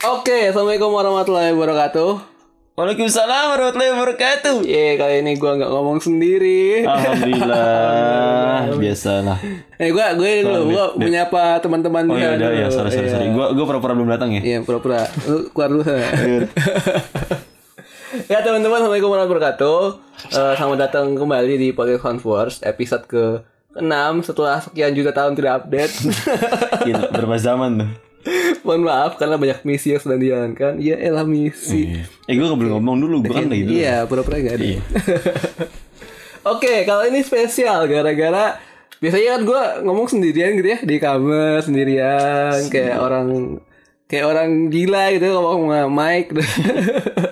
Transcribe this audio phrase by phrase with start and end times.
[0.00, 2.10] Oke, assalamualaikum warahmatullahi wabarakatuh.
[2.72, 4.64] Waalaikumsalam warahmatullahi wabarakatuh.
[4.64, 6.88] Ye, kali ini gua nggak ngomong sendiri.
[6.88, 9.36] Alhamdulillah, biasalah.
[9.76, 12.56] Eh, gua gue ini dulu, gua menyapa teman-teman Oh iya udah dulu.
[12.56, 13.12] ya, sorry sorry Iya.
[13.12, 13.26] sorry.
[13.28, 14.40] Gua gua pura-pura belum datang ya.
[14.40, 15.04] Iya, pura-pura.
[15.28, 16.00] Lu keluar dulu sana.
[18.32, 19.80] ya, teman-teman, assalamualaikum warahmatullahi wabarakatuh.
[20.32, 23.24] Eh, selamat datang kembali di Podcast Converse episode ke
[23.76, 23.84] 6
[24.24, 25.92] setelah sekian juta tahun tidak update.
[26.88, 27.90] Gila, berapa zaman tuh?
[28.66, 30.72] Mohon maaf karena banyak misi yang sedang dijalankan.
[30.78, 31.96] Ya elah misi.
[31.96, 32.02] Iya.
[32.28, 33.76] Eh gua nggak boleh ngomong dulu, gua kan lagi dulu.
[33.76, 34.66] Iya, pura-pura gak ada.
[36.56, 38.56] Oke, kalau ini spesial gara-gara
[39.00, 43.56] biasanya kan gue ngomong sendirian gitu ya di kamar sendirian kayak orang
[44.04, 46.32] kayak orang gila gitu ngomong sama mic.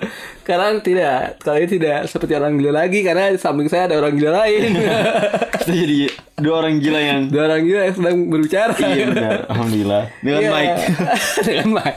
[0.48, 4.16] Sekarang tidak, kali ini tidak seperti orang gila lagi karena di samping saya ada orang
[4.16, 4.80] gila lain.
[5.60, 6.08] Kita jadi
[6.40, 8.72] dua orang gila yang Dua orang gila yang sedang berbicara.
[8.72, 10.02] Iya benar, alhamdulillah.
[10.18, 10.48] Dengan Iya.
[10.48, 10.70] mic.
[11.44, 11.94] Dengan mic.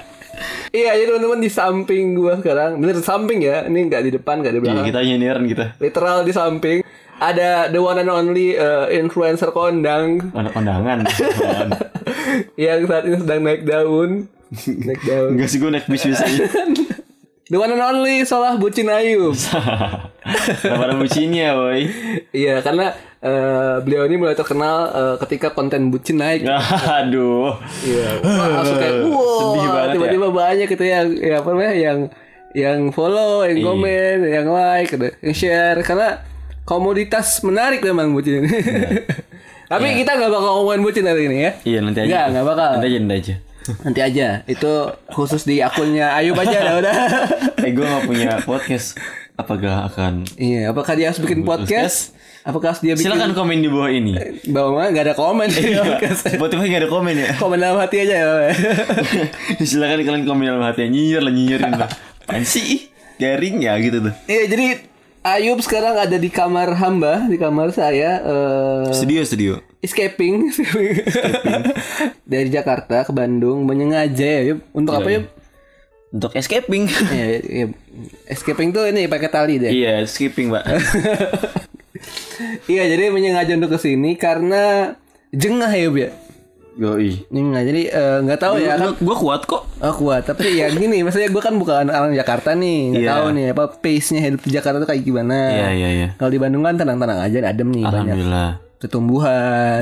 [0.69, 4.35] Iya, jadi teman-teman di samping gua sekarang, bener di samping ya, ini nggak di depan,
[4.37, 4.85] nggak di Iya, belakang.
[4.85, 5.65] kita nyindiran kita.
[5.79, 6.77] literal di samping
[7.21, 11.07] ada the one and only uh, influencer kondang Anak kondangan.
[12.55, 14.27] Yang saat ini sedang naik daun
[14.67, 16.43] naik daun Enggak sih gua naik bis biasa aja.
[17.51, 19.35] The one and only salah bucin Ayub
[20.63, 21.83] pada bucinnya, boy.
[22.31, 26.47] iya karena uh, beliau ini mulai terkenal uh, ketika konten bucin naik
[27.01, 27.59] Aduh.
[27.83, 29.93] iya langsung kayak wow Sedih banget ya.
[29.93, 31.99] tiba-tiba banyak gitu yang ya apa namanya yang
[32.51, 33.65] yang follow yang Iya.
[33.65, 36.23] komen yang like gitu, yang share karena
[36.63, 38.51] komoditas menarik memang bucin ini
[39.71, 42.07] tapi kita nggak bakal ngomongin bucin hari ini ya Iya nanti aja.
[42.07, 42.69] Nggak, nggak bakal.
[42.75, 43.35] Nanti aja, nanti aja.
[43.85, 44.41] Nanti aja.
[44.49, 46.95] Itu khusus di akunnya Ayub aja dah udah.
[47.65, 48.97] Eh gue gak punya podcast.
[49.37, 52.13] Apakah akan iya, apakah dia harus bikin podcast?
[52.41, 54.13] Apakah harus dia bikin Silakan komen di bawah ini.
[54.49, 56.21] bawah mana nggak ada komen di podcast.
[56.37, 57.29] Spotify gak ada komen ya.
[57.37, 58.29] Komen dalam hati aja ya.
[59.69, 61.89] Silakan kalian komen dalam hati nyinyir lah nyinyirin lah.
[62.25, 62.89] Apaan sih?
[63.21, 64.13] Garing ya gitu tuh.
[64.25, 64.65] Iya, jadi
[65.21, 69.53] Ayub sekarang ada di kamar hamba, di kamar saya eh Studio studio.
[69.81, 70.49] escaping,
[72.31, 74.65] dari Jakarta ke Bandung menyengaja ya Yub.
[74.73, 75.25] Untuk apa Yub?
[76.09, 76.89] Untuk escaping.
[77.13, 77.65] Iya, iya.
[78.25, 79.69] escaping tuh ini pakai tali deh.
[79.69, 80.65] Iya, skipping, Pak.
[82.65, 84.97] Iya, jadi menyengaja untuk ke sini karena
[85.29, 86.09] jengah ya, Yub ya.
[86.73, 87.27] Yoi.
[87.27, 87.61] Jengah.
[87.61, 88.95] Jadi eh, nggak tahu ya kan.
[88.95, 89.67] Gue kuat kok.
[89.77, 93.11] Oh kuat, tapi ya gini, maksudnya gue kan bukan orang Jakarta nih, nggak Iya.
[93.11, 95.37] tahu nih apa pace-nya hidup di Jakarta tuh kayak gimana.
[95.49, 96.07] Iya, iya, iya.
[96.15, 98.49] Kalau di Bandung kan tenang-tenang aja, adem nih banyak Alhamdulillah.
[98.83, 99.81] tumbuhan,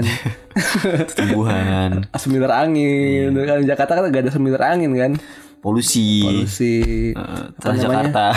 [1.15, 3.31] Tumbuhan, semilir angin.
[3.37, 5.11] Kan di Jakarta kan gak ada semilir angin kan,
[5.57, 6.75] polusi, polusi.
[7.11, 8.31] eh, Transjakarta,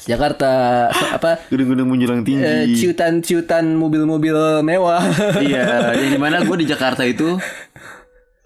[0.00, 0.50] Jakarta
[0.88, 2.74] so- apa gunung-gunung menjulang eh, tinggi.
[2.76, 5.02] ciutan-ciutan mobil-mobil mewah.
[5.36, 7.38] Iya, yang di mana gue di Jakarta itu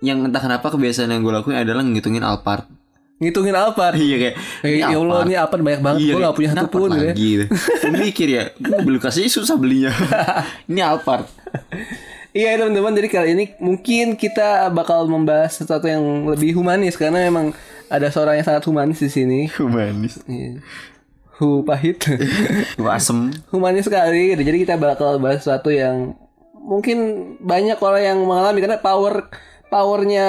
[0.01, 2.67] yang entah kenapa kebiasaan yang gue lakuin adalah ngitungin Alphard.
[3.15, 3.95] Ngitungin Alphard.
[3.95, 6.91] Iya kayak Eh, ya Allah ini Alphard banyak banget, Iya, gue gak punya satu pun
[6.91, 6.99] ya.
[7.11, 7.45] lagi gitu.
[7.49, 9.95] Gue mikir ya, gue beli kasih susah belinya.
[10.71, 11.31] Ini Alphard.
[12.31, 17.55] Iya teman-teman, jadi kali ini mungkin kita bakal membahas sesuatu yang lebih humanis karena memang
[17.87, 19.47] ada seorang yang sangat humanis di sini.
[19.55, 20.19] Humanis.
[20.27, 20.59] Iya.
[21.39, 22.03] Hu pahit.
[22.79, 23.31] Gue asem.
[23.51, 24.35] humanis sekali.
[24.35, 24.43] gitu.
[24.43, 26.19] Jadi kita bakal bahas sesuatu yang
[26.57, 26.99] mungkin
[27.39, 29.31] banyak orang yang mengalami karena power
[29.69, 30.29] powernya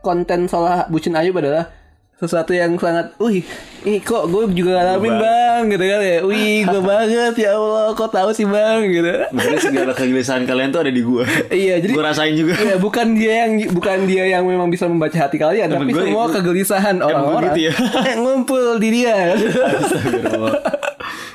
[0.00, 1.70] konten soal bucin Ayub adalah
[2.16, 3.44] sesuatu yang sangat, wih,
[3.82, 8.08] ini kok gue juga ngalamin bang, gitu kan ya, wih, gue banget ya Allah, kok
[8.08, 9.04] tahu sih bang, gitu.
[9.28, 11.24] Berarti segala kegelisahan kalian tuh ada di gue.
[11.52, 12.56] Iya, jadi Gue rasain juga.
[12.56, 16.24] Iya, bukan dia yang bukan dia yang memang bisa membaca hati kalian, tapi gue- semua
[16.32, 17.72] kegelisahan orang-orang gitu ya?
[18.24, 19.36] ngumpul di dia.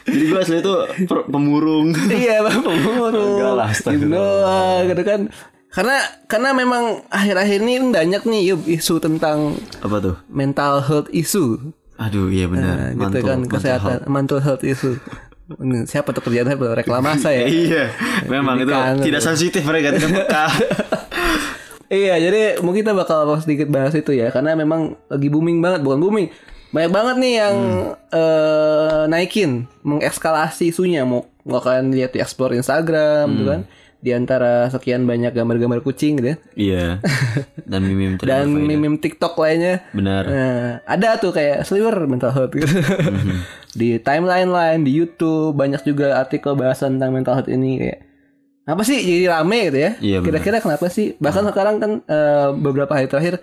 [0.01, 0.66] Jadi gue asli
[1.05, 1.93] per- pemurung.
[2.09, 3.38] iya, pemurung.
[3.38, 4.89] Enggak lah, astagfirullah.
[4.89, 5.22] gitu kan.
[5.71, 10.15] Karena karena memang akhir-akhir ini banyak nih Yub, isu tentang Apa tuh?
[10.27, 11.71] mental health issue.
[11.95, 12.75] Aduh iya Nah, benar.
[12.89, 14.07] gitu Mantul, kan mantul kesehatan health.
[14.07, 14.99] mental health issue.
[15.53, 17.43] Ini Siapa tuh kerjaan saya reklamasa ya?
[17.63, 17.83] Iya,
[18.25, 18.99] memang itu Kangen.
[19.01, 20.45] tidak sensitif mereka tidak peka.
[21.87, 25.99] Iya, jadi mungkin kita bakal sedikit bahas itu ya, karena memang lagi booming banget, bukan
[25.99, 26.31] booming,
[26.72, 27.55] banyak banget nih yang
[28.07, 29.51] eh, naikin,
[29.84, 31.03] mengekskalasi isunya.
[31.03, 33.61] Mau mau kalian lihat di explore Instagram, gitu kan?
[34.01, 36.37] Di antara sekian banyak gambar-gambar kucing, gitu ya.
[36.57, 36.85] iya.
[37.71, 39.85] Dan mimim Dan meme TikTok lainnya.
[39.93, 40.23] Benar.
[40.25, 42.65] Nah, ada tuh kayak sliver mental health gitu.
[43.79, 47.99] di timeline lain di YouTube banyak juga artikel bahasan tentang mental health ini kayak
[48.67, 49.91] apa sih jadi rame gitu ya?
[50.01, 50.17] Iya.
[50.25, 51.13] Kira-kira kenapa sih?
[51.21, 53.41] Bahkan sekarang kan eh, beberapa hari terakhir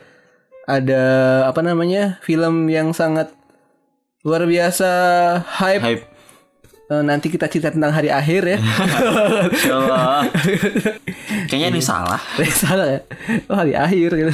[0.69, 1.03] ada
[1.49, 3.33] apa namanya film yang sangat
[4.27, 4.91] luar biasa
[5.63, 6.05] hype, Hype.
[6.89, 8.59] Eh, nanti kita cerita tentang hari akhir ya.
[9.71, 10.25] Allah.
[11.49, 12.21] Kayaknya ini salah.
[12.39, 13.01] Eh, Salah ya.
[13.47, 14.33] Oh, hari akhir gitu.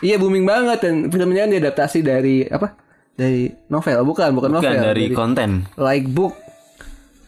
[0.00, 2.74] Iya booming banget dan filmnya diadaptasi dari apa?
[3.12, 4.82] Dari novel, bukan, bukan, Bukan novel.
[4.84, 5.68] dari konten.
[5.74, 6.34] like book.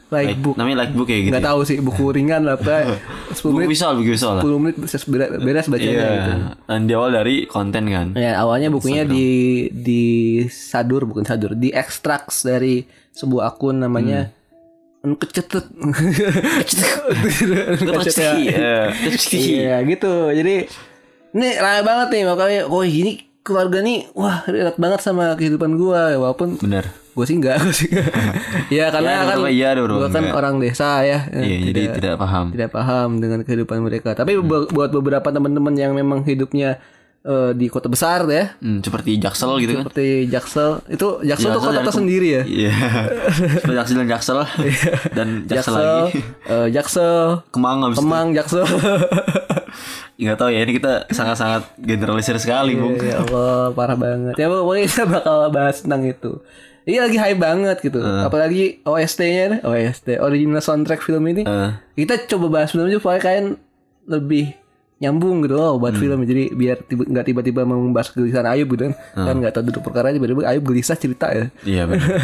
[0.09, 0.55] Like, book.
[0.55, 1.33] Namanya like book ya gitu.
[1.33, 2.55] Nggak tahu sih buku ringan lah.
[2.55, 4.43] 10 Buku menit, visual, buku visual lah.
[4.47, 5.03] 10 menit beres,
[5.43, 6.07] beres bacanya Iya.
[6.15, 6.33] gitu.
[6.65, 8.07] Dan di awal dari konten kan.
[8.15, 9.27] Ya, awalnya bukunya di
[9.69, 10.05] di
[10.47, 14.43] sadur bukan sadur, di extracts dari sebuah akun namanya Hmm.
[15.05, 15.65] Nkecetut.
[18.35, 18.77] Iya.
[19.31, 20.13] Iya gitu.
[20.31, 20.55] Jadi
[21.35, 26.15] ini rame banget nih makanya oh ini keluarga nih wah relate banget sama kehidupan gua
[26.15, 26.89] walaupun Bener.
[27.13, 28.09] gue sih enggak, gue sih enggak.
[28.73, 30.35] ya karena Ya, kan iya gua kan enggak.
[30.35, 31.29] orang desa ya.
[31.29, 32.47] Iya, jadi tidak paham.
[32.51, 34.17] tidak paham dengan kehidupan mereka.
[34.17, 36.81] Tapi bu- buat beberapa teman-teman yang memang hidupnya
[37.25, 39.83] eh, di kota besar ya, Hmm, seperti Jaksel gitu kan.
[39.83, 42.43] seperti Jaksel, itu Jaksel tuh kota tersendiri ya.
[42.45, 42.73] Iya.
[43.59, 44.39] Seperti Jaksel dan Jaksel.
[45.11, 46.21] dan Jaksel, Jaksel, lagi.
[46.47, 47.17] eh, Jaksel,
[47.51, 48.01] Kemang habis itu.
[48.01, 48.65] Kemang, Jaksel.
[50.15, 52.95] Nggak tahu ya ini kita sangat-sangat generalisir sekali, Bung.
[52.97, 54.35] ya Allah, parah banget.
[54.37, 56.39] Ya pokoknya kita bakal bahas tentang itu.
[56.85, 57.97] Ini lagi hype banget gitu.
[57.99, 61.43] Apalagi OST-nya OST, original soundtrack film ini.
[61.43, 63.57] Eh, Kita coba bahas film itu supaya kalian
[64.05, 64.53] lebih
[65.05, 66.25] nyambung gitu loh buat film.
[66.25, 68.95] Jadi biar tiba, nggak tiba-tiba membahas kegelisahan Ayub gitu kan.
[69.15, 71.53] Kan nggak tahu duduk perkara tiba-tiba Ayub gelisah cerita ya.
[71.63, 72.09] Iya benar.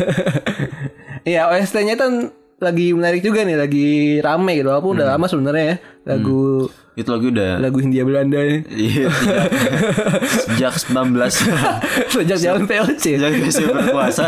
[1.20, 3.88] Iya OST-nya kan lagi menarik juga nih lagi
[4.20, 4.72] rame gitu.
[4.72, 5.76] Walaupun udah lama sebenarnya ya
[6.08, 6.64] lagu
[6.96, 9.08] Itu lagu udah lagu Hindia Belanda ini Iya,
[10.48, 11.12] sejak 19
[12.08, 14.24] sejak jalan POC sejak saya berpuasa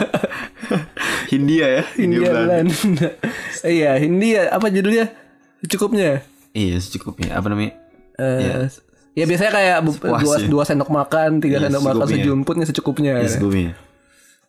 [1.28, 2.44] Hindia ya Hindia Belanda.
[2.72, 3.08] Belanda.
[3.64, 5.06] Iya Hindia apa judulnya?
[5.64, 6.20] Cukupnya
[6.52, 7.32] iya secukupnya.
[7.32, 7.72] Apa namanya
[8.22, 8.70] Eh,
[9.18, 13.74] ya biasanya kayak dua, dua sendok makan tiga Iya, sendok makan sejumputnya secukupnya ya secukupnya.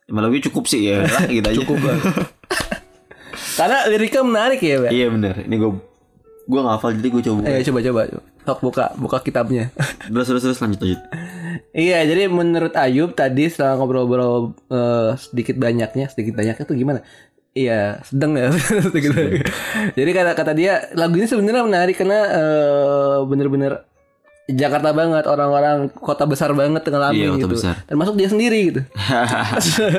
[0.06, 1.02] Emang lagunya cukup sih ya.
[1.02, 1.58] Lah, gitu aja.
[1.64, 1.78] Cukup
[3.58, 4.90] karena liriknya menarik ya Pak?
[4.90, 5.70] iya benar ini gue
[6.44, 7.40] gue nggak hafal jadi gue coba.
[7.48, 8.00] Ayo coba coba.
[8.44, 9.72] Sok buka buka kitabnya.
[10.12, 11.00] Terus terus terus lanjut lanjut.
[11.72, 17.00] Iya, jadi menurut Ayub tadi setelah ngobrol-ngobrol eh, sedikit banyaknya, sedikit banyaknya tuh gimana?
[17.54, 18.50] Iya, sedang ya.
[18.90, 19.46] banyak.
[19.94, 23.86] jadi kata kata dia lagu ini sebenarnya menarik karena eh, bener-bener
[24.44, 27.48] Jakarta banget, orang-orang kota besar banget tengah Iya, gitu.
[27.48, 27.80] besar.
[27.88, 28.80] Termasuk dia sendiri gitu.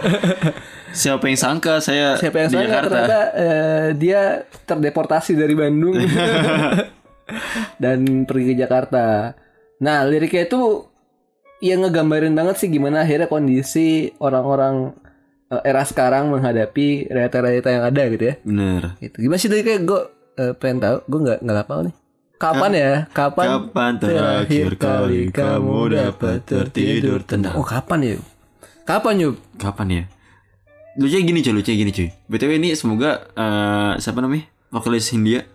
[0.94, 4.22] siapa yang sangka saya Siapa yang di sangka Jakarta ternyata eh, dia
[4.70, 5.98] terdeportasi dari Bandung
[7.82, 8.00] dan
[8.30, 9.34] pergi ke Jakarta.
[9.82, 10.86] Nah, liriknya itu
[11.64, 14.94] yang ngegambarin banget sih gimana akhirnya kondisi orang-orang
[15.50, 18.36] era sekarang menghadapi realita-realita yang ada gitu ya.
[18.42, 19.16] bener Gitu.
[19.22, 20.02] Gimana sih liriknya gue
[20.42, 21.96] eh, pengen tahu, gue nggak nggak hafal nih.
[22.36, 22.92] Kapan ya?
[23.16, 23.46] Kapan?
[23.48, 27.56] Kapan terakhir kali kamu dapat tertidur tenang?
[27.56, 28.16] Oh kapan ya?
[28.84, 29.36] Kapan yuk?
[29.56, 30.04] Kapan ya?
[30.96, 32.10] Lucunya gini cuy, lucunya gini cuy.
[32.28, 34.50] BTW ini semoga eh, siapa namanya?
[34.74, 35.48] Vokalis Hindia.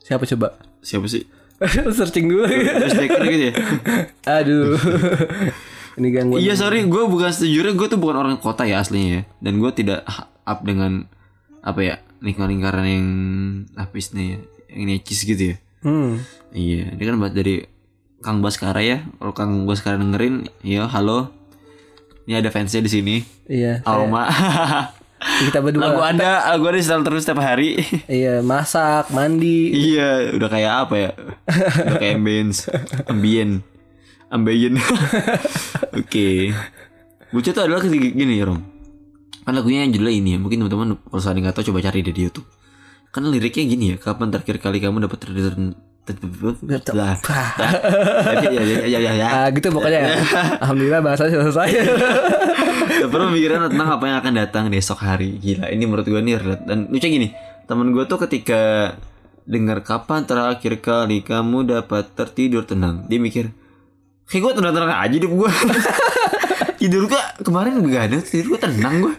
[0.00, 0.56] Siapa coba?
[0.80, 1.26] Siapa sih?
[1.96, 2.44] Searching dulu.
[2.46, 3.54] Backer gitu ya.
[4.40, 4.76] Aduh.
[5.96, 6.38] Ini gangguan.
[6.44, 9.22] Iya sorry, gue bukan sejujurnya gue tuh bukan orang kota ya aslinya ya.
[9.40, 10.04] Dan gue tidak
[10.44, 11.08] up dengan
[11.64, 13.08] apa ya lingkaran-lingkaran yang
[13.74, 14.38] lapisnya ya,
[14.76, 15.56] yang necis gitu ya.
[15.84, 16.20] Hmm.
[16.52, 17.64] Iya, ini kan buat dari
[18.20, 19.04] Kang Baskara ya.
[19.20, 21.32] Kalau Kang Baskara dengerin, ya halo.
[22.26, 23.16] Ini ada fansnya di sini.
[23.46, 23.86] Iya.
[23.86, 24.26] Aroma.
[25.16, 25.90] Kita berdua.
[25.90, 27.80] lagu ada, lagu ada setel terus setiap hari.
[28.06, 29.72] Iya, masak, mandi.
[29.72, 31.10] iya, udah kayak apa ya?
[31.88, 32.58] Udah kayak ambience,
[33.10, 33.64] ambien,
[34.30, 34.74] ambien.
[36.00, 36.52] Oke.
[37.34, 38.60] Lucu tuh adalah ketika gini ya, Rom.
[39.46, 40.38] Kan lagunya yang judulnya ini ya.
[40.42, 42.46] Mungkin teman-teman kalau saya nggak tahu coba cari deh di YouTube.
[43.14, 43.96] Kan liriknya gini ya.
[43.98, 45.54] Kapan terakhir kali kamu dapat tertidur
[46.94, 47.18] lah.
[48.46, 49.26] Ya, ya, ya, ya, ya.
[49.26, 50.22] Ah, gitu pokoknya.
[50.62, 51.70] Alhamdulillah bahasanya selesai.
[53.02, 56.16] Gak perlu mikirin tentang apa yang akan datang di esok hari Gila ini menurut gue
[56.22, 57.28] nih Dan lucu gini
[57.66, 58.94] Temen gue tuh ketika
[59.44, 63.52] Dengar kapan terakhir kali kamu dapat tertidur tenang Dia mikir
[64.26, 65.50] Kayak gue tenang-tenang aja hidup gue
[66.82, 69.14] Tidur gue kemarin gak ada Tidur gue tenang gue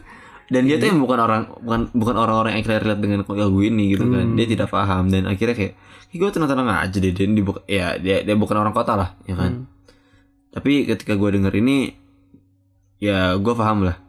[0.48, 3.84] dan dia tuh yang bukan orang bukan bukan orang-orang yang akhirnya relate dengan lagu ini
[3.92, 4.32] gitu kan.
[4.40, 5.74] Dia tidak paham dan akhirnya kayak
[6.08, 9.10] kayak gue tenang-tenang aja deh dia, dia bukan ya dia dia bukan orang kota lah
[9.28, 9.68] ya kan.
[10.56, 11.92] Tapi ketika gue denger ini
[13.04, 14.00] ya gue paham lah.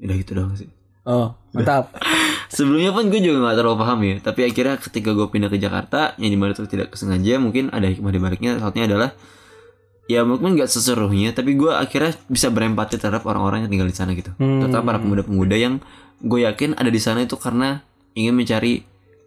[0.00, 0.72] Udah gitu doang sih.
[1.06, 1.92] Oh, mantap.
[2.56, 4.16] sebelumnya pun gue juga gak terlalu paham ya.
[4.24, 7.86] Tapi akhirnya ketika gue pindah ke Jakarta yang di mana itu tidak kesengaja mungkin ada
[7.86, 8.58] hikmah di baliknya.
[8.58, 9.12] Satunya adalah
[10.06, 14.14] ya mungkin gak seseruhnya tapi gue akhirnya bisa berempati terhadap orang-orang yang tinggal di sana
[14.14, 14.30] gitu.
[14.38, 14.62] Hmm.
[14.62, 15.82] terutama para pemuda-pemuda yang
[16.18, 17.82] gue yakin ada di sana itu karena
[18.14, 18.86] ingin mencari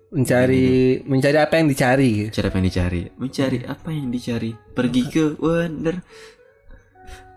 [0.10, 2.26] Mencari mencari apa yang dicari.
[2.34, 3.02] mencari apa yang dicari.
[3.14, 4.50] Mencari apa yang dicari.
[4.74, 6.02] Pergi ke Wonder.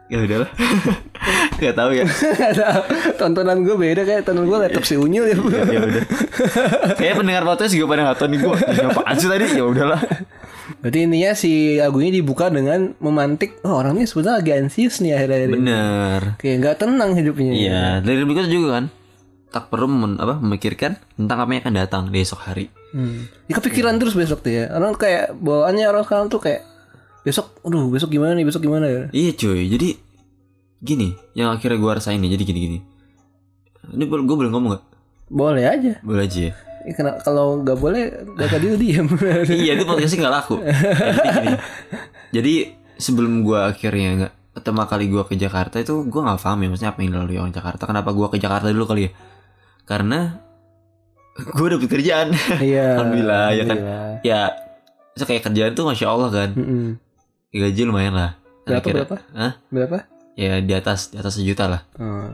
[0.09, 0.49] Ya udahlah.
[1.61, 2.05] Nggak tahu ya.
[3.21, 5.37] Tontonan gue beda kayak tonton gue laptop si Unyil ya.
[5.69, 6.05] ya udah.
[6.97, 9.47] Kayak pendengar podcast juga pada nggak tahu nih gue ini apaan sih tadi?
[9.53, 10.01] Ya udahlah
[10.79, 15.45] Berarti intinya si lagunya dibuka dengan memantik oh orang ini sebenarnya lagi anxious nih akhir-akhir
[15.45, 15.55] ini.
[15.57, 17.51] bener Kayak nggak tenang hidupnya.
[17.53, 18.85] iya dari berikutnya juga kan
[19.49, 23.25] tak perlu men- apa memikirkan tentang apa yang akan datang di esok hari Hmm.
[23.47, 24.65] Ya kepikiran terus besok tuh ya.
[24.69, 26.61] Orang kayak bawaannya orang sekarang tuh kayak
[27.23, 29.03] besok, aduh besok gimana nih, besok gimana ya?
[29.11, 29.97] iya cuy jadi
[30.79, 32.79] gini yang akhirnya gue rasain nih jadi gini gini
[33.89, 34.85] ini gue boleh ngomong gak?
[35.27, 35.93] Boleh aja.
[36.03, 39.07] boleh aja ya Ya, kena- kalau nggak boleh, gak tadi lu diem.
[39.57, 41.57] iya itu podcastnya nggak laku Jadi gini.
[42.31, 42.55] jadi
[42.97, 46.91] sebelum gua akhirnya nggak pertama kali gua ke Jakarta itu gua nggak paham ya maksudnya
[46.91, 49.11] apa yang dilalui orang Jakarta kenapa gua ke Jakarta dulu kali ya
[49.83, 50.43] karena
[51.57, 52.87] gua dapet kerjaan Iya.
[52.95, 53.79] Alhamdulillah, ya kan?
[54.21, 54.41] Ya
[55.13, 56.99] so, kayak kerjaan tuh masya Allah kan Mm-mm.
[57.51, 58.31] gaji lumayan lah
[58.63, 59.17] Berapa, berapa?
[59.33, 59.53] Hah?
[59.69, 59.99] Berapa?
[60.33, 62.27] ya di atas di atas sejuta lah Oh.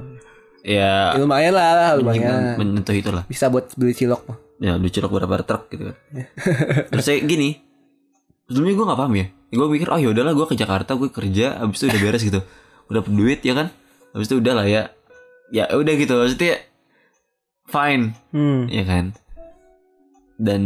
[0.69, 1.17] Ya.
[1.17, 2.61] Ya, lumayan lah, lumayan.
[2.61, 4.39] menyentuh itulah Bisa buat beli cilok mah.
[4.61, 5.97] ya lu cilok berapa truk gitu kan.
[6.93, 7.57] Terus saya gini.
[8.51, 9.27] Sebelumnya gue nggak paham ya.
[9.49, 12.41] Gue mikir oh ya udahlah gue ke Jakarta gue kerja abis itu udah beres gitu.
[12.93, 13.73] Udah dapet duit ya kan?
[14.13, 14.83] Abis itu udah lah ya.
[15.49, 16.13] Ya udah gitu.
[16.13, 16.61] Maksudnya
[17.65, 18.05] fine.
[18.37, 18.69] Hmm.
[18.69, 19.05] ya kan?
[20.37, 20.63] Dan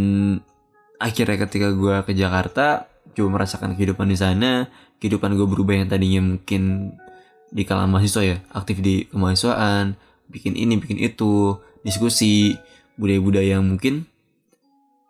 [0.99, 6.23] akhirnya ketika gue ke Jakarta coba merasakan kehidupan di sana kehidupan gue berubah yang tadinya
[6.23, 6.95] mungkin
[7.53, 8.37] di kalangan mahasiswa ya.
[8.51, 9.95] Aktif di kemahasiswaan
[10.33, 12.57] bikin ini bikin itu diskusi
[12.97, 14.09] budaya-budaya yang mungkin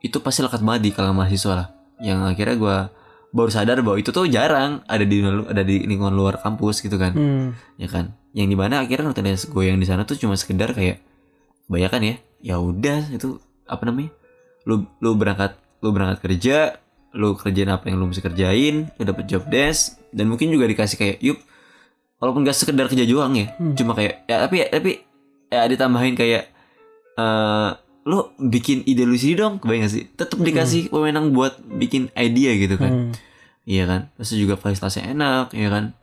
[0.02, 1.68] itu pasti lekat banget di kalangan mahasiswa lah.
[2.02, 2.76] Yang akhirnya gue
[3.32, 7.14] baru sadar bahwa itu tuh jarang ada di ada di lingkungan luar kampus gitu kan.
[7.14, 7.48] Hmm.
[7.78, 8.10] ya kan?
[8.34, 11.00] Yang di mana akhirnya rutinitas gue yang di sana tuh cuma sekedar kayak
[11.70, 13.38] kebanyakan ya ya udah itu
[13.70, 14.10] apa namanya?
[14.66, 16.82] Lu lu berangkat lu berangkat kerja
[17.12, 20.96] lu kerjain apa yang lu mesti kerjain lu dapet job desk dan mungkin juga dikasih
[20.96, 21.38] kayak yuk
[22.22, 23.74] walaupun gak sekedar kerja doang ya Hmm.
[23.74, 24.90] cuma kayak ya tapi tapi
[25.48, 26.46] ya ditambahin kayak
[27.12, 27.70] eh
[28.02, 32.54] lu bikin ide lu sendiri dong kebayang gak sih tetap dikasih wewenang buat bikin idea
[32.56, 33.12] gitu kan Hmm.
[33.62, 35.94] Iya kan, terus juga fasilitasnya enak, ya kan.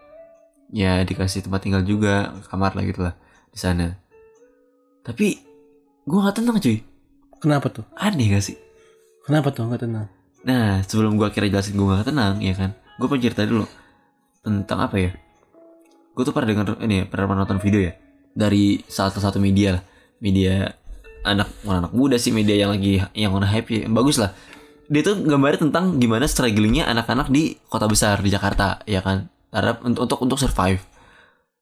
[0.71, 3.19] Ya dikasih tempat tinggal juga, kamar lah gitu lah
[3.51, 3.99] di sana.
[5.01, 5.43] Tapi
[6.05, 6.79] gua nggak tenang cuy,
[7.35, 7.83] Kenapa tuh?
[7.93, 8.55] aneh gak sih?
[9.23, 10.07] Kenapa tuh nggak tenang?
[10.41, 12.71] Nah sebelum gua kira jelasin gua nggak tenang, ya kan.
[12.95, 13.67] Gue pengen cerita dulu
[14.39, 15.11] tentang apa ya?
[16.19, 17.95] Gue tuh pernah denger ini, ya, pernah nonton video ya
[18.35, 19.83] dari salah satu media lah,
[20.19, 20.67] media
[21.23, 24.35] anak anak muda sih media yang lagi yang on hype ya, bagus lah.
[24.91, 29.31] Dia tuh gambarnya tentang gimana strugglingnya anak-anak di kota besar di Jakarta, ya kan.
[29.47, 30.83] Karena untuk untuk untuk survive.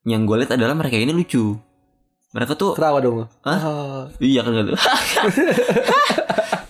[0.10, 1.54] Yang gue lihat adalah mereka ini lucu.
[2.34, 3.30] Mereka tuh Kerawa dong.
[3.46, 3.60] Hah?
[3.62, 4.02] Oh.
[4.18, 4.74] Iya kan gitu.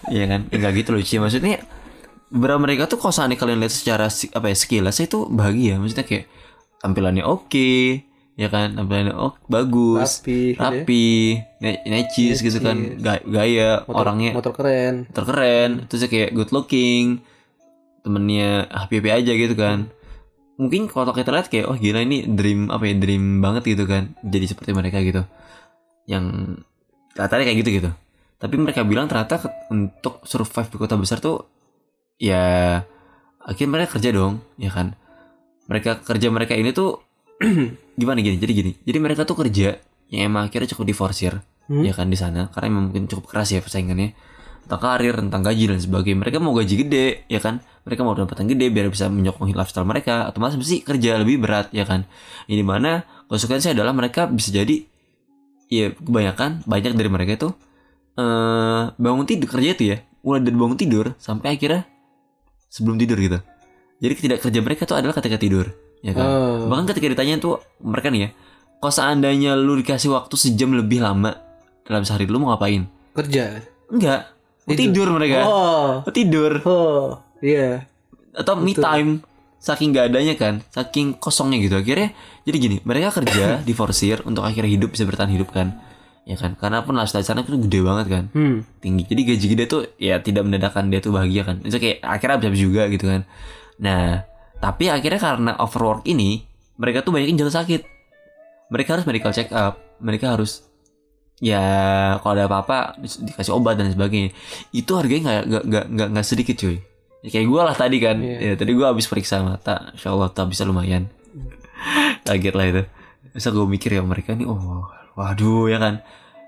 [0.07, 1.63] Iya kan, enggak gitu sih maksudnya.
[2.31, 6.31] Beberapa mereka tuh kalau seandainya kalian lihat secara apa ya sekilas itu bahagia, maksudnya kayak
[6.81, 8.01] tampilannya oke,
[8.37, 10.61] ya kan, tampilannya oke, bagus, Rapi, gitu ya.
[10.61, 11.07] rapi,
[11.61, 14.95] ne- necis gitu kan, Ga- gaya Motor, orangnya motor keren.
[15.09, 17.21] terkeren, terus kayak good looking,
[18.05, 19.89] temennya happy happy aja gitu kan.
[20.57, 24.17] Mungkin kalau kita lihat kayak oh gila ini dream apa ya dream banget gitu kan,
[24.25, 25.21] jadi seperti mereka gitu.
[26.09, 26.57] Yang
[27.13, 27.89] katanya kayak gitu gitu.
[28.37, 29.41] Tapi mereka bilang ternyata
[29.73, 31.45] untuk survive di kota besar tuh
[32.21, 32.81] ya
[33.41, 34.93] akhirnya mereka kerja dong, ya kan.
[35.67, 37.03] Mereka kerja mereka ini tuh
[37.99, 38.39] gimana gini?
[38.39, 38.71] Jadi gini.
[38.83, 41.83] Jadi mereka tuh kerja yang emang akhirnya cukup diforsir Hmm?
[41.83, 42.47] ya kan di sana.
[42.47, 44.15] Karena emang mungkin cukup keras ya persaingannya.
[44.67, 46.17] Tentang karir tentang gaji dan sebagainya.
[46.23, 47.59] Mereka mau gaji gede ya kan?
[47.87, 50.27] Mereka mau pendapatan gede biar bisa menyokong lifestyle mereka.
[50.31, 52.07] Otomatis mesti kerja lebih berat ya kan?
[52.47, 54.83] Ini mana konsekuensinya adalah mereka bisa jadi
[55.67, 57.49] ya kebanyakan banyak dari mereka itu
[58.17, 59.97] eh bangun tidur kerja itu ya.
[60.23, 61.87] Mulai dari bangun tidur sampai akhirnya
[62.67, 63.39] sebelum tidur gitu
[63.97, 65.69] jadi tidak kerja mereka tuh adalah ketika tidur
[66.05, 66.25] ya kan?
[66.25, 66.69] Oh.
[66.69, 68.29] bahkan ketika ditanya tuh mereka nih ya
[68.77, 71.33] kalau seandainya lu dikasih waktu sejam lebih lama
[71.81, 72.85] dalam sehari lu mau ngapain?
[73.17, 73.63] Kerja.
[73.89, 74.21] enggak.
[74.67, 75.37] Mau tidur, mereka.
[75.47, 75.91] Oh.
[76.11, 76.61] tidur.
[76.67, 77.17] Oh.
[77.41, 77.87] Iya.
[78.37, 79.25] atau me time
[79.57, 81.75] saking gak adanya kan saking kosongnya gitu.
[81.81, 82.13] Akhirnya
[82.45, 85.73] jadi gini mereka kerja diforsir untuk akhirnya hidup bisa bertahan hidup kan?
[86.27, 86.53] Ya kan?
[86.53, 88.23] Karena pun lifestyle sana itu gede banget kan?
[88.37, 88.61] Hmm.
[88.77, 89.09] tinggi.
[89.09, 91.65] Jadi gaji gede tuh ya tidak menandakan dia tuh bahagia kan?
[91.65, 93.25] Itu kayak akhirnya habis juga gitu kan
[93.77, 94.25] nah
[94.57, 96.41] tapi akhirnya karena overwork ini
[96.77, 97.81] mereka tuh banyak yang jatuh sakit.
[98.67, 100.65] Mereka harus medical check up mereka harus
[101.37, 101.61] ya
[102.21, 104.33] kalau ada apa-apa di- dikasih obat dan sebagainya.
[104.73, 106.77] Itu harganya nggak nggak nggak nggak sedikit cuy.
[107.25, 108.17] Ya, kayak gue lah tadi kan.
[108.21, 108.37] Iya.
[108.37, 109.89] ya tadi gue habis periksa mata.
[109.93, 111.09] Insya Allah tak bisa lumayan.
[112.27, 112.83] Kaget lah itu.
[113.33, 114.85] Bisa gue mikir ya mereka nih oh
[115.17, 116.05] waduh ya kan.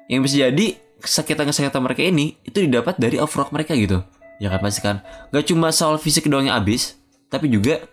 [0.10, 0.66] Yang bisa jadi
[1.00, 4.02] kesakitan kesehatan mereka ini itu didapat dari overwork mereka gitu.
[4.38, 5.02] Ya kan pasti kan.
[5.34, 6.99] Gak cuma soal fisik doang yang habis
[7.30, 7.86] tapi juga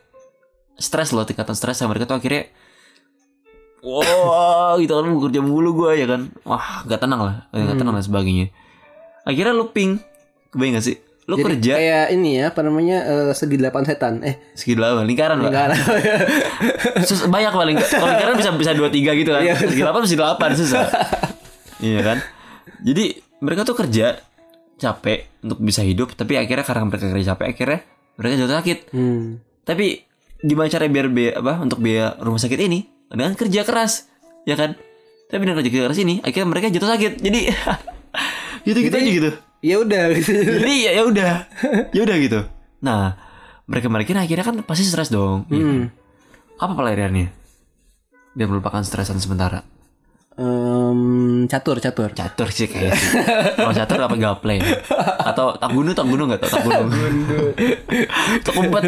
[0.77, 2.49] stres loh tingkatan stres yang mereka tuh akhirnya
[3.85, 6.33] wow gitu kan kerja mulu gue ya kan.
[6.43, 8.51] Wah gak tenang lah gak tenang dan sebagainya.
[9.23, 10.01] Akhirnya lu ping
[10.51, 10.97] kebayang gak sih?
[11.27, 14.23] Lu Jadi kerja kayak ini ya, apa namanya eh, segi delapan setan.
[14.23, 15.75] Eh, segi delapan lingkaran lah.
[17.09, 19.43] Sus, banyak paling kalau lingkaran bisa bisa dua tiga gitu kan.
[19.43, 19.59] Iya.
[19.59, 20.87] segi delapan bisa delapan susah
[21.87, 22.19] iya kan?
[22.79, 24.23] Jadi mereka tuh kerja
[24.77, 27.81] capek untuk bisa hidup tapi akhirnya karena mereka kerja capek akhirnya
[28.17, 28.79] mereka jatuh sakit.
[28.93, 29.41] Hmm.
[29.67, 30.07] tapi
[30.45, 32.87] gimana cara biar biaya apa untuk biaya rumah sakit ini?
[33.09, 34.09] Dengan kerja keras
[34.49, 34.75] ya kan?
[35.27, 37.13] Tapi dengan kerja keras ini akhirnya mereka jatuh sakit.
[37.21, 37.41] Jadi
[38.67, 39.31] gitu gitu aja gitu?
[39.65, 40.03] Ya udah.
[40.15, 40.33] Gitu.
[40.33, 41.33] jadi ya ya udah.
[41.97, 42.41] Ya udah gitu.
[42.83, 43.17] Nah
[43.67, 45.45] mereka mereka akhirnya kan pasti stres dong.
[45.51, 45.67] Ya kan?
[45.67, 45.87] Hmm.
[46.57, 47.29] apa pelariannya?
[48.37, 49.76] Biar melupakan stresan sementara
[50.37, 52.13] Em, catur, catur.
[52.13, 53.09] catur sih kayak sih
[53.57, 54.61] kalau catur apa gaple
[55.25, 56.93] atau tak gunung tak gunung nggak tak gunung
[58.45, 58.85] tak umpet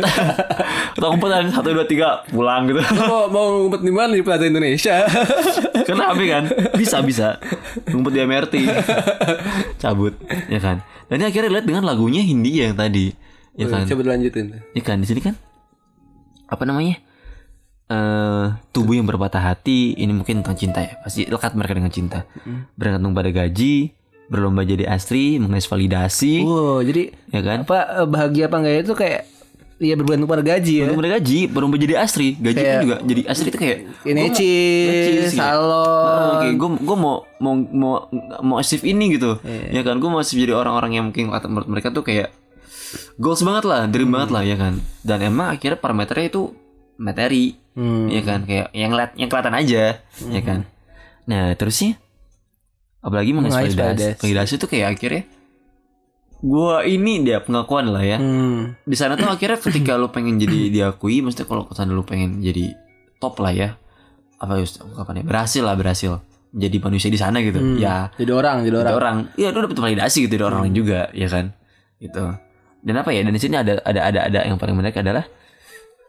[0.93, 4.45] tak umpet dan satu dua tiga pulang gitu mau mau ngumpet di mana di Plaza
[4.45, 5.09] Indonesia?
[5.88, 6.45] Karena apa kan?
[6.76, 7.40] Bisa bisa.
[7.88, 8.55] Ngumpet di MRT.
[9.81, 10.14] Cabut,
[10.52, 10.85] ya kan?
[11.09, 13.09] Dan ini akhirnya lihat dengan lagunya Hindia yang tadi,
[13.57, 13.88] ya kan?
[13.88, 14.52] Coba dilanjutin.
[14.76, 15.33] Ya kan di sini kan
[16.45, 17.00] apa namanya?
[17.88, 22.28] Eh tubuh yang berpatah hati ini mungkin tentang cinta ya pasti lekat mereka dengan cinta
[22.75, 23.97] bergantung pada gaji
[24.28, 28.92] berlomba jadi astri mengais validasi Wow, jadi ya kan apa eh, bahagia apa enggak itu
[28.92, 29.21] kayak
[29.78, 30.83] ya bergantung pada gaji ya.
[30.85, 34.21] berlomba pada gaji berlomba jadi astri gaji Kayak- kan juga jadi astri itu kayak Ini
[34.21, 35.28] ya.
[35.30, 36.28] salon.
[36.35, 37.95] Oke, gue gue mau mau mau
[38.42, 39.80] mau achieve ini gitu, Iya.
[39.80, 39.97] ya kan?
[39.97, 42.35] Gue mau achieve jadi orang-orang yang mungkin menurut mereka tuh kayak
[43.16, 44.76] goals banget lah, dream banget lah, ya kan?
[45.00, 46.42] Dan emang akhirnya parameternya itu
[46.97, 48.11] materi, Hmm.
[48.11, 48.42] ya kan?
[48.42, 50.66] Kayak yang liat, yang kelihatan aja, ya kan?
[51.25, 51.94] Nah terusnya,
[52.99, 54.18] apalagi validasi.
[54.18, 55.23] validasi tuh kayak akhirnya
[56.38, 58.18] gue ini dia pengakuan lah ya.
[58.18, 58.78] Hmm.
[58.80, 62.38] Di sana tuh akhirnya ketika lu pengen jadi diakui, maksudnya kalau ke sana lu pengen
[62.38, 62.75] jadi
[63.18, 63.68] top lah ya,
[64.37, 67.76] apa just kapan ya berhasil lah berhasil jadi manusia di sana gitu Hmm.
[67.76, 68.94] ya Jadi orang, jadi orang.
[68.94, 71.52] orang iya lu dapet validasi gitu dari orang lain juga ya kan
[71.99, 72.25] gitu
[72.80, 75.26] dan apa ya dan di sini ada ada ada ada yang paling menarik adalah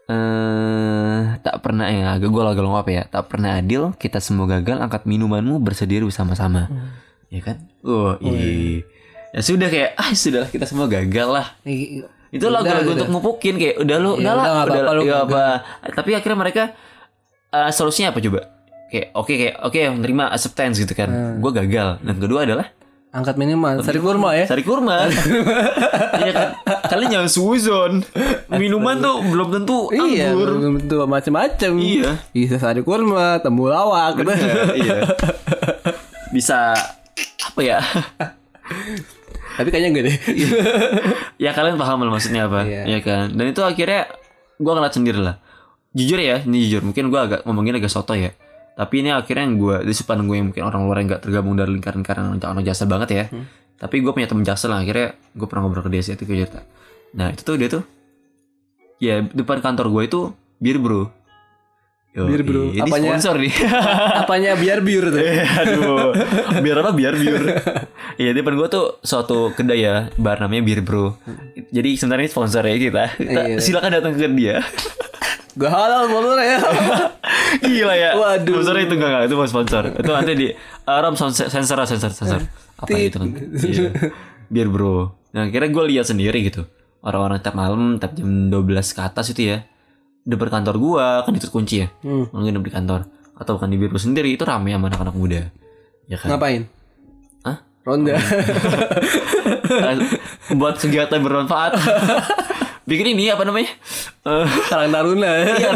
[0.09, 3.03] eh tak pernah ya agak gue agak apa ya.
[3.05, 6.65] Tak pernah adil kita semua gagal angkat minumanmu bersedia bersama-sama.
[7.29, 7.61] Ya kan?
[7.85, 8.81] Oh iya.
[9.29, 11.47] ya sudah kayak ah sudah kita semua gagal lah.
[12.29, 12.95] Itu Udah, lagu-lagu udah.
[12.97, 15.29] untuk ngupukin kayak udah lu Ya udah lah udah, udah apa-apa, lu nggak gagal.
[15.29, 15.43] apa
[15.93, 16.63] tapi akhirnya mereka
[17.53, 18.39] eh, solusinya apa coba?
[18.89, 21.09] Kayak oke kayak oke menerima acceptance gitu kan.
[21.09, 21.35] Hmm.
[21.37, 22.01] gue gagal.
[22.01, 22.73] Dan kedua adalah
[23.09, 24.45] Angkat minimal, sari kurma ya.
[24.45, 25.09] sari kurma
[26.21, 26.47] iya kan
[26.85, 27.93] kalian jangan suzon
[28.53, 31.71] minuman tuh belum tentu Iya, anggur belum tentu macam-macam.
[31.73, 32.21] Iya.
[32.29, 34.13] Bisa sari kurma, temulawak.
[34.13, 34.37] Bener,
[34.77, 35.09] iya
[36.29, 36.77] bisa
[37.41, 37.81] apa ya
[39.57, 40.15] Tapi kayaknya enggak deh.
[41.43, 42.81] ya kalian paham lah maksudnya apa Iya.
[42.85, 44.05] ya kan dan itu akhirnya
[44.55, 45.35] gue ngeliat sendiri lah
[45.89, 48.29] jujur ya ini jujur mungkin gue agak ngomongin agak soto ya
[48.79, 51.53] tapi ini akhirnya yang gue di depan gue yang mungkin orang luar yang gak tergabung
[51.53, 53.43] dari lingkaran lingkaran orang jasa banget ya Hmm.
[53.75, 56.37] tapi gue punya temen jasa lah akhirnya gue pernah ngobrol ke dia sih itu gue
[56.39, 56.63] cerita
[57.11, 57.83] nah itu tuh dia tuh
[58.97, 60.19] ya depan kantor gue itu
[60.57, 61.11] bir bro
[62.09, 62.73] Yo, Bir, bro.
[62.73, 63.21] ini Apanya?
[63.21, 63.53] sponsor nih
[64.25, 65.21] Apanya biar biur tuh.
[65.21, 66.09] Eh, Aduh,
[66.57, 66.89] biar apa?
[66.89, 67.37] Biar biur.
[68.17, 71.21] Iya, di depan gua tuh suatu kedai ya, bar namanya Bir Bro.
[71.69, 73.03] Jadi sebenarnya ini sponsor ya kita.
[73.13, 73.57] Kita Iya.
[73.61, 74.57] silakan datang ke dia.
[75.57, 76.57] Gak halal sponsor ya.
[77.65, 78.09] Gila ya.
[78.13, 78.53] Waduh.
[78.61, 79.83] Sponsor itu enggak enggak, itu bukan sponsor.
[79.97, 82.41] Itu nanti di uh, Rom sensor sensor sensor sensor.
[82.77, 83.29] Apa itu kan?
[83.57, 83.89] Iya.
[84.49, 85.17] Bir Bro.
[85.33, 86.65] Nah, kira gue lihat sendiri gitu.
[86.99, 89.63] Orang-orang tiap malam, tiap jam 12 ke atas itu ya.
[90.27, 91.87] Depan kantor gua kan itu kunci ya.
[92.03, 92.27] Hmm.
[92.29, 93.07] Mungkin di kantor
[93.39, 95.41] atau kan di Bir Bro sendiri itu rame sama anak-anak muda.
[96.11, 96.35] Ya kan?
[96.35, 96.67] Ngapain?
[97.47, 97.57] Hah?
[97.87, 98.19] Ronda.
[98.19, 99.95] Eh,
[100.59, 101.71] buat kegiatan bermanfaat.
[102.89, 103.69] Bikin ini apa namanya?
[104.25, 105.29] Eh, Karang Taruna.
[105.45, 105.71] iya,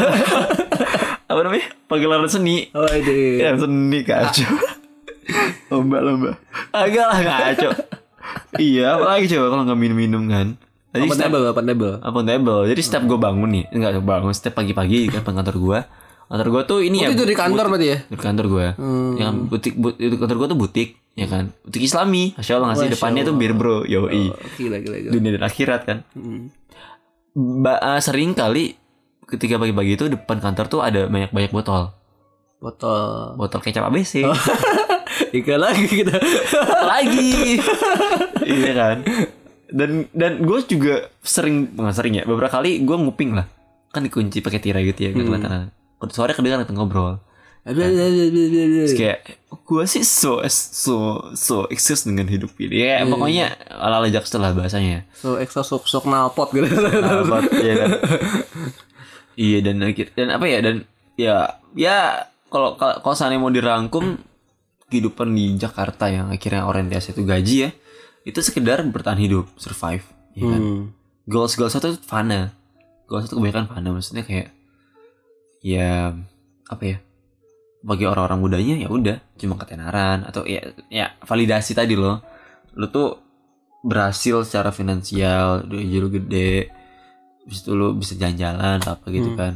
[1.29, 1.65] apa namanya?
[1.85, 2.73] Pagelaran seni.
[2.73, 3.37] Oh, ini.
[3.37, 4.49] Ya seni kacau.
[5.69, 6.41] Lomba-lomba.
[6.73, 7.71] Agak lah kacau.
[8.57, 10.57] iya, apalagi coba kalau nggak minum-minum kan.
[10.93, 11.93] Tadi Open setiap, table, open table.
[12.01, 12.61] apa table.
[12.69, 15.79] Jadi setiap gue bangun nih, enggak bangun setiap pagi-pagi kan kantor gue.
[16.29, 17.09] Kantor gue tuh ini ya.
[17.09, 17.97] Itu di kantor berarti ya?
[18.05, 18.65] Di kantor gue.
[18.77, 19.13] Hmm.
[19.17, 21.49] Yang butik, but, itu kantor gue tuh butik, ya kan.
[21.65, 22.37] Butik Islami.
[22.37, 24.29] Masya Allah ngasih depannya tuh bir bro, yoi.
[24.29, 25.11] Oh, gila, gila, gila.
[25.13, 25.97] dunia dan akhirat kan.
[26.13, 26.53] Hmm.
[27.33, 28.77] Ba eh, sering kali
[29.25, 31.89] ketika pagi-pagi itu depan kantor tuh ada banyak-banyak botol.
[32.61, 33.35] Botol.
[33.35, 34.23] Botol kecap ABC.
[35.41, 36.15] Ikan lagi kita.
[36.85, 37.57] Lagi.
[38.61, 38.97] iya kan.
[39.73, 43.49] Dan dan gue juga sering nggak sering ya beberapa kali gue nguping lah
[43.93, 45.69] kan dikunci pakai tirai gitu ya nggak kelihatan
[46.09, 47.21] sore kedengaran ngobrol
[47.63, 49.19] Terus kayak
[49.63, 50.95] gue sih so so
[51.31, 55.87] so eksis dengan hidup ini ya pokoknya ala ala jaksa lah bahasanya So extra sok
[55.87, 56.67] sok nalpot gitu.
[56.67, 57.89] Sahabat, iya kan.
[59.33, 61.35] Iya dan akhir dan apa ya dan ya
[61.73, 64.21] ya kalau kalau seandainya mau dirangkum
[64.85, 67.69] kehidupan di Jakarta yang akhirnya orientasi itu gaji ya
[68.23, 70.05] itu sekedar bertahan hidup survive
[70.37, 70.83] ya kan Hmm.
[71.25, 72.53] goals goals itu fana
[73.09, 74.53] goals itu kebanyakan fana maksudnya kayak
[75.65, 76.13] ya
[76.69, 76.97] apa ya
[77.83, 82.23] bagi orang-orang mudanya ya udah cuma ketenaran atau ya ya validasi tadi loh.
[82.79, 83.19] Lu tuh
[83.83, 86.71] berhasil secara finansial gaji lu gede
[87.43, 89.37] habis itu lu bisa jalan-jalan apa gitu Hmm.
[89.37, 89.53] kan.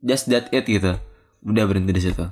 [0.00, 0.96] Just that it gitu.
[1.44, 2.24] Udah berhenti di situ.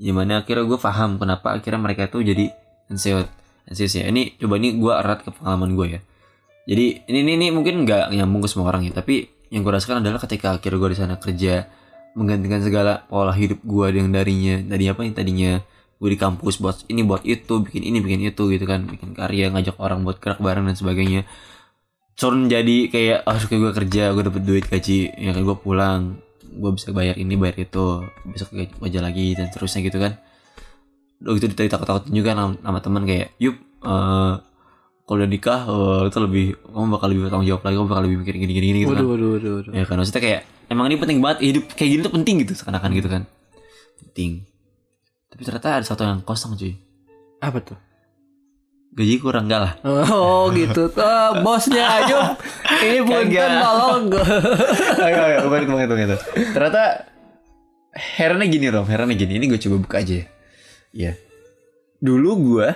[0.00, 2.48] Gimana akhirnya gue paham kenapa akhirnya mereka tuh jadi
[2.88, 3.28] anxious
[3.68, 4.08] anxious ya.
[4.08, 6.00] Ini coba ini gue erat ke pengalaman gue ya.
[6.64, 10.00] Jadi ini ini, ini mungkin nggak nyambung ke semua orang ya tapi yang gue rasakan
[10.00, 11.68] adalah ketika akhirnya gue di sana kerja
[12.14, 14.60] menggantikan segala pola hidup gue yang darinya.
[14.64, 15.52] Tadi apa yang tadinya
[16.00, 18.86] gue di kampus buat ini buat itu bikin ini bikin itu gitu kan.
[18.86, 21.28] Bikin karya ngajak orang buat gerak bareng dan sebagainya.
[22.18, 26.02] Turun jadi kayak oh suka gue kerja gue dapet duit gaji ya kan gue pulang.
[26.50, 28.04] Gue bisa bayar ini bayar itu.
[28.26, 30.18] Besok aja lagi dan terusnya gitu kan.
[31.20, 34.34] Udah gitu ditanya takut-takutin juga sama, sama teman kayak yup eh
[35.10, 38.18] kalau udah nikah eh, itu lebih kamu bakal lebih bertanggung jawab lagi kamu bakal lebih
[38.20, 39.72] mikir gini gini gini gitu kan Waduh, waduh, waduh, waduh.
[39.74, 42.90] ya kan maksudnya kayak emang ini penting banget hidup kayak gini tuh penting gitu seakan-akan
[42.94, 43.22] gitu kan
[43.98, 44.30] penting
[45.26, 46.78] tapi ternyata ada satu yang kosong cuy
[47.38, 47.78] Apa tuh?
[48.90, 49.72] gaji kurang enggak lah
[50.04, 50.90] Oh gitu.
[50.98, 52.34] Ah, bosnya Ayub.
[52.76, 54.02] Ini punten tolong.
[55.06, 56.18] ayo ayo bukan itu bukan itu, bukan itu.
[56.50, 56.82] ternyata
[57.90, 60.26] herannya gini Rom herannya gini ini gue coba buka aja ya
[60.90, 61.12] Iya.
[61.96, 62.68] dulu gue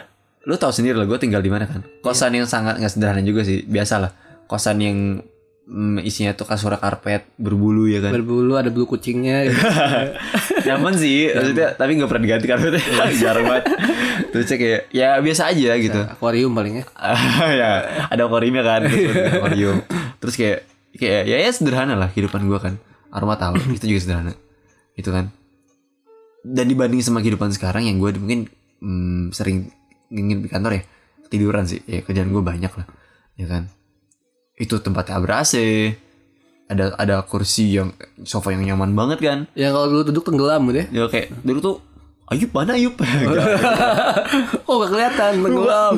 [0.44, 1.80] lu tahu sendiri lah gue tinggal di mana kan?
[2.04, 4.10] Kosan yang sangat nggak sederhana juga sih biasa lah.
[4.44, 5.24] Kosan yang
[5.64, 8.12] mm, isinya tuh kasur karpet berbulu ya kan?
[8.12, 9.44] Berbulu ada bulu kucingnya.
[9.48, 9.60] gitu.
[10.64, 12.82] nyaman sih maksudnya tapi nggak pernah diganti karpetnya.
[13.24, 13.64] Jarang banget.
[14.30, 16.00] Terus kayak ya biasa aja gitu.
[16.04, 16.84] Akuarium paling ya.
[17.60, 17.70] ya
[18.12, 19.80] ada akuariumnya kan terus akuarium.
[20.20, 20.58] Terus kayak
[20.94, 22.76] kayak ya ya sederhana lah kehidupan gua kan.
[23.08, 24.36] Aroma tahu itu juga sederhana.
[24.92, 25.32] Itu kan.
[26.44, 28.52] Dan dibanding sama kehidupan sekarang yang gue mungkin
[28.84, 29.72] hmm, sering
[30.10, 30.82] ingin di kantor ya
[31.28, 32.86] tiduran sih ya kerjaan gue banyak lah
[33.34, 33.68] ya kan
[34.54, 35.54] itu tempatnya ber AC
[36.70, 37.92] ada ada kursi yang
[38.24, 40.86] sofa yang nyaman banget kan Yang kalau dulu duduk tenggelam gitu ya.
[40.90, 41.76] ya kayak dulu tuh
[42.24, 43.46] Ayub mana Ayub Nggak.
[44.64, 45.94] Oh gak kelihatan tenggelam.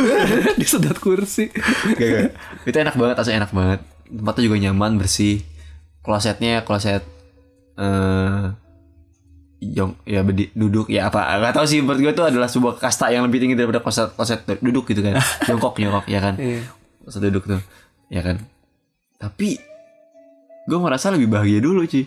[0.60, 1.52] Disedot kursi.
[1.92, 2.30] Gak, gak.
[2.64, 3.84] Itu enak banget, asli enak banget.
[4.08, 5.44] Tempatnya juga nyaman, bersih.
[6.00, 7.04] Klosetnya kloset
[7.76, 8.44] eh
[9.60, 13.08] jong ya bedi, duduk ya apa nggak tahu sih menurut gue itu adalah sebuah kasta
[13.08, 15.18] yang lebih tinggi daripada kloset kloset duduk gitu kan
[15.48, 16.62] jongkok jongkok ya kan Iya.
[17.00, 17.60] kloset duduk tuh
[18.06, 18.38] ya kan
[19.16, 19.58] tapi
[20.64, 22.06] gue merasa lebih bahagia dulu cuy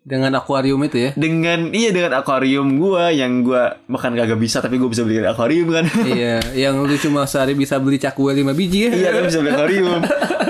[0.00, 1.10] Dengan akuarium itu ya.
[1.12, 5.68] dengan iya dengan akuarium gue yang gue makan kagak bisa tapi gue bisa beli akuarium
[5.68, 8.90] kan iya, yang lu cuma sehari bisa beli cakwe 5 biji ya.
[8.90, 10.00] iya kan bisa beli akuarium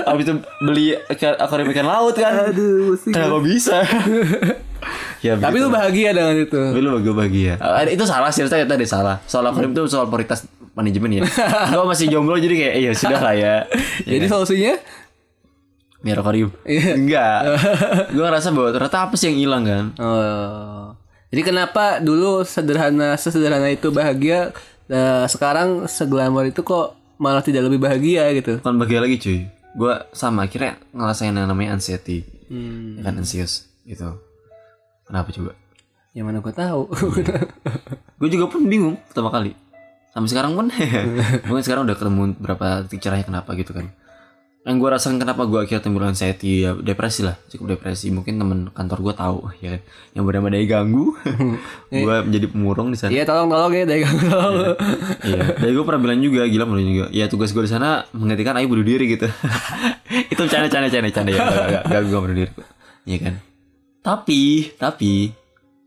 [0.03, 0.85] abis itu beli
[1.37, 2.95] akuarium ikan laut kan Aduh.
[3.05, 3.83] Kenapa bisa?
[5.21, 6.57] ya, Tapi lu bahagia dengan itu.
[6.57, 7.53] Tapi lu gue bahagia.
[7.61, 9.17] Ah, itu salah sih, ternyata tadi salah.
[9.29, 11.21] Soal akuarium itu soal prioritas manajemen ya.
[11.71, 13.55] gue masih jomblo jadi kayak iya sudah lah ya.
[14.07, 14.31] ya Jadi kan?
[14.31, 14.73] solusinya
[16.01, 16.49] Biar akuarium.
[16.65, 16.97] Iya.
[16.97, 17.39] Enggak.
[18.15, 19.85] gue ngerasa bahwa ternyata apa sih yang hilang kan?
[20.01, 20.97] Oh.
[21.29, 24.49] Jadi kenapa dulu sederhana sesederhana itu bahagia
[24.89, 28.57] eh, sekarang seglamor itu kok malah tidak lebih bahagia gitu.
[28.65, 29.39] Bukan bahagia lagi cuy.
[29.77, 32.25] Gue sama akhirnya ngerasain yang namanya anxiety.
[32.49, 32.97] Hmm.
[32.97, 34.17] Ya kan anxious gitu.
[35.11, 35.51] Kenapa coba?
[36.15, 36.81] Yang mana gua tahu.
[38.21, 39.51] Gue juga pun bingung pertama kali.
[40.15, 40.71] Sampai sekarang pun
[41.51, 43.91] mungkin sekarang udah ketemu berapa cerahnya kenapa gitu kan.
[44.61, 47.35] Yang gue rasakan kenapa gue akhirnya timbul anxiety ya depresi lah.
[47.49, 48.07] Cukup depresi.
[48.13, 49.75] Mungkin temen kantor gue tahu ya.
[49.75, 49.81] Kan
[50.15, 51.11] yang bernama Dai ganggu.
[51.89, 53.09] Gue menjadi pemurung di sana.
[53.09, 54.77] Iya tolong tolong ya dagang tolong.
[55.25, 55.41] iya.
[55.57, 58.69] Dai gue pernah bilang juga gila menurut juga ya tugas gue di sana menghentikan ayo
[58.69, 59.25] bunuh diri gitu.
[60.33, 61.41] Itu canda canda canda canda ya
[61.89, 62.51] gak, gue bunuh diri.
[63.09, 63.35] Iya kan
[64.01, 65.29] tapi tapi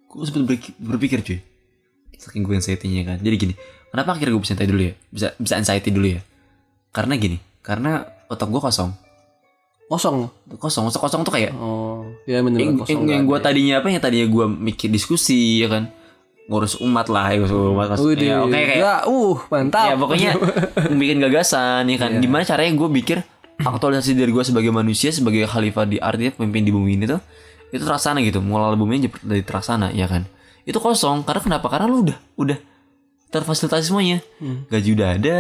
[0.07, 1.39] gue sempet berpikir, cuy.
[2.15, 3.19] Saking gue anxiety-nya kan.
[3.19, 3.55] Jadi gini
[3.91, 4.95] kenapa akhirnya gue bisa anxiety dulu ya?
[5.11, 6.21] Bisa bisa anxiety dulu ya?
[6.95, 8.91] Karena gini karena otak gue kosong.
[9.85, 10.27] Kosong.
[10.57, 13.05] kosong kosong, kosong tuh kayak Oh, ya bener yang, kosong.
[13.05, 13.47] yang, yang gue ada.
[13.53, 15.93] tadinya apa yang tadinya gue mikir diskusi ya kan?
[16.49, 17.87] Ngurus umat lah ya ngurus umat.
[18.01, 19.87] Wih, maksudnya oke kayak ya, uh, mantap.
[19.91, 20.31] ya pokoknya
[21.03, 22.11] bikin gagasan ya kan?
[22.23, 23.19] Gimana caranya gue pikir
[23.61, 27.21] aktualisasi diri gue sebagai manusia sebagai khalifah di artinya pemimpin di bumi ini tuh
[27.75, 30.31] itu terlaksana gitu mulai bumi dari terlaksana ya kan?
[30.63, 31.67] Itu kosong karena kenapa?
[31.67, 32.59] Karena lu udah udah
[33.35, 34.23] terfasilitasi semuanya.
[34.71, 35.37] Gaji udah ada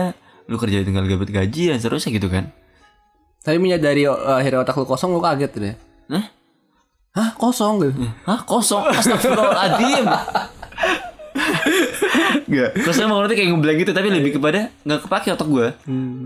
[0.50, 2.50] lu kerja tinggal dapat gaji dan seterusnya gitu kan?
[3.46, 5.74] Tapi menyadari uh, akhirnya otak lu kosong lu kaget tuh deh.
[6.10, 6.24] Hah?
[7.14, 7.94] Hah, kosong gitu.
[8.26, 8.42] Hah?
[8.42, 8.90] Kosong?
[8.90, 10.04] Astagfirullahaladzim.
[12.44, 15.66] Gak Terus emang nanti kayak ngeblank gitu Tapi lebih kepada Gak kepake otak gue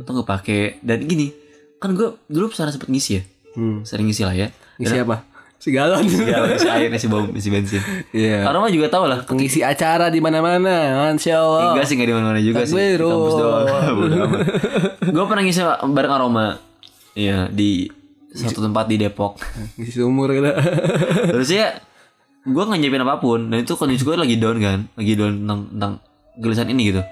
[0.05, 0.61] Otak gak kepake.
[0.85, 1.33] Dan gini
[1.81, 3.23] Kan gue dulu pernah sempet ngisi ya?
[3.55, 3.87] Hmm.
[3.87, 4.49] Sering ngisi lah ya.
[4.77, 5.25] Ngisi apa?
[5.59, 6.07] Si galon.
[6.31, 8.47] ya isi air isi bom isi bensin Iya.
[8.47, 11.75] orang mah juga tahu lah Pengisi acara di mana-mana, Masya Allah.
[11.75, 13.11] enggak sih enggak di mana-mana juga sih di Takbiru.
[13.11, 13.67] kampus doang
[15.15, 16.47] gue pernah ngisi bareng aroma
[17.13, 17.91] iya di
[18.31, 19.43] satu tempat di Depok
[19.75, 20.47] Ngisi sumur gitu.
[21.27, 21.75] terus ya
[22.41, 25.61] gue nggak nyiapin apa pun dan itu kondisi gue lagi down kan lagi down tentang
[25.69, 25.93] tentang
[26.37, 27.03] gelisahan ini gitu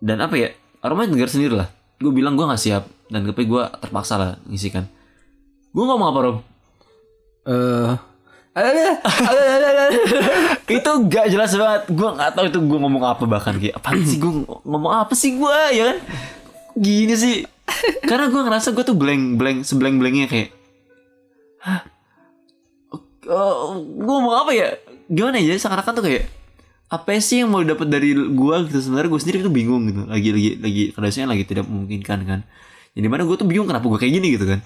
[0.00, 0.48] dan apa ya
[0.80, 4.72] aroma negara sendiri lah gue bilang gue nggak siap dan tapi gue terpaksa lah ngisi
[4.72, 4.88] kan
[5.68, 6.36] gue ngomong apa Rom
[7.48, 7.92] Eh,
[10.76, 11.82] itu gak jelas banget.
[11.94, 14.32] Gue nggak tahu itu gue ngomong apa bahkan kayak apa sih gue
[14.66, 15.98] ngomong apa sih gue ya kan?
[16.76, 17.36] Gini sih.
[18.04, 20.52] Karena gue ngerasa gue tuh blank blank seblank blanknya kayak
[21.64, 21.88] hah?
[23.28, 24.76] Oh, gue ngomong apa ya?
[25.08, 25.56] Gimana ya?
[25.56, 26.28] Seakan-akan tuh kayak
[26.88, 28.78] apa sih yang mau dapat dari gue gitu?
[28.90, 30.04] Sebenarnya gue sendiri tuh bingung gitu.
[30.04, 32.40] Lagi lagi lagi kondisinya lagi tidak memungkinkan kan.
[32.92, 34.60] Jadi mana gue tuh bingung kenapa gue kayak gini gitu kan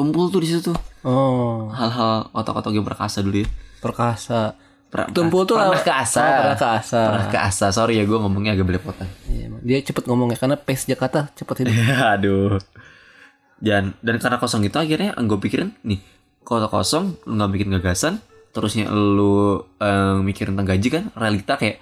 [0.00, 3.48] tumpul tuh di situ tuh Oh, hal-hal otak-otak yang perkasa dulu ya
[3.80, 4.52] perkasa.
[4.90, 6.20] Pra- Tumpul tuh pernah ke asa.
[6.20, 7.00] Oh, pernah ke asa.
[7.06, 7.66] Pernah ke asa.
[7.70, 9.08] Sorry ya gue ngomongnya agak belepotan.
[9.24, 11.72] Iya, dia cepet ngomongnya karena pace Jakarta cepet hidup.
[12.18, 12.58] Aduh.
[13.56, 16.00] Dan dan karena kosong itu akhirnya gue pikirin nih
[16.42, 18.14] kalau kosong lu nggak bikin gagasan
[18.50, 21.78] terusnya lu eh, mikirin tentang gaji kan realita kayak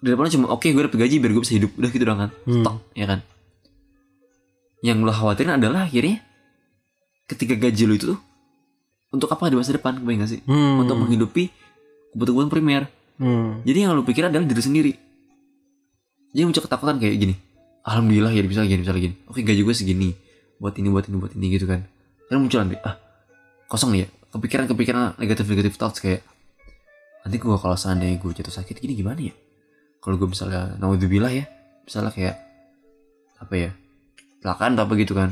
[0.00, 2.30] di depannya cuma oke gue dapet gaji biar gue bisa hidup udah gitu doang kan
[2.44, 3.20] stok ya kan
[4.82, 6.20] yang lo khawatirin adalah akhirnya
[7.24, 8.20] ketika gaji lu itu tuh
[9.08, 10.82] untuk apa di masa depan kebayang gak sih Hmm.
[10.82, 11.48] untuk menghidupi
[12.12, 13.62] kebutuhan primer Hmm.
[13.62, 14.92] Jadi yang lu pikir adalah diri sendiri.
[16.34, 17.34] Jadi muncul ketakutan kayak gini.
[17.86, 19.14] Alhamdulillah ya bisa gini, bisa gini.
[19.30, 20.10] Oke gaji gue segini.
[20.58, 21.86] Buat ini, buat ini, buat ini gitu kan.
[22.26, 22.98] Kan muncul nanti, ah
[23.70, 24.08] kosong nih ya.
[24.34, 26.26] Kepikiran-kepikiran negatif-negatif thoughts kayak
[27.22, 29.34] nanti gue kalau seandainya gue jatuh sakit gini gimana ya?
[30.02, 31.46] Kalau gue misalnya naudzubillah ya,
[31.86, 32.34] misalnya kayak
[33.38, 33.70] apa ya?
[34.42, 35.30] Kecelakaan atau apa gitu kan.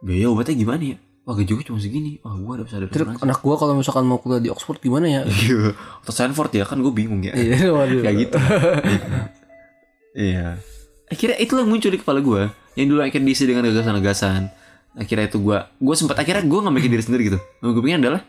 [0.00, 0.98] Biaya obatnya gimana ya?
[1.30, 2.18] Wah gaji gue cuma segini.
[2.26, 5.22] Wah gue ada Terus anak gua kalau misalkan mau kuliah di Oxford gimana ya?
[5.30, 5.78] Iya.
[6.02, 7.30] Atau Stanford ya kan gue bingung ya.
[7.38, 8.02] Iya, waduh.
[8.02, 8.36] Kayak gitu.
[10.10, 10.58] Iya.
[11.06, 12.50] Akhirnya itu yang muncul di kepala gue.
[12.74, 14.50] Yang dulu akhirnya diisi dengan gagasan-gagasan.
[14.98, 17.38] Akhirnya itu gue, gue sempat akhirnya gue nggak mikir diri sendiri gitu.
[17.62, 18.20] Yang gue pikir adalah,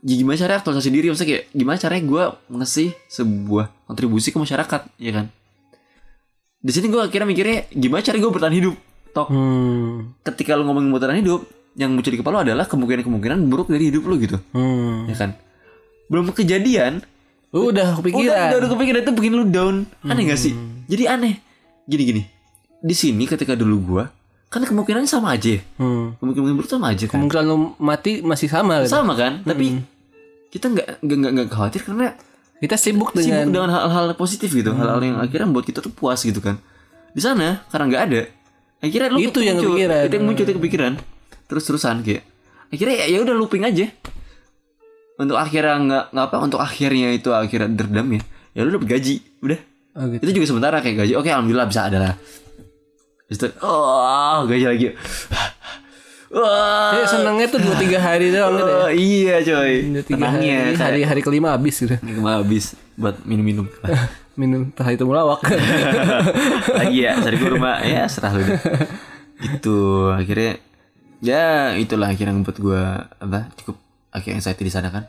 [0.00, 1.06] ya gimana cara aktualisasi diri?
[1.12, 2.22] Maksudnya kayak gimana caranya gue
[2.56, 5.26] ngasih sebuah kontribusi ke masyarakat, ya kan?
[6.60, 8.76] Di sini gue akhirnya mikirnya gimana cara gue bertahan hidup.
[9.10, 10.14] Tok, Hmm.
[10.24, 14.18] ketika lu ngomongin bertahan hidup, yang muncul di kepala adalah kemungkinan-kemungkinan buruk dari hidup lu
[14.18, 15.06] gitu, Hmm.
[15.06, 15.30] ya kan?
[16.10, 17.02] Belum kejadian,
[17.50, 18.46] Lu udah Udah, kepikiran.
[18.54, 19.82] udah, udah kepikiran itu bikin lu down.
[20.06, 20.54] Aneh gak sih?
[20.86, 21.34] Jadi aneh.
[21.82, 22.22] Gini gini.
[22.78, 24.04] Di sini ketika dulu gua
[24.46, 25.58] kan kemungkinannya sama aja.
[25.58, 25.62] ya.
[25.74, 26.14] Hmm.
[26.22, 27.18] Kemungkinan buruk sama aja kan.
[27.18, 28.94] Kemungkinan lu mati masih sama gitu.
[28.94, 29.42] Sama kan?
[29.42, 29.82] Tapi
[30.50, 32.14] kita nggak nggak nggak khawatir karena
[32.60, 36.44] Kita sibuk sibuk dengan hal-hal positif gitu, hal-hal yang akhirnya membuat kita tuh puas gitu
[36.44, 36.60] kan.
[37.10, 38.20] Di sana karena nggak ada,
[38.84, 40.06] akhirnya lu Itu yang kepikiran.
[40.06, 40.92] Itu yang muncul itu kepikiran.
[41.50, 42.22] Terus terusan kayak
[42.70, 43.90] akhirnya ya, ya udah looping aja.
[45.18, 48.22] Untuk akhirnya nggak nggak apa untuk akhirnya itu akhirnya derdam ya.
[48.54, 49.60] Ya lu dapet gaji, udah.
[49.98, 50.22] Oh, gitu.
[50.22, 51.12] Itu juga sementara kayak gaji.
[51.18, 52.14] Oke, alhamdulillah bisa ada lah.
[53.26, 54.86] Itu, oh, gaji lagi.
[56.30, 56.94] Wah.
[56.94, 58.78] Ya, senengnya tuh 2 3 hari doang gitu ya.
[58.86, 59.74] Oh, iya coy.
[59.98, 60.14] 2 3 hari.
[60.14, 61.98] Tenangnya Hari hari kelima habis gitu.
[61.98, 63.66] Ke mana habis buat minum-minum.
[64.38, 65.42] Minum teh itu melawak.
[66.80, 68.46] Lagi ya, cari kurma ya serah lu.
[69.42, 70.62] Gitu akhirnya
[71.20, 72.82] ya itulah akhirnya membuat gue
[73.20, 73.76] apa cukup
[74.12, 75.04] akhirnya anxiety di sana kan.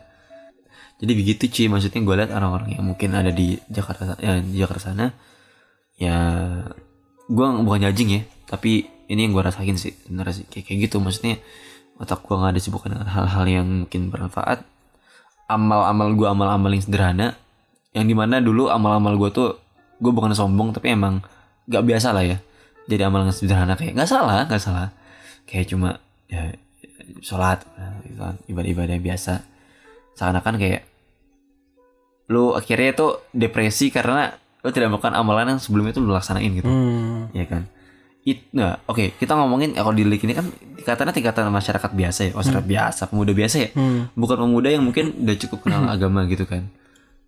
[1.01, 4.93] Jadi begitu cuy maksudnya gue lihat orang-orang yang mungkin ada di Jakarta ya, di Jakarta
[4.93, 5.09] sana
[5.97, 6.17] ya
[7.25, 10.45] gue bukan judging ya tapi ini yang gue rasain sih bener sih.
[10.45, 11.41] Kayak, kayak gitu maksudnya
[11.97, 14.61] otak gue nggak ada sibuk dengan hal-hal yang mungkin bermanfaat.
[15.49, 17.35] Amal-amal gue amal-amal yang sederhana
[17.91, 19.49] yang di mana dulu amal-amal gue tuh
[20.01, 21.19] gue bukan sombong tapi emang
[21.69, 22.37] gak biasa lah ya
[22.89, 24.89] jadi amal yang sederhana kayak nggak salah nggak salah
[25.49, 26.01] kayak cuma
[26.31, 26.55] ya
[27.21, 29.33] sholat nah, gitu kan, ibadah-ibadah biasa.
[30.15, 30.81] Seakan-akan kayak
[32.31, 36.69] lu akhirnya tuh depresi karena lu tidak melakukan amalan yang sebelumnya tuh lu laksanain gitu.
[36.69, 37.27] Hmm.
[37.35, 37.67] ya kan?
[38.21, 40.45] It, nah, oke kita ngomongin kalau di Lik ini kan
[40.77, 43.69] tingkatannya tingkatan masyarakat biasa ya masyarakat biasa pemuda biasa ya.
[43.73, 44.13] Hmm.
[44.13, 46.69] bukan pemuda yang mungkin udah cukup kenal agama gitu kan.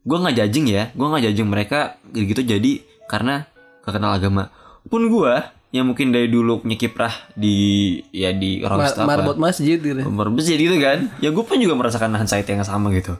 [0.06, 2.72] Gue nggak judging ya gue nggak judging mereka gitu jadi
[3.10, 3.50] karena
[3.84, 4.54] gak kenal agama.
[4.88, 5.34] Pun gue
[5.74, 10.06] yang mungkin dari dulu punya kiprah di ya di Mar- Rosta apa marbot masjid gitu.
[10.06, 11.10] berbesar gitu kan?
[11.18, 13.18] Ya gue pun juga merasakan anxiety yang sama gitu.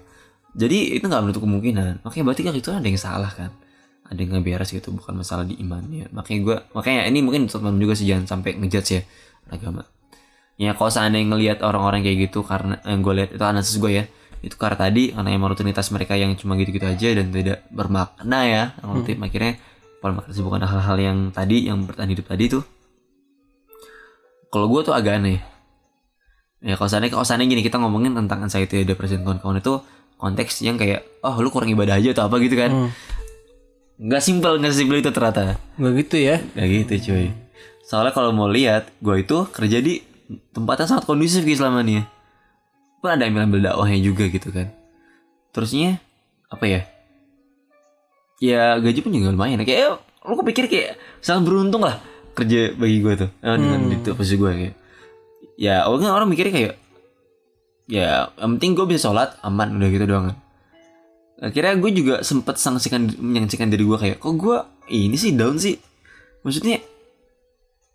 [0.54, 2.06] Jadi itu nggak menutup kemungkinan.
[2.06, 3.50] Makanya berarti kan itu ada yang salah kan?
[4.06, 7.82] Ada yang nggak beres gitu bukan masalah di imannya makanya gue makanya ini mungkin teman
[7.82, 9.02] juga sih jangan sampai ngejudge ya
[9.50, 9.90] agama.
[10.62, 14.06] Ya kalau seandainya ngelihat orang-orang kayak gitu karena yang gue lihat itu analisis gue ya
[14.44, 18.64] itu karena tadi karena emang rutinitas mereka yang cuma gitu-gitu aja dan tidak bermakna ya
[18.84, 19.56] yang rutin akhirnya
[20.04, 22.64] pola makan bukan hal-hal yang tadi yang bertahan hidup tadi tuh
[24.52, 25.40] kalau gue tuh agak aneh
[26.64, 29.84] Ya kalau seandainya, kalau seandainya gini kita ngomongin tentang anxiety depresi dan kawan-kawan itu
[30.16, 32.72] konteks yang kayak oh lu kurang ibadah aja atau apa gitu kan.
[32.72, 32.90] Hmm.
[34.00, 35.60] Nggak simpel, nggak simpel itu ternyata.
[35.76, 36.40] Nggak gitu ya.
[36.56, 37.28] Kayak gitu cuy.
[37.84, 40.00] Soalnya kalau mau lihat, gue itu kerja di
[40.56, 42.08] tempat yang sangat kondusif guys selama ini.
[43.04, 44.72] Pun ada yang ambil dakwahnya juga gitu kan.
[45.52, 46.00] Terusnya
[46.48, 46.88] apa ya?
[48.44, 49.64] Ya gaji pun juga lumayan.
[49.64, 49.96] Kayak eh,
[50.28, 52.04] lu kepikir kayak sangat beruntung lah
[52.36, 54.76] kerja bagi gue tuh eh, dengan itu posisi gue kayak.
[55.56, 56.74] Ya orang orang mikirnya kayak
[57.88, 60.36] ya yang penting gue bisa sholat aman udah gitu doang.
[61.40, 64.58] Akhirnya gue juga sempet sanksikan menyaksikan diri gue kayak kok gue
[64.92, 65.80] ini sih down sih.
[66.44, 66.84] Maksudnya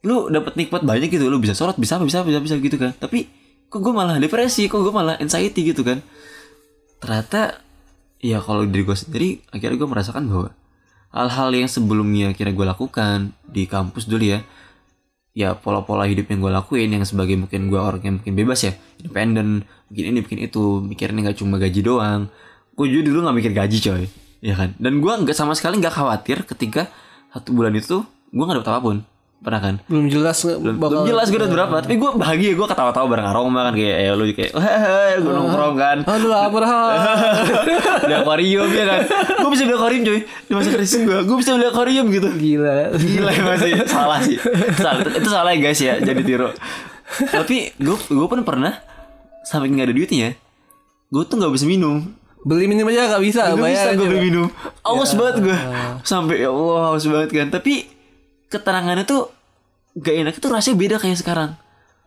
[0.06, 2.78] lu dapat nikmat banyak gitu lu bisa sholat bisa apa bisa apa, bisa bisa gitu
[2.78, 3.26] kan tapi
[3.66, 5.98] kok gue malah depresi kok gue malah anxiety gitu kan
[7.02, 7.58] ternyata
[8.18, 10.50] ya kalau diri gue sendiri akhirnya gue merasakan bahwa
[11.14, 14.40] hal-hal yang sebelumnya kira gue lakukan di kampus dulu ya
[15.38, 18.72] ya pola-pola hidup yang gue lakuin yang sebagai mungkin gue orang yang mungkin bebas ya
[18.98, 22.26] independen bikin ini bikin itu mikirnya nggak cuma gaji doang.
[22.74, 24.04] Gue juga dulu nggak mikir gaji coy
[24.42, 24.74] ya kan?
[24.78, 26.90] Dan gue nggak sama sekali nggak khawatir ketika
[27.30, 28.02] satu bulan itu
[28.34, 28.96] gue nggak dapat apa pun
[29.38, 29.74] pernah kan?
[29.86, 33.28] Belum jelas belum, bakal belum jelas gue udah berapa tapi gue bahagia gue ketawa-tawa bareng
[33.30, 34.52] aroma kan kayak ya lu kayak
[35.22, 35.96] gue nongkrong kan.
[36.02, 36.64] Aduh lapar
[38.10, 39.00] di akuarium ya kan?
[39.38, 42.28] Gue bisa beli akuarium coy di masa krisis gue gue bisa beli akuarium gitu.
[42.34, 42.98] Gila.
[42.98, 43.70] gila ya masih.
[43.86, 44.36] Salah sih.
[44.74, 45.02] Salah.
[45.06, 45.94] Itu, salah ya guys ya.
[46.02, 46.50] Jadi tiru.
[47.30, 48.74] Tapi gue gue pun pernah
[49.46, 50.28] sampai nggak ada duitnya
[51.08, 52.04] gue tuh nggak bisa minum.
[52.44, 53.50] Beli minum aja gak bisa.
[53.50, 54.46] Gak bisa gue beli minum.
[54.86, 55.58] Awas banget gue
[56.06, 57.48] Sampai ya Allah haus banget kan.
[57.50, 57.97] Tapi
[58.48, 59.32] Keterangannya tuh
[59.98, 61.50] Gak enak itu rasanya beda kayak sekarang.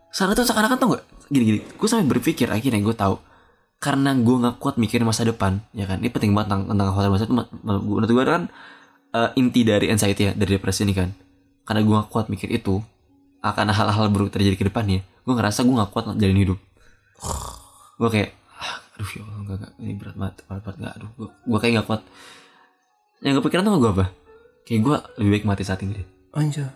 [0.08, 1.04] Sekarang tuh sekarang kan tau gak?
[1.28, 3.16] Gini-gini Gue sampai berpikir akhirnya gue tahu
[3.82, 6.00] Karena gue gak kuat mikirin masa depan Ya kan?
[6.00, 7.46] Ini penting banget tentang, tentang khawatir masa depan.
[7.64, 8.42] Menurut gue kan
[9.12, 11.10] eh, Inti dari anxiety ya Dari depresi ini kan.
[11.64, 12.80] Karena gue gak kuat mikir itu
[13.42, 16.58] Akan hal-hal buruk terjadi ke depannya Gue ngerasa gue gak kuat jalin hidup.
[17.98, 21.10] Gue kayak ah, Aduh ya Allah gak, gak, Ini berat banget Berat banget gak Aduh
[21.16, 22.02] gue, gue kayak gak kuat.
[23.22, 24.06] Yang kepikiran tuh gue apa?
[24.66, 26.68] Kayak gue lebih baik mati saat ini deh Anjir.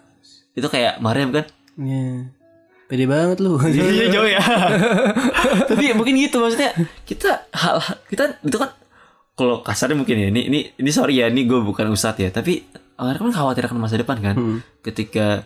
[0.53, 1.45] Itu kayak Mariam kan
[1.77, 2.33] Iya.
[2.87, 3.59] Pede banget lu.
[3.61, 4.41] Iya jauh ya
[5.69, 6.71] Tapi mungkin gitu maksudnya
[7.03, 8.71] Kita hal Kita itu kan
[9.35, 12.63] Kalau kasarnya mungkin ya Ini ini, ini sorry ya Ini gue bukan ustadz ya Tapi
[12.97, 14.59] Orang kan khawatir akan masa depan kan Hmm.
[14.81, 15.43] Ketika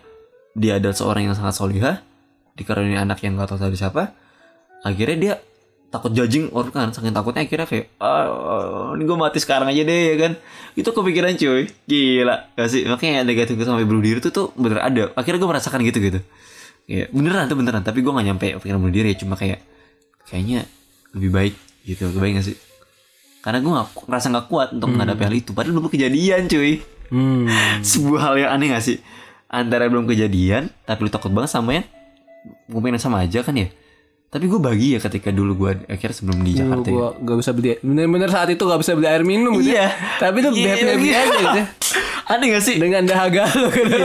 [0.52, 2.04] Dia adalah seorang yang sangat solihah
[2.54, 4.12] Dikaruniai anak yang gak tahu tadi siapa
[4.84, 5.34] Akhirnya dia
[5.90, 10.02] Takut judging orang kan Saking takutnya akhirnya kayak ah, Ini gue mati sekarang aja deh
[10.14, 10.32] ya kan.
[10.78, 11.66] Itu kepikiran cuy.
[11.66, 12.54] Gila.
[12.54, 12.86] Gak sih?
[12.86, 15.10] Makanya negatif sampai bunuh diri itu tuh bener ada.
[15.18, 16.20] Akhirnya gue merasakan gitu gitu.
[16.86, 17.82] Ya beneran tuh beneran.
[17.82, 19.58] Tapi gue gak nyampe pikiran bunuh diri Cuma kayak
[20.30, 20.62] Kayaknya
[21.18, 22.06] lebih baik gitu.
[22.06, 22.56] Lebih baik gak sih?
[23.42, 25.50] Karena gue gak, ngerasa gak kuat Untuk menghadapi hal itu.
[25.50, 26.78] Padahal belum kejadian cuy.
[27.10, 27.50] Hmm.
[27.90, 29.02] Sebuah hal yang aneh gak sih?
[29.50, 31.86] Antara belum kejadian Tapi lu takut banget sama yang
[32.70, 33.66] Gue pengen sama aja kan ya
[34.30, 36.94] Tapi gue bahagia ketika dulu gue Akhirnya sebelum di Jakarta ya.
[36.94, 39.90] gua gak bisa beli Bener-bener saat itu gak bisa beli air minum gitu Iya.
[39.90, 40.18] ya.
[40.18, 41.18] Tapi tuh Iya, happy-happy iya.
[41.18, 41.66] aja gitu ya.
[42.30, 43.98] Aneh gak sih Dengan dahaga lu gitu.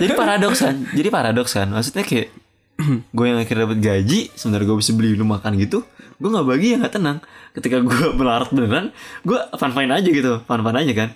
[0.00, 2.28] Jadi paradoks kan Jadi paradoks kan Maksudnya kayak
[3.16, 5.84] Gue yang akhirnya dapat gaji Sebenarnya gue bisa beli minum makan gitu
[6.16, 7.18] Gue gak bahagia gak tenang
[7.52, 11.12] Ketika gue melarat beneran Gue fun-fun aja gitu Fun-fun aja kan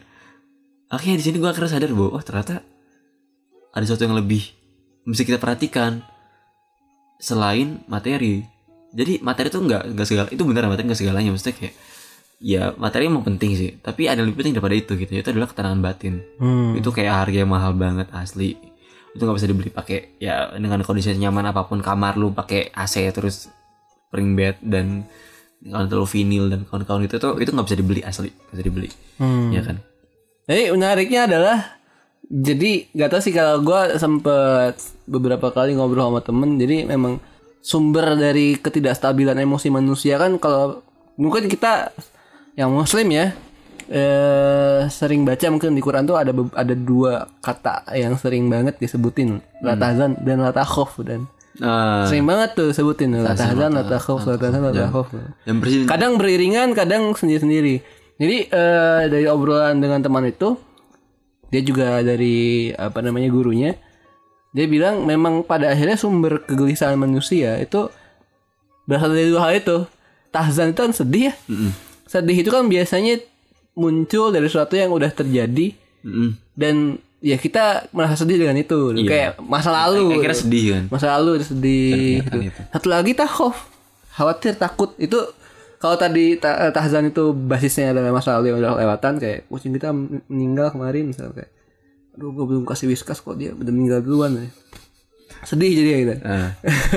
[0.89, 2.61] Akhirnya di sini gue akhirnya sadar bahwa Oh ternyata
[3.73, 4.53] Ada sesuatu yang lebih
[5.03, 6.05] Mesti kita perhatikan
[7.21, 8.43] Selain materi.
[8.91, 11.31] Jadi materi itu nggak nggak segala Itu benar materi nggak segalanya.
[11.31, 11.75] Maksudnya kayak
[12.41, 13.71] Ya materi emang penting sih.
[13.85, 15.13] Tapi ada yang lebih penting daripada itu gitu.
[15.13, 16.25] Itu adalah ketenangan batin.
[16.41, 16.73] Hmm.
[16.73, 18.57] itu kayak harga yang mahal banget asli.
[19.13, 21.85] Itu nggak bisa dibeli pakai ya dengan kondisi nyaman apa pun.
[21.85, 23.53] Kamar lu pakai AC terus
[24.09, 25.05] spring bed dan
[25.61, 28.33] kalau terlalu vinil dan kawan-kawan itu tuh itu nggak bisa dibeli asli.
[28.33, 28.89] Nggak bisa dibeli.
[29.21, 29.53] Hmm.
[29.53, 29.77] ya kan?
[30.49, 31.59] Jadi menariknya adalah
[32.31, 34.79] jadi gak tau sih kalau gue sempet
[35.09, 37.19] beberapa kali ngobrol sama temen jadi memang
[37.61, 40.81] sumber dari ketidakstabilan emosi manusia kan kalau
[41.19, 41.93] mungkin kita
[42.55, 43.35] yang muslim ya
[43.91, 49.43] eh, sering baca mungkin di Quran tuh ada ada dua kata yang sering banget disebutin
[49.61, 51.27] latahzan dan latakhof dan
[51.59, 55.11] nah sering banget tuh sebutin latahzan latakhof latahzan latakhof
[55.91, 57.83] kadang beriringan kadang sendiri-sendiri.
[58.21, 60.57] Jadi eh, dari obrolan dengan teman itu
[61.51, 63.75] dia juga dari apa namanya gurunya
[64.51, 67.87] dia bilang memang pada akhirnya sumber kegelisahan manusia itu
[68.83, 69.77] berasal dari dua hal itu
[70.31, 71.71] tahzan itu kan sedih ya Mm-mm.
[72.07, 73.23] sedih itu kan biasanya
[73.75, 76.35] muncul dari sesuatu yang udah terjadi Mm-mm.
[76.59, 79.07] dan ya kita merasa sedih dengan itu Iya.
[79.07, 80.35] kayak masa lalu gitu.
[80.35, 82.37] sedih kan masa lalu sedih gitu.
[82.51, 82.61] itu.
[82.73, 83.57] satu lagi takhof
[84.11, 85.19] khawatir takut itu
[85.81, 89.73] kalau tadi ta- eh, tahzan itu basisnya adalah masa lalu yang udah lewatan kayak kucing
[89.73, 89.91] kita
[90.29, 91.51] meninggal kemarin misalnya kayak
[92.11, 94.51] aduh gue belum kasih whiskas kok dia udah meninggal duluan ya.
[95.41, 96.15] sedih jadi gitu.
[96.21, 96.53] Ah.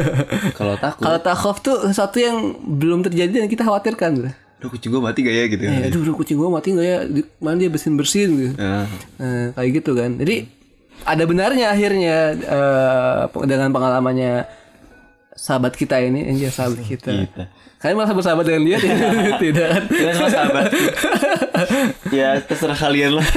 [0.60, 4.32] Kalau takut, Kalau takhaf tuh sesuatu yang belum terjadi dan kita khawatirkan gitu.
[4.60, 5.64] aduh kucing gue mati gak ya gitu.
[5.64, 6.98] Eh, aduh, aduh, kucing gua mati nggak ya?
[7.04, 8.54] Di- Mana dia bersin bersin gitu.
[8.60, 8.84] Ah.
[9.16, 10.16] Nah, kayak gitu kan.
[10.16, 10.36] Jadi
[11.04, 14.44] ada benarnya akhirnya eh, dengan pengalamannya
[15.34, 17.12] sahabat kita ini, anjir sahabat kita.
[17.28, 17.44] Kita.
[17.84, 19.12] Kalian merasa bersahabat dengan dia tidak?
[19.44, 19.84] tidak kan?
[19.92, 20.66] Kita sama sahabat.
[22.16, 23.28] ya terserah kalian lah.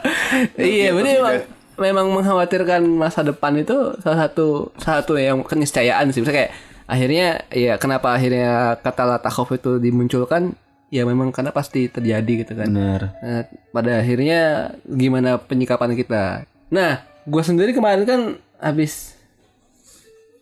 [0.56, 1.36] iya, berarti memang,
[1.76, 6.24] memang mengkhawatirkan masa depan itu salah satu salah satu yang keniscayaan sih.
[6.24, 6.52] Misalnya kayak
[6.88, 10.56] akhirnya ya kenapa akhirnya kata latakhov itu dimunculkan
[10.92, 12.72] ya memang karena pasti terjadi gitu kan.
[12.72, 13.00] Benar.
[13.20, 13.42] Nah,
[13.76, 16.48] pada akhirnya gimana penyikapan kita?
[16.72, 18.20] Nah, gue sendiri kemarin kan
[18.56, 19.11] habis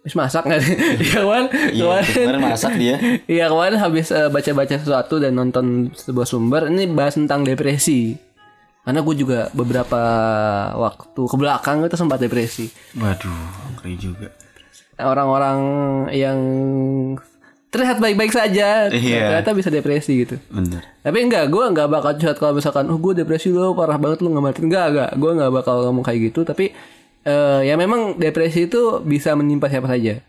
[0.01, 0.75] habis masak nggak sih?
[1.03, 2.97] Iya kemarin, Iya, kemarin, masak dia.
[3.27, 8.17] iya kemarin habis eh, baca-baca sesuatu dan nonton sebuah sumber ini bahas tentang depresi.
[8.81, 10.01] Karena gue juga beberapa
[10.75, 12.73] waktu ke belakang itu sempat depresi.
[12.95, 13.45] Waduh,
[13.77, 14.29] ngeri juga.
[14.97, 15.59] Orang-orang
[16.11, 16.39] yang
[17.71, 19.31] terlihat baik-baik saja, Iya.
[19.31, 20.37] ternyata bisa depresi gitu.
[20.49, 20.83] Bener.
[20.99, 24.29] Tapi enggak, gue enggak bakal curhat kalau misalkan, oh gue depresi lo parah banget lo
[24.29, 24.61] nggak mati.
[24.61, 26.43] Enggak, enggak, gue enggak bakal ngomong kayak gitu.
[26.43, 26.75] Tapi
[27.25, 30.21] eh, ya memang depresi itu bisa menimpa siapa saja.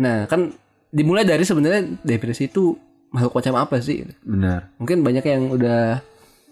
[0.00, 0.52] Nah kan
[0.92, 2.76] dimulai dari sebenarnya depresi itu
[3.12, 4.04] makhluk macam apa sih?
[4.24, 4.72] Benar.
[4.80, 6.00] Mungkin banyak yang udah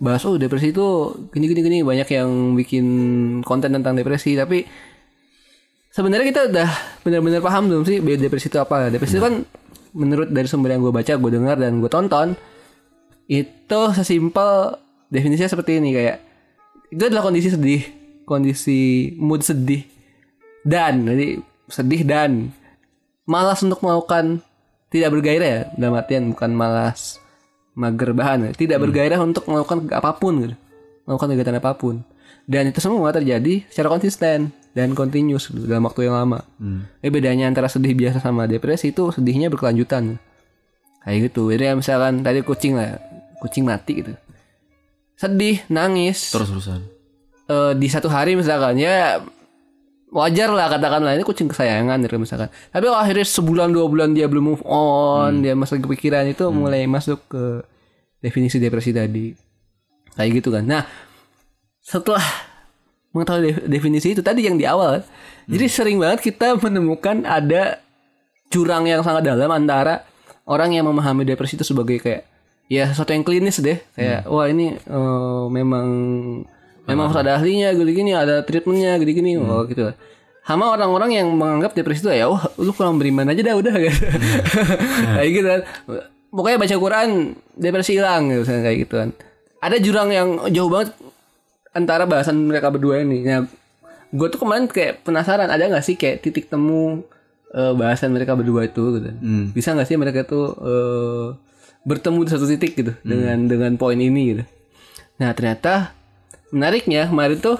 [0.00, 0.86] bahas, oh depresi itu
[1.30, 1.78] gini gini gini.
[1.80, 2.86] Banyak yang bikin
[3.44, 4.36] konten tentang depresi.
[4.36, 4.64] Tapi
[5.92, 6.68] sebenarnya kita udah
[7.06, 8.90] benar-benar paham belum sih depresi itu apa?
[8.90, 9.44] Depresi itu kan
[9.94, 12.34] menurut dari sumber yang gue baca, gue dengar dan gue tonton
[13.30, 14.76] itu sesimpel
[15.08, 16.18] definisinya seperti ini kayak
[16.92, 17.80] itu adalah kondisi sedih,
[18.24, 19.84] kondisi mood sedih
[20.64, 22.52] dan jadi sedih dan
[23.24, 24.40] malas untuk melakukan
[24.88, 27.20] tidak bergairah ya dalam artian bukan malas
[27.74, 28.50] mager bahan ya.
[28.54, 30.56] tidak bergairah untuk melakukan apa pun gitu
[31.04, 32.04] melakukan kegiatan apa pun
[32.44, 36.84] dan itu semua terjadi secara konsisten dan continuous gitu, dalam waktu yang lama Hmm.
[37.00, 40.18] Eh bedanya antara sedih biasa sama depresi itu sedihnya berkelanjutan.
[41.06, 41.52] Kayak gitu.
[41.52, 42.98] Jadi misalkan tadi kucing lah,
[43.38, 44.12] kucing mati gitu.
[45.14, 46.32] Sedih, nangis.
[46.34, 46.80] Terus terusan.
[47.44, 49.20] Eh, di satu hari misalkan ya
[50.08, 52.48] wajar lah katakanlah ini kucing kesayangan gitu misalkan.
[52.72, 56.88] Tapi kalau akhirnya sebulan dua bulan dia belum move on, dia masih kepikiran itu mulai
[56.88, 57.60] masuk ke
[58.24, 59.36] definisi depresi tadi.
[60.16, 60.64] Kayak gitu kan.
[60.64, 60.82] Nah,
[61.84, 62.24] setelah
[63.12, 65.04] mengetahui de- definisi itu tadi yang di awal kan.
[65.44, 67.76] Jadi sering banget kita menemukan ada
[68.48, 70.00] jurang yang sangat dalam antara
[70.48, 72.24] orang yang memahami depresi itu sebagai kayak
[72.72, 75.86] ya sesuatu yang klinis deh kayak wah ini eh, memang
[76.84, 79.40] memang harus ada ahlinya gini-gini ada treatmentnya gini-gini.
[79.40, 79.92] Oh gitu.
[80.44, 83.74] Sama orang-orang yang menganggap depresi itu ya wah lu kurang beriman aja dah udah.
[83.80, 84.00] Gitu
[85.16, 85.60] kayak gitu kan.
[86.34, 87.08] Pokoknya baca Quran
[87.56, 89.10] depresi hilang gitu misalnya kayak gitu kan.
[89.64, 90.92] Ada jurang yang jauh banget
[91.72, 93.24] antara bahasan mereka berdua ini.
[93.24, 93.48] Nah,
[94.12, 97.02] gue tuh kemarin kayak penasaran ada nggak sih kayak titik temu
[97.50, 99.10] eh, bahasan mereka berdua itu gitu.
[99.10, 99.50] Hmm.
[99.56, 101.26] Bisa nggak sih mereka tuh eh,
[101.84, 104.44] bertemu di satu titik gitu dengan dengan poin ini gitu.
[105.20, 106.03] Nah ternyata
[106.54, 107.58] menariknya kemarin tuh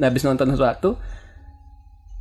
[0.00, 0.96] habis nonton sesuatu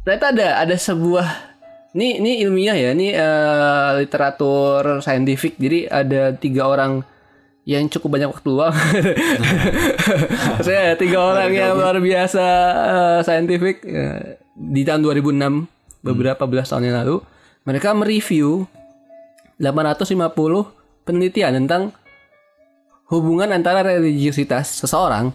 [0.04, 1.56] ternyata ada ada sebuah
[1.96, 5.56] ini ini ilmiah ya ini eh, literatur saintifik.
[5.56, 7.00] Jadi ada tiga orang
[7.64, 8.76] yang cukup banyak waktu luang.
[10.68, 12.46] Saya tiga orang yang luar biasa
[12.84, 17.24] eh, saintifik eh, di tahun 2006 beberapa belas tahun yang lalu.
[17.64, 18.68] Mereka mereview
[19.58, 20.12] 850
[21.08, 21.96] penelitian tentang
[23.08, 25.32] hubungan antara religiusitas seseorang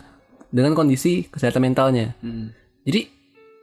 [0.51, 2.15] dengan kondisi kesehatan mentalnya.
[2.21, 2.51] Hmm.
[2.87, 3.07] Jadi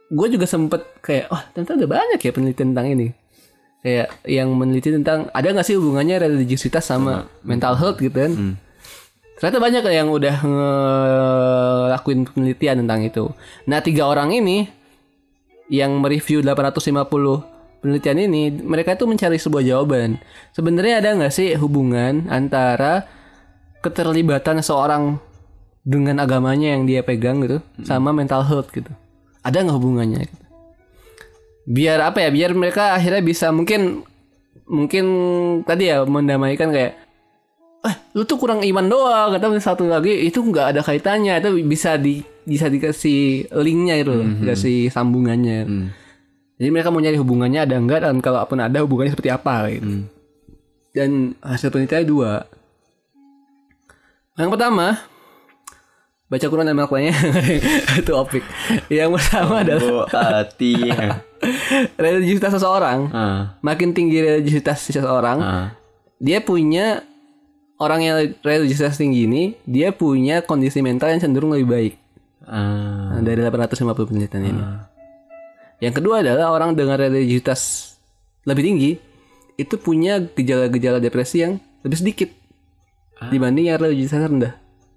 [0.08, 3.08] gue juga sempet kayak, wah ternyata ada banyak ya penelitian tentang ini.
[3.78, 8.32] Kayak yang meneliti tentang ada nggak sih hubungannya religiusitas sama mental health gitu kan?
[8.34, 8.54] Hmm.
[9.38, 13.30] Ternyata banyak yang udah ngelakuin penelitian tentang itu.
[13.70, 14.66] Nah tiga orang ini
[15.70, 20.18] yang mereview 850 penelitian ini, mereka itu mencari sebuah jawaban.
[20.50, 23.06] Sebenarnya ada nggak sih hubungan antara
[23.78, 25.22] keterlibatan seorang
[25.88, 28.92] dengan agamanya yang dia pegang gitu, sama mental health gitu?
[29.40, 30.28] Ada nggak hubungannya?
[30.28, 30.44] Gitu?
[31.64, 32.28] Biar apa ya?
[32.28, 34.04] Biar mereka akhirnya bisa mungkin
[34.68, 35.04] mungkin
[35.64, 36.92] tadi ya mendamaikan kayak
[37.78, 41.96] eh lu tuh kurang iman doang kata satu lagi itu nggak ada kaitannya itu bisa
[41.96, 45.86] di bisa dikasih linknya itu loh, dikasih sambungannya Hmm.
[46.58, 50.04] jadi mereka mau nyari hubungannya ada enggak dan kalaupun ada hubungannya seperti apa gitu Hmm.
[50.90, 52.32] dan hasil penelitiannya dua
[54.34, 54.98] yang pertama
[56.28, 57.14] baca Quran dan melakukannya
[58.04, 58.44] itu opik
[58.92, 60.76] yang pertama adalah hati.
[62.04, 63.56] religiusitas seseorang ah.
[63.64, 65.66] makin tinggi religiusitas seseorang Ah.
[66.20, 67.02] dia punya
[67.78, 71.94] orang yang religiusitas tinggi ini dia punya kondisi mental yang cenderung lebih baik.
[72.48, 74.62] Nah, dari 850 penelitian ini.
[75.78, 77.92] Yang kedua adalah orang dengan religiusitas
[78.48, 78.90] lebih tinggi
[79.58, 82.30] itu punya gejala-gejala depresi yang lebih sedikit
[83.30, 84.54] dibanding yang religiusitas rendah.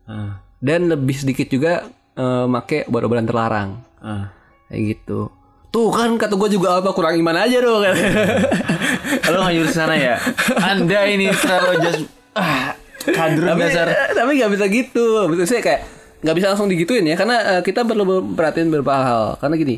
[0.10, 3.70] Ah, Dan lebih sedikit juga eh, make obat-obatan terlarang.
[4.00, 4.30] ah.
[4.72, 5.28] Kayak gitu.
[5.72, 7.84] Tuh kan kata gue juga apa kurang iman aja dong.
[9.32, 10.16] Lo nggak nyuruh sana ya?
[10.60, 12.02] Anda ini terlalu just
[12.36, 13.88] ah kadrun tapi dasar.
[14.12, 15.32] tapi nggak bisa gitu.
[15.32, 15.82] Maksudnya kayak
[16.22, 19.24] nggak bisa langsung digituin ya karena eh, kita perlu perhatiin beberapa hal.
[19.40, 19.76] Karena gini.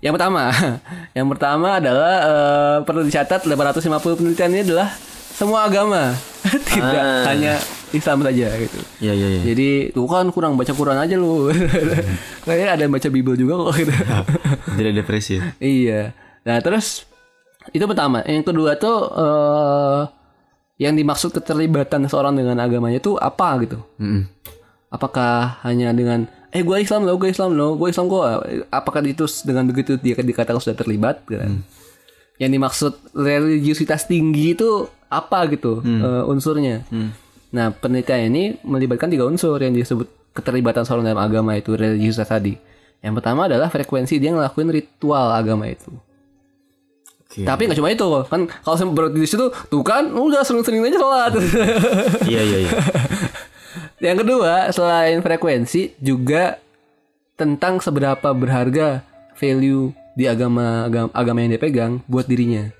[0.00, 0.42] Yang pertama,
[1.16, 4.88] yang pertama adalah eh, perlu dicatat 850 penelitian ini adalah
[5.36, 6.16] semua agama,
[6.72, 7.28] tidak Ah.
[7.28, 7.60] hanya
[7.92, 8.78] Islam saja gitu.
[8.98, 9.42] Iya iya iya.
[9.46, 11.52] Jadi tuh kan kurang baca Quran aja lu.
[12.44, 13.92] Kayaknya ada yang baca Bible juga kok gitu.
[14.74, 15.36] Tidak depresi.
[15.36, 15.42] ya?
[15.58, 16.02] iya.
[16.42, 17.04] Nah, terus
[17.70, 18.24] itu pertama.
[18.24, 20.00] Yang kedua tuh eh
[20.76, 23.80] yang dimaksud keterlibatan seorang dengan agamanya itu apa gitu.
[23.96, 24.28] Mm-mm.
[24.88, 28.24] Apakah hanya dengan eh gue Islam loh, gue Islam loh, gue Islam kok.
[28.68, 31.60] Apakah itu dengan begitu dia dikatakan sudah terlibat gitu kan?
[32.36, 36.82] Yang dimaksud religiusitas tinggi itu apa gitu eh, unsurnya.
[37.54, 42.58] Nah, penelitian ini melibatkan tiga unsur yang disebut keterlibatan seorang dalam agama itu religiusitas tadi.
[43.00, 45.88] Yang pertama adalah frekuensi dia ngelakuin ritual agama itu.
[47.26, 47.42] Oke.
[47.42, 50.98] Tapi nggak cuma itu kan kalau saya berarti di situ tuh kan udah sering-sering aja
[51.00, 51.32] sholat.
[52.30, 52.72] Iya iya iya.
[54.12, 56.60] yang kedua selain frekuensi juga
[57.36, 59.04] tentang seberapa berharga
[59.36, 62.72] value di agama agama, agama yang dia pegang buat dirinya.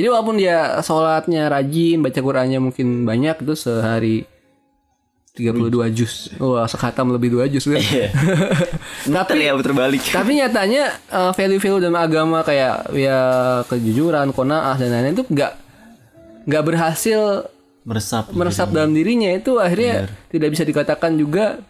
[0.00, 4.24] Jadi walaupun dia sholatnya rajin, baca Qurannya mungkin banyak itu sehari
[5.36, 6.32] 32 juz.
[6.40, 7.76] Wah, sekhatam lebih dua juz kan.
[7.76, 8.08] Iya.
[9.20, 10.00] Tapi ya terbalik.
[10.08, 13.18] Tapi nyatanya eh, value-value dalam agama kayak ya
[13.68, 15.52] kejujuran, konaah dan lain-lain itu nggak
[16.48, 17.44] nggak berhasil
[17.84, 18.32] Meresap.
[18.32, 21.60] meresap dalam dirinya itu akhirnya tidak bisa dikatakan juga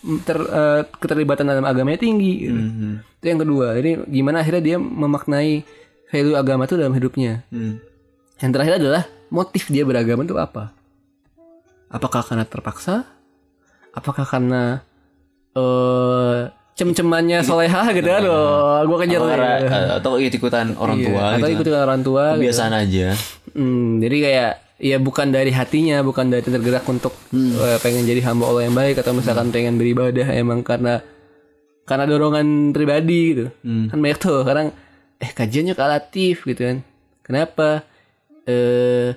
[0.00, 2.48] mm, ter, eh, keterlibatan dalam agamanya tinggi.
[2.48, 2.56] gitu.
[2.56, 2.90] Mhm.
[3.20, 3.66] Itu yang kedua.
[3.76, 5.60] Jadi gimana akhirnya dia memaknai
[6.08, 7.42] value agama itu dalam hidupnya.
[7.48, 7.78] Hmm.
[8.36, 10.70] Yang terakhir adalah motif dia beragama itu apa?
[11.86, 13.06] Apakah karena terpaksa?
[13.90, 14.84] Apakah karena
[15.52, 16.40] eh
[16.76, 21.56] cem-cemannya solehah gitu aduh gue kejar Atau, karena- atau ikut-ikutan orang Iya, tua atau gitu.
[21.56, 22.40] ikut orang tua gitu.
[22.44, 23.06] Kebiasaan aja.
[23.56, 28.44] Hmm, jadi kayak ya bukan dari hatinya, bukan dari tergerak untuk eh, pengen jadi hamba
[28.46, 31.00] Allah yang baik atau misalkan pengen beribadah emang karena
[31.88, 33.44] karena dorongan pribadi gitu.
[33.64, 34.76] Kan banyak tuh sekarang
[35.18, 36.78] eh kajiannya kalatif gitu kan.
[37.24, 37.82] Kenapa?
[38.46, 39.16] Eh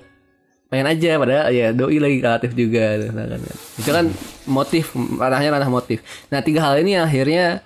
[0.70, 3.42] pengen aja padahal ya doi lagi kreatif juga gitu, kan.
[3.82, 4.06] itu kan
[4.46, 5.98] motif ranahnya ranah motif
[6.30, 7.58] nah tiga hal ini akhirnya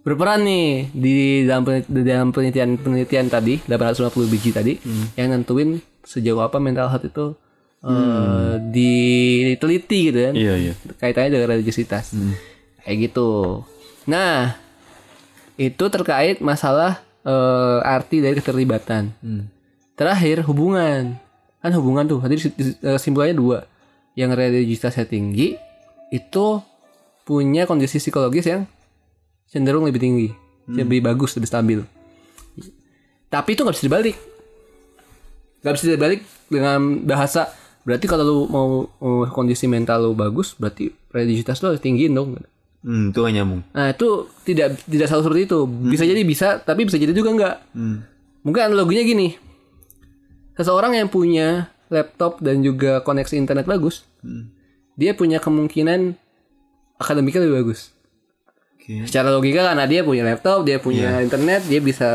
[0.00, 4.80] berperan nih di dalam di dalam penelitian penelitian tadi 850 biji tadi
[5.12, 7.36] yang nentuin sejauh apa mental health itu
[7.84, 10.72] eh, diteliti gitu kan Iya iya.
[10.96, 12.16] kaitannya dengan religiositas
[12.80, 13.60] kayak gitu
[14.08, 14.56] nah
[15.60, 19.12] itu terkait masalah eh, arti dari keterlibatan.
[19.20, 19.44] Hmm.
[19.96, 21.20] terakhir hubungan.
[21.60, 23.58] Kan hubungan tuh tadi eh, kesimpulannya dua.
[24.16, 25.54] Yang religiositasnya tinggi
[26.10, 26.46] itu
[27.22, 28.64] punya kondisi psikologis yang
[29.46, 30.28] cenderung lebih tinggi.
[30.70, 31.80] Lebih bagus lebih stabil.
[33.30, 34.16] Tapi itu nggak bisa dibalik.
[35.60, 37.52] Nggak bisa dibalik dengan bahasa
[37.84, 38.68] berarti kalau lu mau
[39.00, 42.36] mau kondisi mental lu bagus berarti religiositas lu harus tinggiin dong
[42.80, 43.60] Hmm, itu gak nyambung.
[43.70, 44.08] nah itu
[44.42, 48.02] tidak tidak selalu seperti itu bisa jadi bisa tapi bisa jadi juga enggak Hmm.
[48.40, 49.36] Mungkin analoginya gini.
[50.54, 54.04] Seseorang yang punya laptop dan juga koneksi internet bagus,
[54.94, 56.16] dia punya kemungkinan
[56.96, 57.92] akademiknya lebih bagus.
[58.74, 59.04] Oke.
[59.04, 62.08] Secara logika karena dia punya laptop, dia punya internet, dia bisa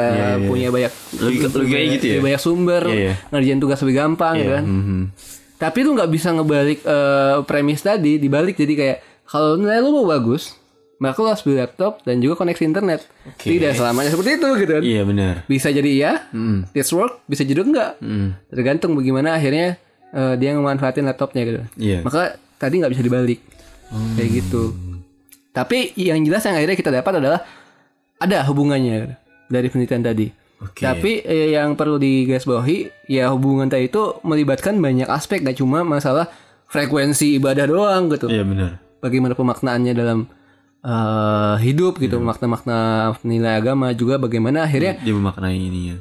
[0.44, 2.12] punya banyak Logika- logikanya gitu ya?
[2.12, 3.14] lebih banyak sumber, Iya, iya.
[3.30, 4.64] ngerjain tugas lebih gampang gitu kan.
[4.64, 5.02] Mhm.
[5.56, 10.06] Tapi lu nggak bisa ngebalik eh, premis tadi, dibalik jadi kayak kalau nilai lu mau
[10.06, 10.56] bagus,
[10.96, 13.04] maka lu harus beli laptop dan juga koneksi internet.
[13.36, 14.84] Tidak selamanya seperti itu gitu kan.
[14.86, 15.34] Iya benar.
[15.46, 16.64] Bisa jadi iya, Hmm.
[16.72, 18.00] this work, bisa jadi enggak.
[18.00, 18.38] Hmm.
[18.48, 19.76] Tergantung bagaimana akhirnya
[20.16, 21.60] eh, dia memanfaatin laptopnya gitu.
[21.76, 22.00] Iya.
[22.02, 23.40] Maka tadi nggak bisa dibalik.
[24.16, 24.64] Kayak gitu.
[25.52, 27.40] Tapi yang jelas yang akhirnya kita dapat adalah
[28.18, 29.16] ada hubungannya gitu,
[29.48, 30.28] dari penelitian tadi.
[30.64, 30.84] Oke.
[30.84, 36.32] Tapi eh, yang perlu digarisbawahi ya hubungan tadi itu melibatkan banyak aspek gak cuma masalah
[36.72, 38.32] frekuensi ibadah doang gitu.
[38.32, 38.72] Iya benar.
[38.98, 40.20] Bagaimana pemaknaannya dalam
[40.82, 42.78] eh, hidup gitu, makna-makna
[43.22, 45.98] nilai agama juga bagaimana akhirnya Dia memaknai ini ya.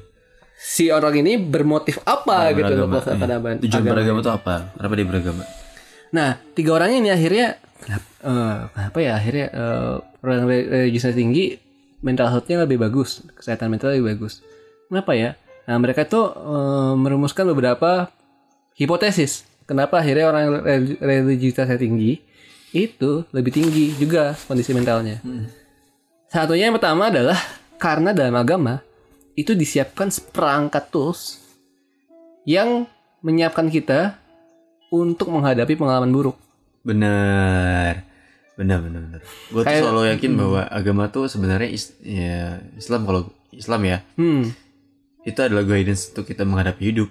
[0.57, 3.13] si orang ini bermotif apa gitu loh Iya.
[3.19, 3.93] agama- Tujuan agama.
[3.93, 4.55] beragama itu apa?
[4.73, 5.43] Kenapa dia beragama?
[6.11, 7.47] Nah, tiga orang ini akhirnya
[7.79, 11.45] kenapa, eh, kenapa ya akhirnya eh, orang re- religiusnya tinggi
[12.01, 14.45] mental health-nya lebih bagus, kesehatan mental lebih bagus.
[14.87, 15.37] Kenapa ya?
[15.65, 18.13] Nah, mereka tuh eh, merumuskan beberapa
[18.73, 19.45] hipotesis.
[19.65, 22.21] Kenapa akhirnya orang rel- religiusitasnya tinggi
[22.75, 25.23] itu lebih tinggi juga kondisi mentalnya.
[26.27, 27.39] Satunya yang pertama adalah
[27.75, 28.81] Karena dalam agama
[29.35, 31.43] itu disiapkan seperangkat tools
[32.47, 32.87] yang
[33.21, 34.17] menyiapkan kita
[34.89, 36.39] untuk menghadapi pengalaman buruk.
[36.87, 38.07] Benar.
[38.55, 39.21] Benar benar benar.
[39.51, 43.21] Gue tuh selalu yakin bahwa agama tuh sebenarnya is- ya Islam kalau
[43.51, 44.55] Islam ya Hmm.
[45.27, 47.11] itu adalah guidance untuk kita menghadapi hidup.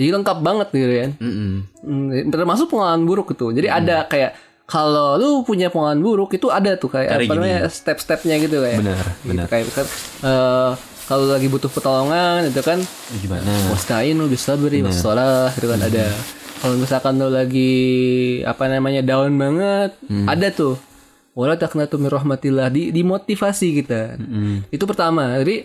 [0.00, 1.10] Jadi lengkap banget gitu kan.
[1.20, 1.52] Mm-mm.
[1.84, 3.52] Hmm, termasuk pengalaman buruk gitu.
[3.52, 4.32] Jadi ada kayak
[4.64, 8.78] kalau lu punya pengalaman buruk itu ada tuh kayak Kayak apa namanya step-stepnya gitu kayak.
[8.80, 9.46] Benar Gitu, benar.
[9.50, 9.86] kayak kan
[10.22, 10.70] eh,
[11.02, 12.78] kalau lagi butuh pertolongan itu kan
[13.20, 13.50] Gimana?
[13.68, 16.08] wastain lu bisa beri wassalah gitu kan ada.
[16.62, 17.74] Kalau misalkan lu lagi
[18.46, 20.78] apa namanya down banget, ada tuh.
[21.32, 24.20] Wala taqnatu min rahmatillah di dimotivasi kita.
[24.20, 24.68] Mm-mm.
[24.70, 25.40] Itu pertama.
[25.40, 25.64] Jadi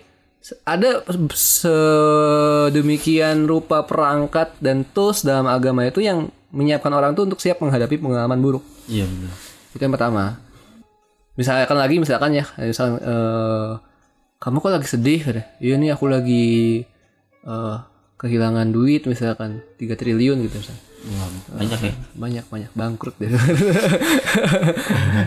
[0.64, 1.04] ada
[1.36, 8.00] sedemikian rupa perangkat dan tools dalam agama itu yang menyiapkan orang tuh untuk siap menghadapi
[8.00, 8.64] pengalaman buruk.
[8.88, 9.36] Iya benar.
[9.76, 10.24] Itu yang pertama.
[11.38, 13.72] Misalkan lagi misalkan ya, misal eh,
[14.42, 15.22] kamu kok lagi sedih.
[15.62, 16.82] Iya nih aku lagi
[17.46, 17.78] eh,
[18.18, 20.84] kehilangan duit misalkan 3 triliun gitu misalkan.
[21.08, 21.30] Wah,
[21.62, 21.94] banyak ya.
[22.18, 23.30] Banyak banyak bangkrut deh.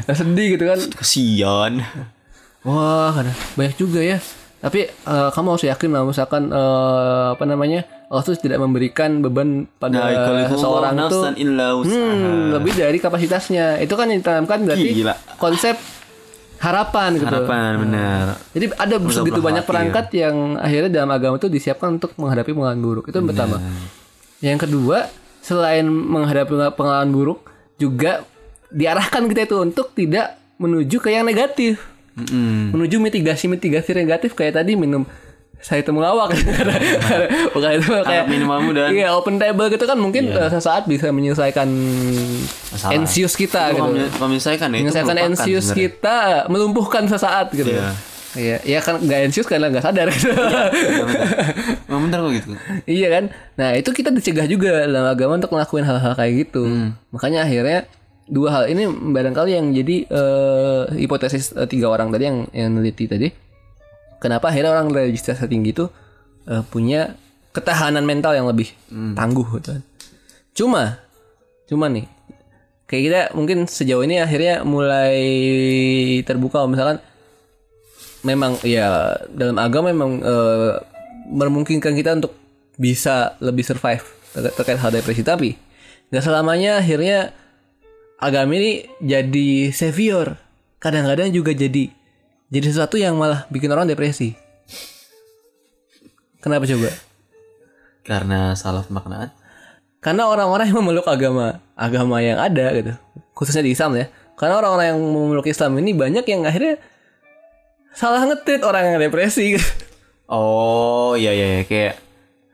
[0.05, 0.81] Nah, sedih gitu kan.
[0.99, 1.87] Kesian.
[2.67, 4.19] Wah, ada banyak juga ya.
[4.61, 9.65] Tapi eh, kamu harus yakin lah, misalkan eh, apa namanya, Allah tuh tidak memberikan beban
[9.81, 10.95] pada Nah, itu seseorang
[11.81, 11.97] usaha.
[11.97, 13.81] hmm, lebih dari kapasitasnya.
[13.81, 15.15] Itu kan yang ditanamkan berarti Gila.
[15.41, 15.81] konsep
[16.61, 17.33] harapan gitu.
[17.33, 18.25] Harapan benar.
[18.53, 23.05] Jadi ada segitu banyak perangkat yang akhirnya dalam agama itu disiapkan untuk menghadapi pengalaman buruk.
[23.09, 23.57] Itu yang pertama.
[24.45, 25.09] Yang kedua,
[25.41, 27.49] selain menghadapi pengalaman buruk,
[27.81, 28.29] juga
[28.69, 31.81] diarahkan kita itu untuk tidak menuju ke yang negatif
[32.13, 32.73] Mm-mm.
[32.73, 35.07] menuju mitigasi mitigasi negatif kayak tadi minum
[35.59, 36.33] saya itu melawak
[37.53, 41.69] bukan itu kayak minumanmu dan- iya open table gitu kan mungkin eh, sesaat bisa menyelesaikan
[42.71, 42.93] Masalah.
[42.95, 45.75] anxious kita Kalau gitu menyelesaikan ya itu menyelesaikan sebenarnya.
[45.77, 46.17] kita
[46.49, 47.93] melumpuhkan sesaat gitu Iya.
[48.33, 50.65] iya iya kan nggak anxious karena nggak sadar gitu Iya.
[51.89, 52.51] Emang benar kok gitu.
[52.87, 56.91] iya kan nah itu kita dicegah juga dalam agama untuk ngelakuin hal-hal kayak gitu Hmm.
[57.11, 57.85] makanya akhirnya
[58.31, 63.11] dua hal ini barangkali yang jadi eh, hipotesis eh, tiga orang tadi yang yang neliti
[63.11, 63.27] tadi
[64.23, 65.91] kenapa akhirnya orang religius tinggi itu
[66.47, 67.19] eh, punya
[67.51, 69.19] ketahanan mental yang lebih Hmm.
[69.19, 69.83] tangguh gitu kan.
[70.55, 70.83] cuma
[71.67, 72.07] cuma nih
[72.87, 75.19] kayak kita mungkin sejauh ini akhirnya mulai
[76.23, 76.99] terbuka misalkan
[78.23, 80.73] memang ya dalam agama memang eh,
[81.31, 82.35] memungkinkan kita untuk
[82.75, 84.03] bisa lebih survive
[84.35, 85.55] ter- terkait hal depresi tapi
[86.11, 87.31] nggak selamanya akhirnya
[88.21, 90.37] agama ini jadi savior
[90.77, 91.89] kadang-kadang juga jadi
[92.47, 94.37] jadi sesuatu yang malah bikin orang depresi
[96.39, 96.91] kenapa coba
[98.01, 99.31] Karena salah pemaknaan.
[100.01, 102.93] karena orang-orang yang memeluk agama agama yang ada gitu
[103.33, 106.81] khususnya di Islam ya karena orang-orang yang memeluk Islam ini banyak yang akhirnya
[107.93, 109.67] salah ngetrit orang yang depresi gitu.
[110.25, 111.63] Oh iya iya iya.
[111.65, 111.95] kayak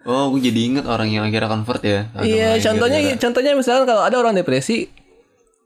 [0.03, 2.07] Oh, gue jadi inget orang yang akhirnya convert ya.
[2.17, 4.87] Iya, contohnya gara-gara- contohnya misalkan kalau ada orang depresi,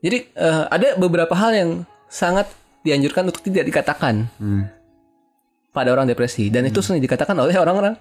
[0.01, 1.71] jadi eh, ada beberapa hal yang
[2.07, 2.49] sangat
[2.81, 4.65] dianjurkan untuk tidak dikatakan Hmm.
[5.71, 7.95] pada orang depresi dan itu sering dikatakan oleh orang-orang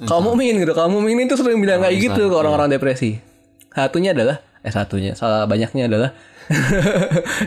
[0.00, 0.72] kaum mukmin gitu.
[0.72, 3.18] Kaum mukmin itu sering bilang kayak gitu ke orang-orang depresi.
[3.68, 6.10] Satunya adalah eh satunya salah banyaknya adalah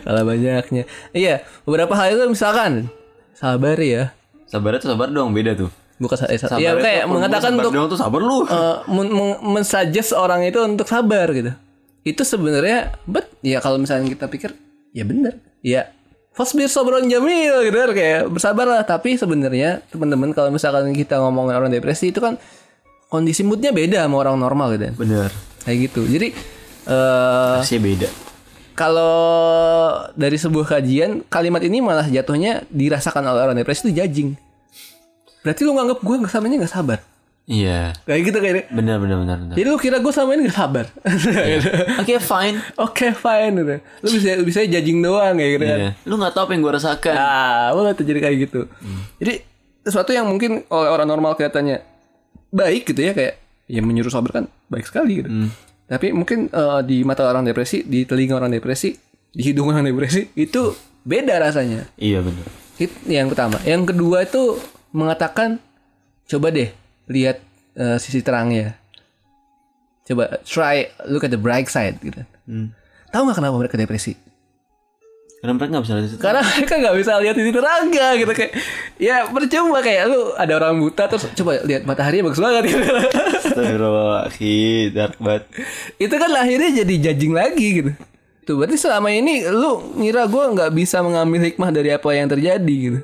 [0.01, 0.84] salah banyaknya.
[1.12, 2.89] Iya, beberapa hal itu misalkan
[3.32, 4.12] sabar ya.
[4.45, 5.70] Sabar tuh sabar dong, beda tuh.
[5.95, 8.38] Bukan eh, sa- Sabar iya itu kayak mengatakan sabar untuk dong tuh sabar lu.
[8.41, 11.51] eh, men- men- mensuggest orang itu untuk sabar gitu.
[12.10, 14.51] Itu sebenarnya bet ya kalau misalnya kita pikir
[14.91, 15.38] ya bener.
[15.62, 15.93] Ya
[16.30, 21.68] Fasbir sabron jamil gitu kan kayak bersabarlah tapi sebenarnya teman-teman kalau misalkan kita ngomongin orang
[21.68, 22.39] depresi itu kan
[23.12, 24.95] kondisi moodnya beda sama orang normal gitu kan.
[24.95, 25.30] Bener.
[25.68, 26.01] Kayak gitu.
[26.07, 26.28] Jadi
[26.88, 28.10] eh Rasanya beda.
[28.72, 29.20] kalau
[30.16, 34.30] dari sebuah kajian kalimat ini malah jatuhnya dirasakan oleh orang depresi itu judging.
[35.43, 36.99] Berarti lu nganggap gue nggak samanya nggak sabar.
[37.49, 37.97] Iya.
[38.05, 39.55] Kayak gitu kayak Bener bener bener bener.
[39.57, 40.85] Jadi lu kira gue sama ini gak sabar?
[42.05, 42.57] Oke fine.
[42.77, 43.75] Oke fine gitu.
[44.05, 45.79] Lu bisa bisa judging doang kayak gitu kan.
[45.81, 45.89] Iya.
[46.05, 47.15] Lu nggak tahu apa yang gue rasakan.
[47.17, 48.61] Ah, boleh terjadi kayak gitu.
[49.17, 49.33] Jadi
[49.81, 51.81] sesuatu yang mungkin oleh orang normal kelihatannya
[52.53, 55.29] baik gitu ya kayak ya menyuruh sabar kan baik sekali gitu.
[55.89, 58.93] Tapi mungkin eh, di mata orang depresi, di telinga orang depresi,
[59.33, 60.69] di hidung orang depresi itu
[61.01, 61.89] beda rasanya.
[61.97, 62.45] Iya bener.
[63.09, 63.57] Yang pertama.
[63.65, 64.61] Yang kedua itu
[64.93, 65.57] mengatakan
[66.29, 66.69] coba deh
[67.10, 67.41] lihat
[67.76, 68.78] eh, sisi terangnya.
[70.05, 72.22] Coba try look at the bright side gitu.
[72.45, 72.72] Hmm.
[73.10, 74.14] Tahu nggak kenapa mereka depresi?
[75.39, 76.18] Karena mereka nggak bisa lihat itu.
[76.20, 78.51] Karena mereka nggak bisa lihat sisi terangnya gitu kayak
[78.99, 82.84] ya percuma kayak lu ada orang buta terus coba lihat matahari bagus banget gitu.
[83.47, 85.43] Astagfirullahaladzim, dark banget.
[85.95, 87.91] Itu kan akhirnya jadi judging lagi gitu.
[88.43, 92.76] Tuh berarti selama ini lu ngira gue nggak bisa mengambil hikmah dari apa yang terjadi
[92.76, 92.99] gitu.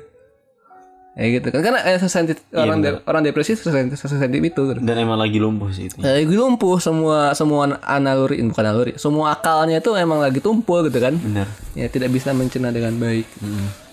[1.16, 3.00] Kayak gitu kan karena eh, sesensitif orang bener.
[3.00, 4.80] de- orang depresi sesensitif itu gitu.
[4.84, 9.80] dan emang lagi lumpuh sih itu Lagi lumpuh semua semua analuri bukan analuri semua akalnya
[9.80, 13.24] itu emang lagi tumpul gitu kan bener ya tidak bisa mencerna dengan baik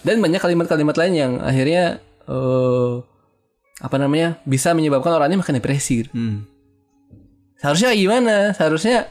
[0.03, 2.93] dan banyak kalimat-kalimat lain yang akhirnya eh
[3.79, 6.11] apa namanya bisa menyebabkan orangnya makin depresi gitu.
[6.11, 6.43] hmm.
[7.63, 9.07] seharusnya gimana seharusnya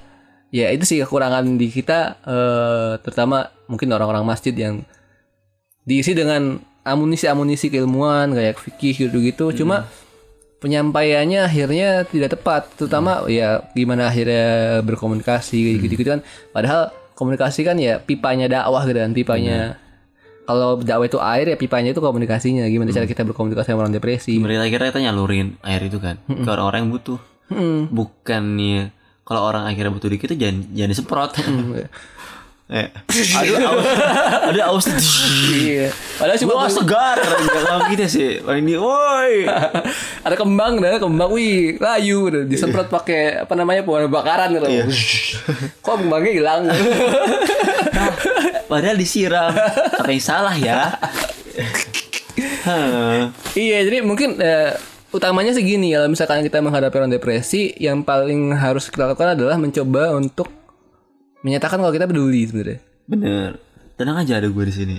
[0.53, 4.85] ya itu sih kekurangan di kita eh terutama mungkin orang-orang masjid yang
[5.89, 9.51] diisi dengan amunisi-amunisi keilmuan kayak fikih gitu-gitu.
[9.63, 9.91] Cuma
[10.63, 12.69] penyampaiannya akhirnya tidak tepat.
[12.79, 16.21] Terutama ya gimana akhirnya berkomunikasi gitu-gitu kan.
[16.51, 19.79] Padahal komunikasi kan ya pipanya dakwah gitu kan pipanya.
[20.43, 22.67] Kalau dakwah itu air ya pipanya itu komunikasinya.
[22.67, 24.37] Gimana cara kita berkomunikasi sama orang depresi?
[24.37, 27.21] Sebenarnya akhirnya kita nyalurin air itu kan ke orang-orang yang butuh.
[27.53, 27.93] Hmm.
[27.93, 31.31] bukannya kalau orang akhirnya butuh dikit itu jangan jangan disemprot
[32.73, 32.89] eh,
[33.45, 33.85] aduh aus,
[34.49, 34.87] aduh aus
[35.53, 35.93] iya.
[36.17, 37.17] Padahal cuma Wah segar.
[37.21, 39.45] Tahu kita sih Wah, ini woi.
[40.27, 41.29] Ada kembang dah kembang.
[41.35, 42.33] Wih layu.
[42.49, 44.57] Disemprot pakai apa namanya pewarna bakaran.
[44.57, 44.69] Gitu
[45.83, 46.61] kok kembangnya hilang?
[48.71, 49.53] Padahal disiram.
[49.99, 50.97] Apa yang salah ya?
[53.53, 54.73] Iya jadi mungkin eh,
[55.13, 55.93] utamanya segini.
[55.93, 60.62] Kalau misalkan kita menghadapi orang depresi yang paling harus kita lakukan adalah mencoba untuk
[61.43, 62.79] menyatakan kalau kita peduli sebenarnya.
[63.07, 63.51] Bener.
[63.93, 64.97] Tenang aja ada gue di sini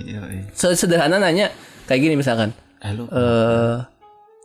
[0.54, 1.50] sederhana nanya
[1.90, 2.54] kayak gini misalkan.
[2.80, 3.76] Eh lu eh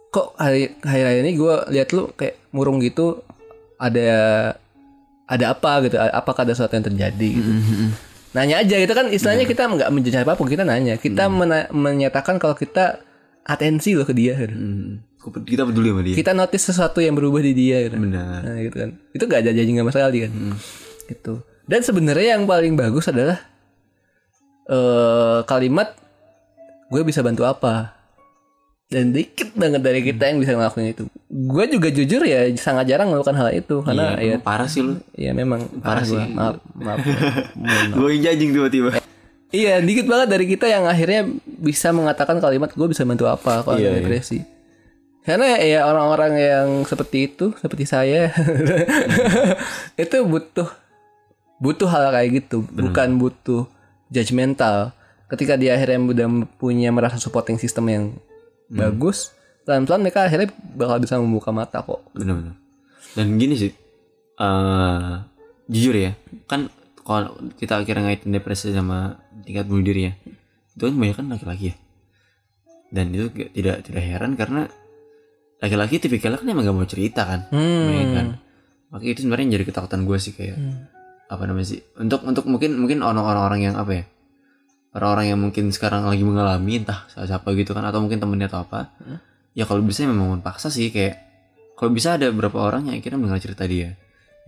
[0.09, 3.21] kok hari hari ini gue lihat lu kayak murung gitu
[3.77, 4.09] ada
[5.29, 7.51] ada apa gitu apakah ada sesuatu yang terjadi gitu.
[8.33, 10.97] Nanya aja gitu kan istilahnya kita nggak menjadi apa pun kita nanya.
[10.97, 12.99] Kita mena- menyatakan kalau kita
[13.45, 14.33] atensi loh ke dia.
[14.33, 14.55] Gitu.
[14.55, 15.05] Hmm.
[15.45, 16.15] Kita peduli sama dia.
[16.17, 18.01] Kita notice sesuatu yang berubah di dia gitu.
[18.01, 18.89] Benar Nah, gitu kan.
[19.13, 20.31] Itu gak ada janji sama sekali kan.
[21.05, 21.33] Gitu
[21.69, 23.37] dan sebenarnya yang paling bagus adalah
[24.65, 25.93] eh kalimat
[26.89, 27.93] gue bisa bantu apa?
[28.89, 31.05] Dan dikit banget dari kita yang bisa ngelakuin itu.
[31.29, 34.97] Gue juga jujur ya sangat jarang melakukan hal itu karena Iya, ya Parah sih lu.
[35.13, 35.61] Ya memang.
[35.77, 36.17] Parah sih.
[36.17, 36.25] gua.
[36.25, 36.97] maaf maaf.
[37.93, 38.97] Gue jajing tiba-tiba.
[39.53, 43.77] Iya dikit banget dari kita yang akhirnya bisa mengatakan kalimat gue bisa bantu apa kalau
[43.77, 44.01] Iya, ada iya.
[44.01, 44.41] depresi?
[45.21, 48.33] Karena ya orang-orang yang seperti itu seperti saya
[50.01, 50.65] itu butuh
[51.59, 53.67] butuh hal kayak gitu bukan butuh
[54.09, 54.95] judgmental.
[55.29, 58.03] Ketika dia akhirnya udah punya merasa supporting system yang
[58.65, 59.29] bagus
[59.61, 62.01] pelan-pelan mereka akhirnya bakal bisa membuka mata kok.
[62.17, 62.57] Bener-bener
[63.13, 63.69] Dan gini sih
[64.41, 65.13] eh
[65.69, 66.17] Jujur ya
[66.49, 66.73] Kan
[67.05, 70.13] kalau kita akhirnya ngaitin depresi sama tingkat bunuh diri ya
[70.73, 71.75] Itu kan banyak kan laki-laki ya.
[72.89, 74.65] Dan itu tidak tidak heran karena
[75.61, 78.13] Laki-laki tipikalnya kan emang gak mau cerita kan Hmm.
[78.17, 78.27] Kan.
[78.89, 80.57] Makanya itu sebenarnya jadi ketakutan gue sih kayak
[81.29, 81.81] Apa namanya sih?
[81.95, 84.03] Untuk untuk mungkin mungkin orang-orang yang apa ya?
[84.89, 88.89] Orang-orang yang mungkin sekarang lagi mengalami entah siapa gitu kan Atau mungkin temennya atau apa
[89.53, 91.29] Ya kalau bisa memang paksa sih kayak
[91.77, 93.93] kalau bisa ada beberapa orang yang akhirnya mendengar cerita dia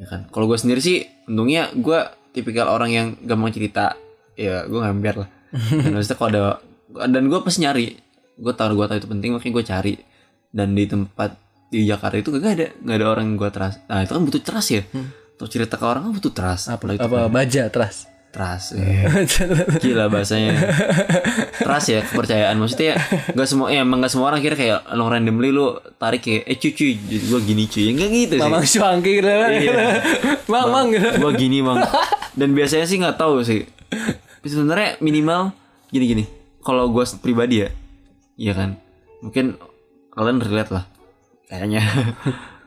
[0.02, 0.26] ya kan?
[0.34, 2.00] Kalau gue sendiri sih untungnya gue
[2.34, 3.94] tipikal orang yang gampang cerita
[4.34, 5.30] ya gue ngambil lah.
[5.86, 6.42] Dan maksudnya kalau ada
[7.08, 7.88] dan gue pasti nyari.
[8.36, 9.94] Gue tahu gue tahu itu penting makanya gue cari.
[10.52, 11.38] Dan di tempat
[11.72, 14.44] di Jakarta itu gak ada gak ada orang yang gue trust nah itu kan butuh
[14.44, 14.84] trust ya
[15.42, 16.70] untuk cerita ke orang kan butuh trust.
[16.70, 17.26] Apalagi itu apa?
[17.26, 18.06] baja trust?
[18.30, 19.10] Trust ya.
[19.82, 20.54] gila bahasanya.
[21.66, 22.56] Trust ya kepercayaan.
[22.56, 22.96] Maksudnya
[23.34, 26.56] nggak semua ya emang nggak semua orang kira kayak lo randomly lu tarik kayak eh
[26.56, 27.90] cuy cuy gue gini cuy.
[27.90, 28.44] Ya nggak gitu sih.
[28.46, 29.74] Mamang Shuangki gitu Iya.
[30.54, 31.10] Mang mang gitu.
[31.10, 31.82] gue gini bang
[32.32, 33.66] dan biasanya sih nggak tahu sih.
[33.90, 35.52] Tapi sebenarnya minimal
[35.90, 36.24] gini gini.
[36.62, 37.70] Kalau gue pribadi ya
[38.38, 38.78] iya kan?
[39.26, 39.58] Mungkin
[40.14, 40.86] kalian relate lah
[41.50, 41.82] kayaknya.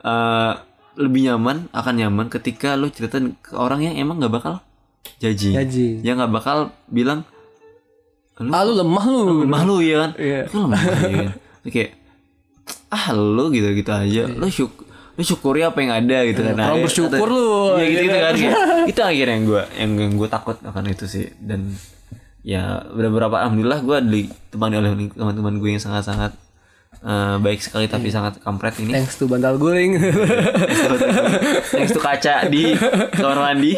[0.04, 0.52] Eh,
[0.96, 4.54] lebih nyaman akan nyaman ketika lo cerita ke orang yang emang nggak bakal
[5.16, 5.88] jaji Jaji.
[6.00, 7.22] yang nggak bakal bilang
[8.36, 10.40] lu Ah lu lemah lu lemah lu ya kan Iya.
[10.48, 11.06] lu lemah ya kan
[11.60, 11.90] Terus kayak
[12.88, 14.72] ah lu gitu gitu aja lu syuk
[15.14, 16.58] lu syukuri apa yang ada gitu kan Iya.
[16.60, 17.46] Kurang Nah, bersyukur atau- lu.
[17.76, 18.24] iya gitu, gitu Iya.
[18.24, 18.34] kan
[18.90, 21.60] itu akhirnya yang gue yang, yang gue takut akan itu sih dan
[22.42, 26.34] ya beberapa alhamdulillah gue ditemani oleh teman-teman gue yang sangat-sangat
[27.04, 28.14] eh, baik sekali tapi Iya.
[28.16, 30.00] sangat kampret ini Thanks to bantal guling
[31.70, 32.72] thanks to kaca di
[33.12, 33.76] kamar mandi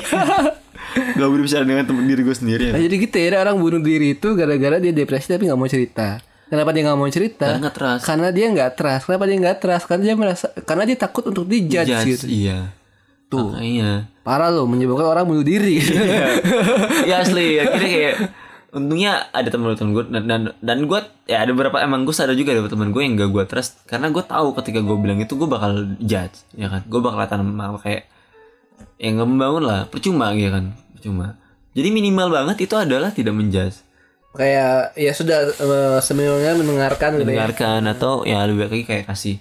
[1.12, 3.56] gak boleh bicara dengan temen diri gue sendiri ya Nah, jadi gitu ya ada orang
[3.58, 7.58] bunuh diri itu gara-gara dia depresi tapi nggak mau cerita Kenapa dia nggak mau cerita?
[7.58, 8.02] Karena trust.
[8.06, 9.10] Karena dia nggak trust.
[9.10, 9.84] Kenapa dia nggak trust?
[9.84, 12.26] Karena dia merasa karena dia takut untuk dijudge Judge, gitu.
[12.30, 12.70] iya
[13.26, 13.50] Tuh.
[13.50, 15.82] makanya Parah loh menyebabkan orang bunuh diri.
[17.02, 18.14] ya asli akhirnya kayak
[18.76, 22.52] untungnya ada teman-teman gue dan dan, dan gue ya ada beberapa emang gue sadar juga
[22.52, 23.80] ada teman gue yang gak gue trust.
[23.88, 26.84] Karena gue tahu ketika gue bilang itu gue bakal judge ya kan?
[26.84, 28.04] Gue bakal sama kayak
[29.00, 29.80] yang nggak membangun lah.
[29.88, 30.76] Percuma gitu kan?
[30.92, 31.26] Percuma.
[31.72, 33.80] Jadi minimal banget itu adalah tidak menjudge.
[34.36, 37.80] Kayak ya sudah uh, seminimalnya mendengarkan gitu ya.
[37.96, 39.36] atau ya lebih baik lagi kayak kasih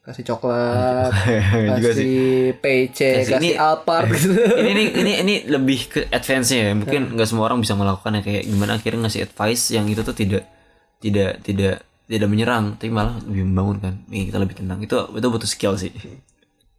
[0.00, 1.12] kasih coklat
[1.76, 2.04] juga sih.
[2.04, 2.18] Kasih
[2.58, 4.08] PC Kasih- kasih ini- Alphard.
[4.10, 6.72] Gitu ini, ini ini ini lebih ke advance ya.
[6.72, 8.20] Mungkin nggak semua orang bisa melakukannya.
[8.20, 10.44] Kayak gimana akhirnya ngasih advice yang itu tuh tidak
[10.98, 12.74] tidak tidak tidak menyerang.
[12.74, 14.80] Tapi malah lebih membangunkan Nih, kita lebih tenang.
[14.80, 15.92] Itu itu butuh skill sih.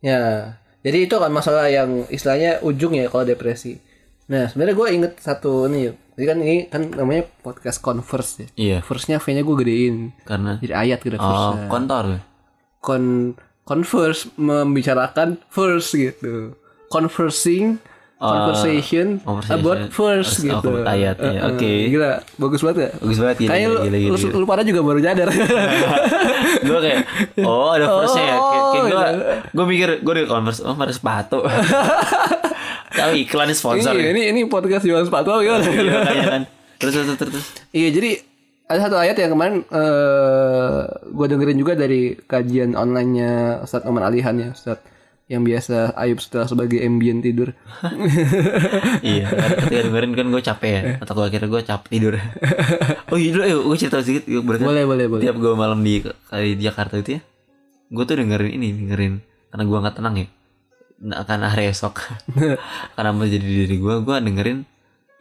[0.01, 3.78] Ya, jadi itu kan masalah yang istilahnya ujung ya kalau depresi.
[4.28, 8.47] Nah, sebenarnya gue inget satu nih, jadi kan ini kan namanya podcast converse ya.
[8.55, 8.78] iya.
[8.80, 12.03] Verse-nya V-nya gue gedein, karena jadi ayat gitu oh verse kontor
[12.82, 16.57] Con converse membicarakan verse gitu,
[16.89, 17.77] conversing,
[18.17, 19.53] conversation, conversation.
[19.55, 20.69] about verse Oh, gitu.
[20.84, 21.32] ayat, ya.
[21.32, 21.71] Eh, Oke.
[21.88, 22.89] Gila, bagus banget ya.
[22.99, 25.27] bagus banget gila Kayaknya gila, lu, gila, lu, gila, lu pada juga baru nyadar.
[26.67, 26.99] gue kayak
[27.41, 29.13] oh ada verse ya kayak, kayak gue Oh,
[29.51, 31.39] gue mikir gue di converse oh ada sepatu
[32.97, 35.63] tahu iklan sponsor ini, ya ini, ini podcast jualan sepatu gimana?
[35.63, 36.41] Iya, kan
[36.75, 37.45] terus terus, terus.
[37.71, 38.11] Iya jadi
[38.72, 40.80] ada satu ayat yang kemarin eh
[41.11, 44.88] gue dengerin juga dari kajian online-nya Ustadz Oman Alihan ya Ustadz
[45.32, 47.55] yang biasa Ayub setelah sebagai ambient tidur.
[48.99, 49.32] iya
[49.63, 52.13] ketika dengerin kan gue capek ya atau gue akhirnya gue capek tidur
[53.07, 55.24] oh iya dulu gue cerita sedikit berarti boleh boleh boleh.
[55.24, 56.03] tiap gue malam di
[56.51, 57.22] di Jakarta itu ya
[57.91, 59.13] gue tuh dengerin ini dengerin
[59.51, 60.28] karena gue nggak tenang ya
[60.99, 61.95] nah, akan hari esok
[62.99, 64.59] karena menjadi diri gue gue dengerin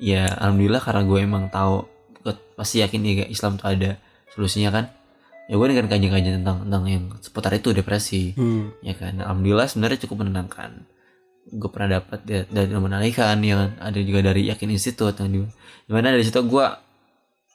[0.02, 1.86] ya alhamdulillah karena gue emang tahu
[2.56, 3.96] pasti yakin ya Islam tuh ada
[4.32, 4.84] solusinya kan.
[5.50, 8.36] Ya gue dengerin kajian-kajian tentang tentang yang seputar itu depresi.
[8.38, 8.70] Hmm.
[8.86, 9.18] ya kan?
[9.18, 10.86] Alhamdulillah sebenarnya cukup menenangkan.
[11.50, 13.70] Gue pernah dapat ya, dari menalihkan ya kan?
[13.82, 15.38] Ada juga dari yakin institut yang di
[15.88, 16.66] di mana dari situ gue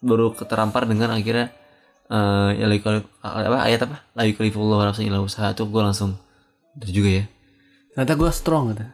[0.03, 1.55] baru keterampar dengan akhirnya
[2.05, 2.65] eh ya
[3.23, 3.97] apa ayat apa?
[4.13, 6.19] Lagi kalifullah nafsan illa usaha tuh gue langsung
[6.75, 7.25] itu juga ya.
[7.95, 8.85] Ternyata gue strong gitu.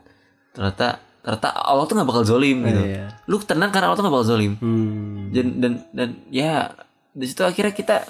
[0.51, 2.81] ternyata ternyata Allah tuh gak bakal zolim gitu.
[2.81, 3.13] Iya.
[3.29, 4.57] lu tenang karena Allah tuh gak bakal zolim.
[4.57, 5.29] Hmm.
[5.29, 6.73] dan dan dan ya
[7.13, 8.03] di situ akhirnya kita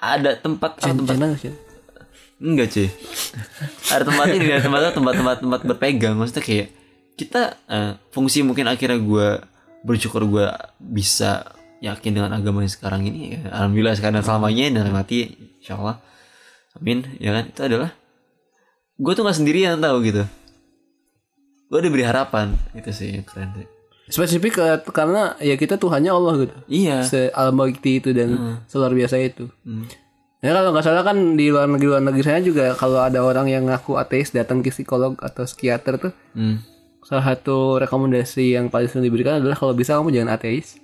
[0.00, 1.54] ada tempat ada tempat Jangan sih.
[2.36, 2.88] Enggak cuy.
[3.88, 6.14] Ada tempat ini Ada tempat tempat-tempat tempat berpegang.
[6.20, 6.68] Maksudnya kayak
[7.16, 9.40] Kita eh, Fungsi mungkin akhirnya gue
[9.80, 10.44] Bersyukur gue
[10.76, 11.48] Bisa
[11.80, 15.32] Yakin dengan agama yang sekarang ini ya, Alhamdulillah sekarang selamanya Dan mati
[15.64, 15.96] Insya Allah.
[16.76, 17.48] Amin Ya kan?
[17.48, 17.96] Itu adalah
[19.00, 20.28] Gue tuh gak sendirian tahu gitu
[21.66, 23.66] Gue diberi harapan Itu sih yang keren sih
[24.06, 26.54] Spesifik ke- karena ya kita Tuhannya Allah gitu.
[26.70, 29.50] Iya Se almighty itu dan seluar biasa itu.
[29.66, 29.82] Hmm.
[30.38, 33.50] Ya kalau nggak salah kan di luar negeri luar negeri saya juga kalau ada orang
[33.50, 36.62] yang ngaku ateis datang ke psikolog atau psikiater tuh hmm.
[37.02, 40.78] salah satu rekomendasi yang paling sering diberikan adalah kalau bisa kamu jangan ateis.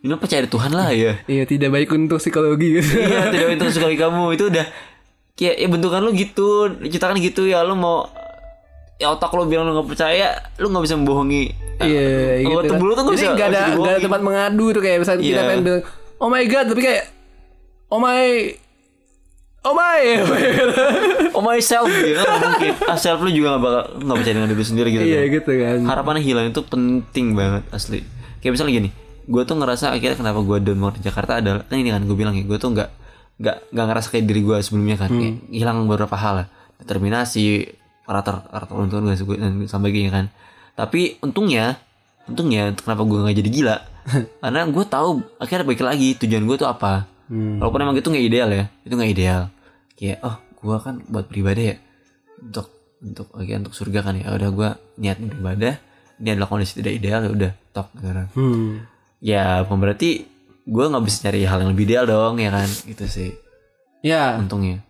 [0.00, 3.04] Ini percaya Tuhan lah ya Iya tidak baik untuk psikologi gitu.
[3.04, 4.64] iya tidak itu sekali kamu itu udah
[5.36, 8.08] kayak ya bentukan lu gitu diciptakan gitu ya lu mau
[9.00, 10.28] ya otak lu bilang lu nggak percaya
[10.60, 11.44] lu nggak bisa membohongi.
[11.80, 12.70] Iya kalau gitu.
[12.76, 15.20] tembulu tuh nggak Jadi bisa nggak ada nggak nggak ada tempat mengadu tuh kayak misalnya
[15.24, 15.48] kita Iya.
[15.48, 15.82] pengen bilang
[16.20, 17.04] oh my god tapi kayak
[17.88, 18.24] oh my
[19.60, 20.00] oh my.
[21.36, 22.20] Oh myself gitu.
[22.20, 22.72] Kan mungkin.
[22.84, 25.32] Ah self lu juga nggak bakal nggak percaya dengan diri sendiri gitu iya kan.
[25.32, 25.76] gitu kan.
[25.88, 28.04] harapannya hilang itu penting banget asli.
[28.44, 28.90] Kayak misalnya gini
[29.30, 32.16] gue tuh ngerasa akhirnya kenapa gue down banget di Jakarta adalah kan ini kan gue
[32.18, 32.88] bilang ya gue tuh nggak
[33.40, 35.08] nggak nggak ngerasa kayak diri gue sebelumnya kan.
[35.08, 36.46] Kayak hilang beberapa hal lah.
[36.76, 37.64] Determinasi
[38.10, 40.26] karakter karakter orang tua gue dan sebagainya kan.
[40.74, 41.78] Tapi untungnya
[42.26, 43.76] untungnya kenapa gue nggak jadi gila?
[44.42, 45.08] Karena gue tahu
[45.38, 47.06] akhirnya balik lagi tujuan gue tuh apa.
[47.30, 47.62] Hmm.
[47.62, 49.42] walaupun emang itu nggak ideal ya itu nggak ideal.
[49.94, 51.76] Kayak oh gue kan buat beribadah ya
[52.42, 52.66] untuk
[52.98, 54.34] untuk oke untuk surga kan ya.
[54.34, 55.78] Udah gue niat beribadah
[56.18, 58.26] ini adalah kondisi tidak ideal ya udah tok gitu kan.
[58.34, 58.82] Hmm.
[59.22, 60.26] ya berarti
[60.66, 62.66] gue nggak bisa cari hal yang lebih ideal dong ya kan?
[62.66, 63.30] Gitu sih.
[64.00, 64.80] Ya, untungnya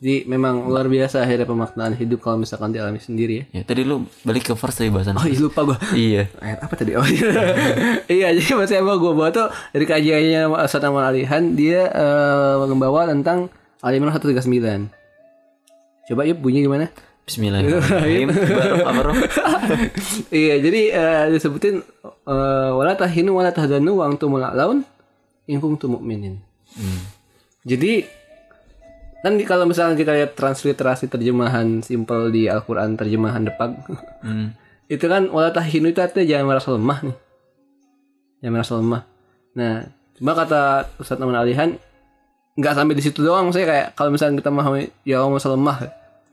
[0.00, 3.60] jadi memang luar biasa akhirnya pemaknaan hidup kalau misalkan dialami sendiri ya.
[3.60, 5.76] ya tadi lu balik ke first tadi bahasan Oh iya lupa gua.
[5.92, 6.96] iya Ayat apa tadi?
[6.96, 7.28] Oh iya.
[8.16, 13.04] iya, jadi maksudnya yang gue bawa tuh dari kajiannya Ustaz Amal Alihan dia eh, membawa
[13.12, 13.52] tentang
[13.84, 14.88] Al-Imran 139.
[16.08, 16.88] Coba yuk bunyi gimana?
[17.28, 18.28] Bismillahirrahmanirrahim
[20.32, 21.84] iya, jadi eh, disebutin
[22.24, 24.80] eh, wala tahinu wala tahzanu wa antumul a'laun
[25.44, 26.40] in kuntum mu'minin.
[26.72, 27.04] Hmm.
[27.68, 28.19] Jadi
[29.20, 33.76] kan di- kalau misalnya kita lihat transliterasi terjemahan simpel di Al-Qur'an terjemahan Depag
[34.20, 34.52] Hmm.
[34.88, 37.16] itu kan wala tahinu itu artinya jangan merasa lemah nih.
[38.40, 39.02] Jangan merasa lemah.
[39.52, 39.74] Nah,
[40.14, 40.60] cuma kata
[40.96, 41.76] Ustadz Aman Alihan
[42.52, 45.78] nggak sampai di situ doang saya kayak kalau misalnya kita memahami ya Allah merasa lemah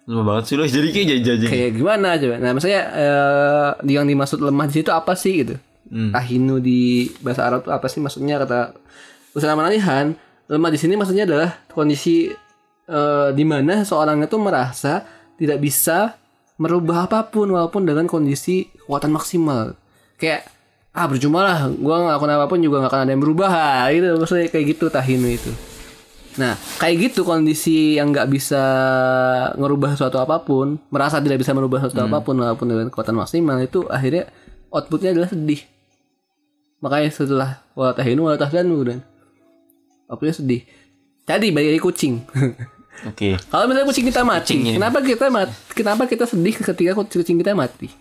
[0.03, 4.39] Lama banget sih lu jadi kayak jajah kayak gimana coba nah maksudnya eh, yang dimaksud
[4.39, 5.55] lemah di situ apa sih gitu
[5.87, 6.11] Hmm.
[6.11, 6.81] tahinu di
[7.21, 8.75] bahasa Arab itu apa sih maksudnya kata
[9.31, 12.27] Ustaz Aman Alihan lemah di sini maksudnya adalah kondisi
[12.87, 15.03] eh, di mana seorang itu merasa
[15.37, 16.17] tidak bisa
[16.57, 19.77] merubah apa pun walaupun dengan kondisi kekuatan maksimal.
[20.17, 20.49] Kayak
[20.97, 23.49] ah percuma lah gue ngelakuin apa pun juga gak akan ada yang berubah.
[23.53, 25.51] Ah, gitu maksudnya kayak gitu tahinu itu.
[26.41, 28.63] Nah kayak gitu kondisi yang nggak bisa
[29.57, 33.57] ngerubah suatu apa pun merasa tidak bisa merubah suatu apa pun walaupun dengan kekuatan maksimal
[33.61, 34.25] itu akhirnya
[34.73, 35.61] outputnya adalah sedih.
[36.81, 39.05] Makanya setelah wala tahinu wala tahzanu dan
[40.09, 40.61] outputnya sedih.
[41.29, 42.15] Jadi balik lagi kucing
[43.05, 43.37] Oke.
[43.47, 47.53] kalau misalnya kucing kita mati Kucing kenapa kita mati kenapa kita sedih ketika kucing kita
[47.53, 47.93] mati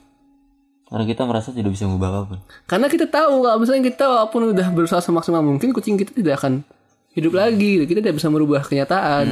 [0.86, 2.38] Karena kita merasa tidak bisa mengubah apa pun.
[2.64, 6.62] Karena kita tahu kalau misalnya kita walaupun udah berusaha semaksimal mungkin kucing kita tidak akan
[7.11, 9.26] hidup lagi, kita tidak bisa merubah kenyataan,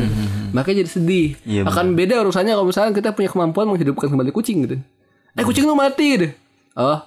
[0.51, 1.39] makanya jadi sedih.
[1.39, 4.83] Hmm, Iya, akan beda urusannya kalau misalnya kita punya kemampuan menghidupkan kembali kucing gitu.
[5.31, 6.27] Eh kucing lu mati gitu.
[6.75, 6.99] Oh,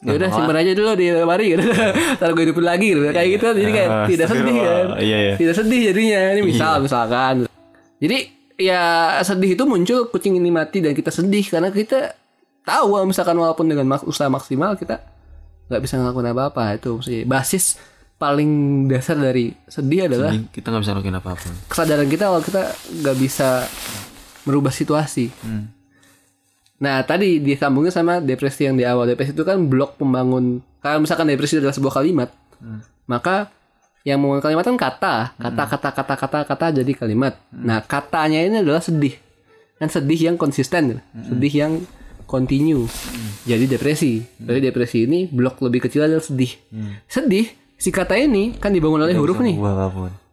[0.00, 1.64] ya udah simpan aja dulu di lemari gitu.
[2.16, 3.00] Ntar gue hidupin lagi gitu.
[3.04, 4.84] Kayak gitu jadi kayak Ah, tidak sedih kan.
[4.96, 5.34] Iya, iya.
[5.36, 6.20] Tidak sedih jadinya.
[6.32, 7.49] Ini misal misalkan.
[8.00, 8.18] Jadi
[8.60, 12.16] ya sedih itu muncul kucing ini mati dan kita sedih karena kita
[12.64, 15.00] tahu misalkan walaupun dengan usaha maksimal kita
[15.72, 17.80] nggak bisa ngelakuin apa-apa itu sih basis
[18.20, 21.52] paling dasar dari sedih adalah Jadi kita nggak bisa lakuin apa pun.
[21.72, 22.62] kesadaran kita kalau kita
[23.00, 23.64] nggak bisa
[24.44, 25.32] merubah situasi.
[25.40, 25.72] Hmm.
[26.84, 31.32] Nah tadi disambungnya sama depresi yang di awal depresi itu kan blok pembangun kalau misalkan
[31.32, 32.28] depresi adalah sebuah kalimat
[33.08, 33.48] maka
[34.02, 37.36] yang membangun kalimat kan kata kata kata kata kata kata jadi kalimat.
[37.50, 39.12] Nah katanya ini adalah sedih
[39.76, 41.72] kan sedih yang konsisten sedih yang
[42.24, 42.84] continue
[43.42, 44.20] jadi depresi.
[44.36, 46.52] Jadi depresi ini blok lebih kecil adalah sedih.
[47.04, 49.56] Sedih si kata ini kan dibangun oleh huruf nih.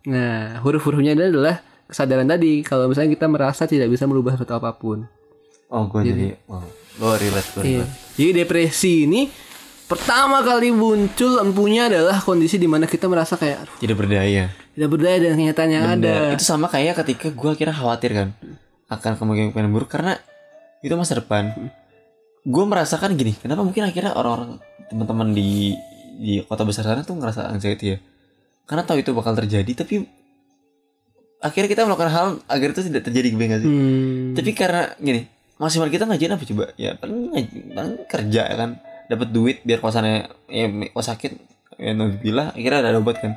[0.08, 2.64] Nah, huruf-hurufnya ini adalah kesadaran tadi.
[2.64, 5.04] Kalau misalnya kita merasa tidak bisa merubah suatu apa pun.
[5.68, 6.64] Oh, gue jadi, wow.
[6.96, 7.84] Gue relate, gue Iya.
[7.84, 7.92] relate.
[8.16, 9.22] Jadi depresi ini
[9.88, 14.52] pertama kali muncul empunya adalah kondisi di mana kita merasa kayak aduh, Tidak berdaya.
[14.52, 16.14] tidak berdaya dengan kenyataan yang ada.
[16.30, 16.36] Benar.
[16.38, 18.30] Itu sama kayak ketika gue kira khawatir kan
[18.88, 20.20] akan kemungkinan buruk karena
[20.86, 21.50] itu masa depan.
[22.48, 25.76] Gue merasakan gini, kenapa mungkin akhirnya orang-orang teman-teman di
[26.18, 27.98] di kota besar sana tuh ngerasa anxiety ya?
[28.64, 30.04] Karena tahu itu bakal terjadi, tapi
[31.40, 33.68] akhirnya kita melakukan hal agar itu tidak terjadi gue sih?
[33.68, 34.32] Hmm.
[34.36, 35.28] Tapi karena gini,
[35.60, 36.66] maksimal kita ngajain apa coba?
[36.80, 37.20] Ya paling,
[37.76, 38.70] paling kerja kan,
[39.08, 41.32] dapat duit biar kosannya ya kos sakit
[41.80, 43.34] ya naudzubillah akhirnya ada obat kan.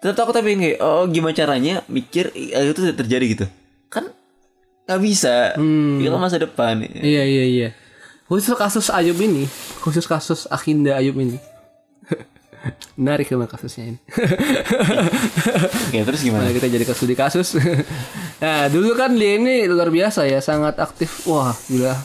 [0.00, 3.46] Tetap aku tapi kayak oh gimana caranya mikir eh, itu terjadi gitu.
[3.92, 4.12] Kan
[4.88, 5.56] nggak bisa.
[5.56, 6.00] Hmm.
[6.00, 6.84] Itu masa depan.
[6.84, 7.68] Iya iya iya.
[8.30, 9.50] Khusus kasus Ayub ini,
[9.82, 11.34] khusus kasus Akinda Ayub ini.
[13.00, 13.98] Menarik memang kasusnya ini.
[15.90, 16.46] Oke, terus gimana?
[16.46, 17.48] Nah, kita jadi kasus di kasus.
[18.42, 21.26] nah, dulu kan dia ini luar biasa ya, sangat aktif.
[21.26, 21.98] Wah, gila.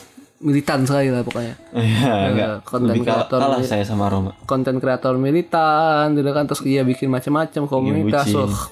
[0.43, 1.55] Militan sekali lah pokoknya.
[1.71, 2.49] Iya, enggak.
[2.67, 4.35] konten kreator kalah saya sama Roma.
[4.43, 8.27] Konten kreator militan, gitu kan terus dia bikin macam-macam komunitas.
[8.27, 8.51] bucin.
[8.51, 8.65] Wah,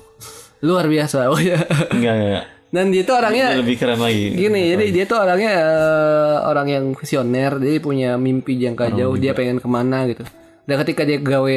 [0.60, 1.32] luar biasa.
[1.32, 1.60] Oh ya.
[1.96, 2.44] Enggak, enggak.
[2.74, 4.34] Dan dia tuh orangnya Dia lebih keren lagi.
[4.34, 9.38] gini, jadi dia tuh orangnya eh, orang yang visioner, dia punya mimpi jangka jauh, dia
[9.38, 10.26] pengen ke mana gitu.
[10.66, 11.56] Dan ketika dia gawe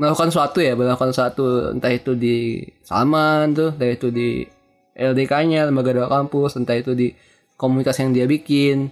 [0.00, 4.48] melakukan sesuatu ya, melakukan sesuatu entah itu di Salman tuh, entah itu di
[4.96, 7.12] LDK-nya, lembaga kampus, entah itu di
[7.60, 8.88] komunitas yang dia bikin.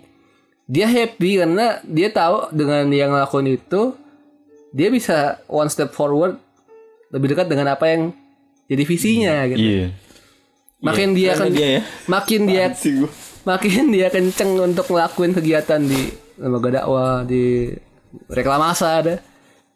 [0.64, 3.92] Dia happy karena dia tahu dengan dia ngelakuin itu,
[4.72, 6.40] dia bisa one step forward
[7.12, 8.16] lebih dekat dengan apa yang
[8.66, 9.60] jadi visinya gitu.
[9.60, 9.86] Iya.
[10.84, 11.80] Makin dia Karena akan dia ya.
[12.04, 12.64] makin dia
[13.44, 17.72] makin dia kenceng untuk ngelakuin kegiatan di lembaga dakwah di
[18.28, 19.14] reklamasa ada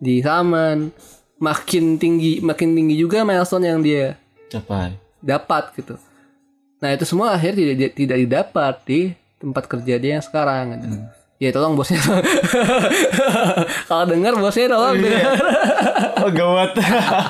[0.01, 0.91] di Saman
[1.39, 4.19] makin tinggi makin tinggi juga milestone yang dia
[4.51, 4.97] Capai.
[5.23, 5.95] dapat gitu
[6.79, 9.01] nah itu semua akhirnya tidak tidak didapat di
[9.39, 10.87] tempat kerja dia yang sekarang gitu.
[11.39, 12.03] ya tolong bosnya
[13.89, 15.35] kalau dengar bosnya tolong dengar
[16.19, 16.75] Oh, gawat.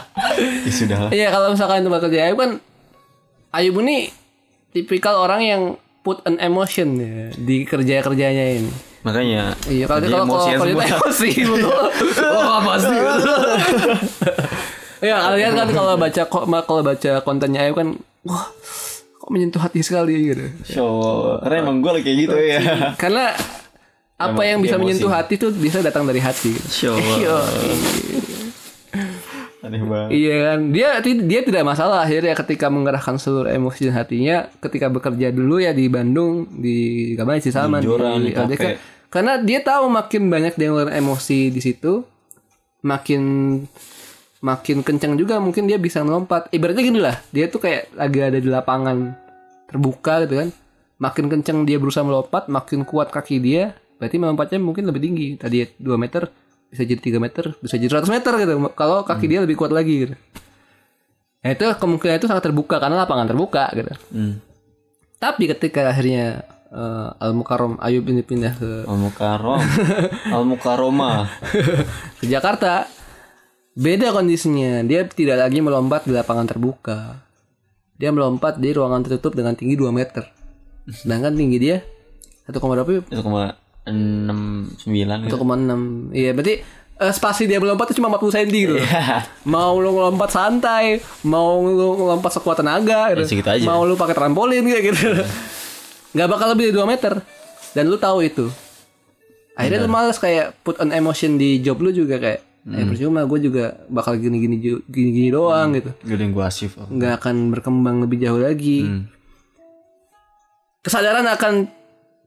[0.64, 1.10] ya sudah lah.
[1.12, 2.50] Iya kalau misalkan tempat kerja Ayub kan
[3.52, 4.08] Ayub ini
[4.72, 5.62] tipikal orang yang
[6.00, 8.72] put an emotion ya, di kerja kerjanya ini.
[9.04, 11.84] Makanya Iya kalau kalau kalau kita emosi betul.
[12.32, 12.96] Oh apa sih?
[14.98, 17.88] Iya kalian kan kalau baca kok kalau baca kontennya Ayub kan
[18.24, 18.48] wah
[19.28, 20.44] menyentuh hati sekali gitu.
[20.64, 20.94] Show.
[21.38, 22.60] Karena emang gue kayak gitu ya.
[22.94, 23.32] Karena
[24.14, 24.82] apa Emang yang bisa emosi.
[24.84, 26.50] menyentuh hati tuh bisa datang dari hati.
[26.50, 26.68] Gitu.
[26.68, 26.96] Show.
[27.18, 27.38] Iya.
[29.58, 30.08] Aneh banget.
[30.12, 35.28] Iya kan dia dia tidak masalah akhirnya ketika mengerahkan seluruh emosi dan hatinya ketika bekerja
[35.28, 36.76] dulu ya di Bandung di
[37.12, 38.54] Gamai di Salman Di Joran, di LDK.
[38.54, 38.72] kafe.
[39.08, 42.06] karena dia tahu makin banyak dia ngeluarin emosi di situ
[42.80, 43.22] makin
[44.38, 46.46] makin kencang juga mungkin dia bisa melompat.
[46.54, 49.14] Ibaratnya gini lah dia tuh kayak lagi ada di lapangan
[49.66, 50.48] terbuka gitu kan.
[50.98, 55.28] Makin kencang dia berusaha melompat makin kuat kaki dia berarti melompatnya mungkin lebih tinggi.
[55.38, 56.30] Tadi 2 meter
[56.68, 58.52] bisa jadi 3 meter bisa jadi 100 meter gitu.
[58.74, 60.14] Kalau kaki dia lebih kuat lagi gitu.
[61.38, 63.94] Nah itu kemungkinan itu sangat terbuka karena lapangan terbuka gitu.
[64.14, 64.42] Hmm.
[65.18, 69.58] tapi ketika akhirnya eh, Al Mukarrom Ayub ini pindah ke Al Mukarrom,
[70.34, 71.26] Al Mukarroma.
[72.22, 72.86] ke Jakarta
[73.78, 74.82] beda kondisinya.
[74.82, 77.22] Dia tidak lagi melompat di lapangan terbuka.
[77.94, 80.26] Dia melompat di ruangan tertutup dengan tinggi 2 meter.
[80.90, 81.76] Sedangkan tinggi dia
[82.50, 83.02] 1, berapa ya?
[83.06, 83.54] Itu koma
[83.86, 85.28] enam sembilan.
[85.32, 86.60] 1,6 iya berarti
[87.00, 88.76] eh, spasi dia melompat itu cuma 40 cm gitu
[89.52, 93.40] mau lu ngelompat santai mau lu ngelompat sekuat tenaga gitu.
[93.40, 93.64] Ya, aja.
[93.64, 95.08] mau lu pakai trampolin kayak gitu.
[96.16, 97.12] Nggak bakal lebih dari 2 meter.
[97.76, 98.48] Dan lu tahu itu.
[99.52, 103.38] Akhirnya lu males kayak put on emotion di job lu juga kayak eh percuma gue
[103.48, 105.90] juga bakal gini-gini gini-gini doang gitu.
[106.04, 106.76] Gak ada yang gue asif.
[106.76, 106.88] oh.
[106.90, 108.84] nggak akan berkembang lebih jauh lagi.
[108.84, 109.02] Hmm.
[110.78, 111.68] kesadaran akan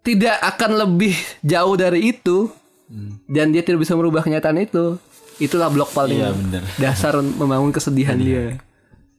[0.01, 1.15] tidak akan lebih
[1.45, 2.49] jauh dari itu.
[2.91, 3.23] Hmm.
[3.23, 4.99] dan dia tidak bisa merubah kenyataan itu.
[5.39, 8.59] Itulah blok paling Iya dasar membangun kesedihan dia.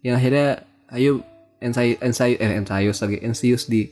[0.04, 0.48] Yang akhirnya
[0.92, 1.24] ayo
[1.62, 3.88] ensai ensai eh ensayus lagi ensius di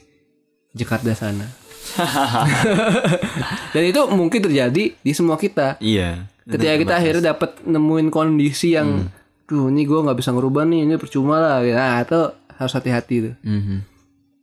[0.75, 1.60] Jakarta sana
[3.75, 5.77] dan itu mungkin terjadi di semua kita.
[5.81, 6.27] Iya.
[6.51, 9.07] ketika kita akhirnya dapat nemuin kondisi yang
[9.47, 12.21] tuh ini gue nggak bisa ngerubah nih ini percuma lah nah itu
[12.59, 13.35] harus hati-hati tuh.
[13.47, 13.77] Mhm.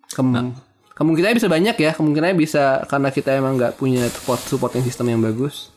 [0.07, 0.55] Kem-
[0.95, 1.91] kemungkinannya bisa banyak ya.
[1.93, 5.69] Kemungkinannya bisa karena kita emang nggak punya support supporting system yang bagus.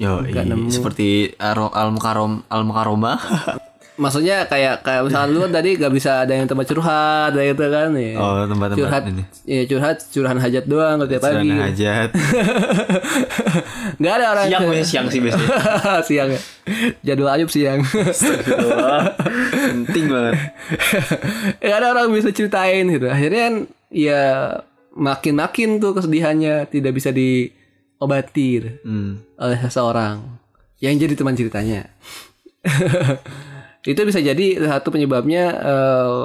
[0.00, 0.42] Yo, iya.
[0.72, 3.14] seperti Al Mukarrom Al Mukarroma.
[4.00, 7.64] maksudnya kayak kayak misalnya lu kan tadi gak bisa ada yang tempat curhat ada gitu
[7.66, 9.22] kan ya Oh tempat-tempat curhat ini.
[9.44, 12.08] ya curhat curahan hajat doang tiap pagi Celana hajat.
[14.00, 15.48] nggak ada orang siang biasanya, siang sih biasanya.
[16.08, 16.40] siang ya
[17.04, 17.80] jadwal ayub siang
[19.52, 20.34] Penting banget.
[21.62, 23.54] ya ada orang bisa ceritain gitu akhirnya kan
[23.88, 24.22] ya
[24.90, 29.20] makin makin tuh kesedihannya tidak bisa diobati Hmm.
[29.36, 30.24] oleh seseorang
[30.78, 31.84] yang jadi teman ceritanya
[33.80, 36.16] itu bisa jadi satu penyebabnya eh,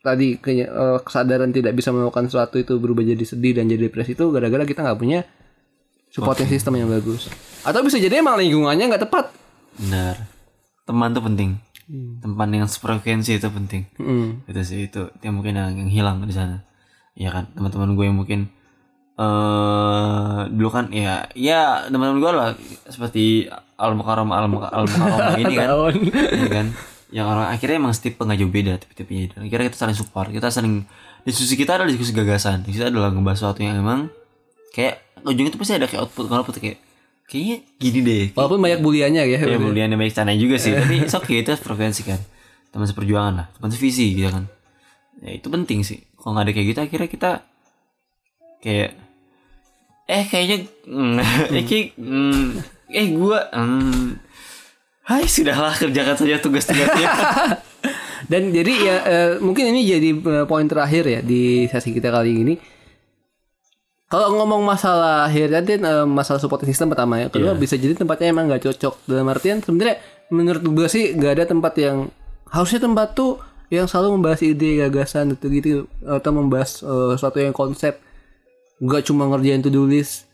[0.00, 4.16] tadi ke- eh, kesadaran tidak bisa melakukan sesuatu itu berubah jadi sedih dan jadi depresi
[4.16, 5.20] itu gara-gara kita nggak punya
[6.08, 7.28] supporting system yang bagus
[7.62, 9.26] atau bisa jadi emang lingkungannya nggak tepat
[9.80, 10.16] Benar.
[10.84, 11.50] Teman tuh penting.
[12.20, 13.86] Teman yang sefrekuensi itu penting.
[13.96, 14.44] Mm.
[14.44, 16.66] Itu sih itu yang mungkin yang, yang hilang di sana.
[17.14, 18.40] Iya kan teman-teman gue yang mungkin
[19.20, 22.50] eh dulu kan ya ya teman-teman gue lah
[22.88, 24.88] seperti al mukarram al mukarram
[25.44, 25.66] ini kan.
[25.76, 25.94] Tahun.
[26.08, 26.66] Iya kan?
[27.12, 30.48] Yang orang akhirnya emang tipe nggak jauh beda tipe-tipenya dan akhirnya kita saling support kita
[30.48, 30.88] saling
[31.28, 32.64] diskusi kita adalah diskusi gagasan.
[32.64, 34.08] Diskusi adalah ngebahas sesuatu yang emang
[34.72, 36.80] kayak ujungnya itu pasti ada kayak output output kayak
[37.28, 39.36] kayaknya gini deh walaupun banyak buliannya ya.
[39.36, 42.24] Ya kemudian baik sana juga sih tapi it's okay itu frekuensi kan.
[42.72, 44.48] Teman seperjuangan lah teman sevisi gitu kan.
[45.20, 46.08] Ya itu penting sih.
[46.16, 47.30] Kalau nggak ada kayak gitu akhirnya kita
[48.64, 49.09] kayak
[50.10, 51.14] eh kayaknya mm,
[51.54, 52.46] eh kayak mm,
[52.90, 54.30] eh gua mm,
[55.10, 57.08] Hai sudahlah kerjakan saja tugas-tugasnya.
[58.30, 62.30] Dan jadi ya eh, mungkin ini jadi eh, poin terakhir ya di sesi kita kali
[62.30, 62.54] ini.
[64.06, 68.30] Kalau ngomong masalah akhir tadi eh, masalah support system pertama ya, kedua bisa jadi tempatnya
[68.30, 69.10] emang nggak cocok.
[69.10, 69.98] Dalam artian sebenarnya
[70.30, 72.06] menurut gue sih nggak ada tempat yang
[72.46, 75.70] harusnya tempat tuh yang selalu membahas ide gagasan gitu gitu
[76.06, 77.98] atau membahas eh, sesuatu yang konsep
[78.80, 80.26] nggak cuma ngerjain to do list.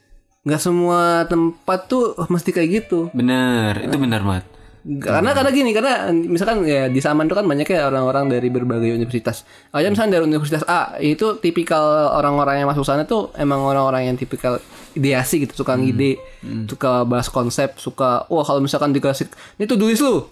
[0.47, 3.11] Nggak semua tempat tuh mesti kayak gitu.
[3.11, 4.47] Bener itu benar banget.
[4.87, 9.43] Karena karena gini karena misalkan ya di Saman itu kan banyaknya orang-orang dari berbagai universitas.
[9.75, 14.15] Aja misalnya dari universitas A itu tipikal orang-orang yang masuk sana tuh emang orang-orang yang
[14.15, 14.63] tipikal
[14.95, 16.23] ideasi gitu, suka ngide,
[16.71, 19.27] suka bahas konsep, suka wah kalau misalkan dikasih
[19.59, 20.23] ini tuh tulis lu.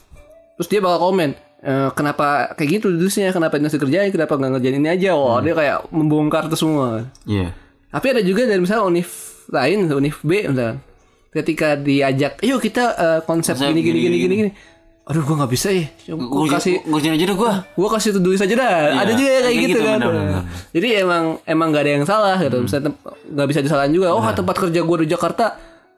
[0.54, 1.34] Terus dia bakal komen
[1.66, 5.18] "Eh, kenapa kayak gitu tulisnya, kenapa ini harus dikerjain, kenapa nggak ngerjain ini aja.
[5.18, 7.10] Wah, dia kayak membongkar itu semua.
[7.26, 7.63] iya
[7.95, 9.09] Tapi ada juga dari misalnya univ
[9.47, 10.82] lain, univ B misalnya.
[11.30, 14.51] Ketika diajak, yuk kita eh, konsep gini gini gini, gini gini gini.
[15.05, 15.86] Aduh gua nggak bisa ya.
[16.11, 18.75] Gua kasih ngerjain aja deh gua gua kasih tulis aja dah.
[18.99, 19.99] ada juga yang kayak gitu, gitu, kan.
[20.00, 20.42] benar, benar.
[20.72, 22.57] Jadi emang emang nggak ada yang salah gitu.
[22.58, 23.00] Misalnya tem-
[23.30, 24.08] nggak bisa disalahin juga.
[24.11, 25.45] Oh, tempat kerja gua di Jakarta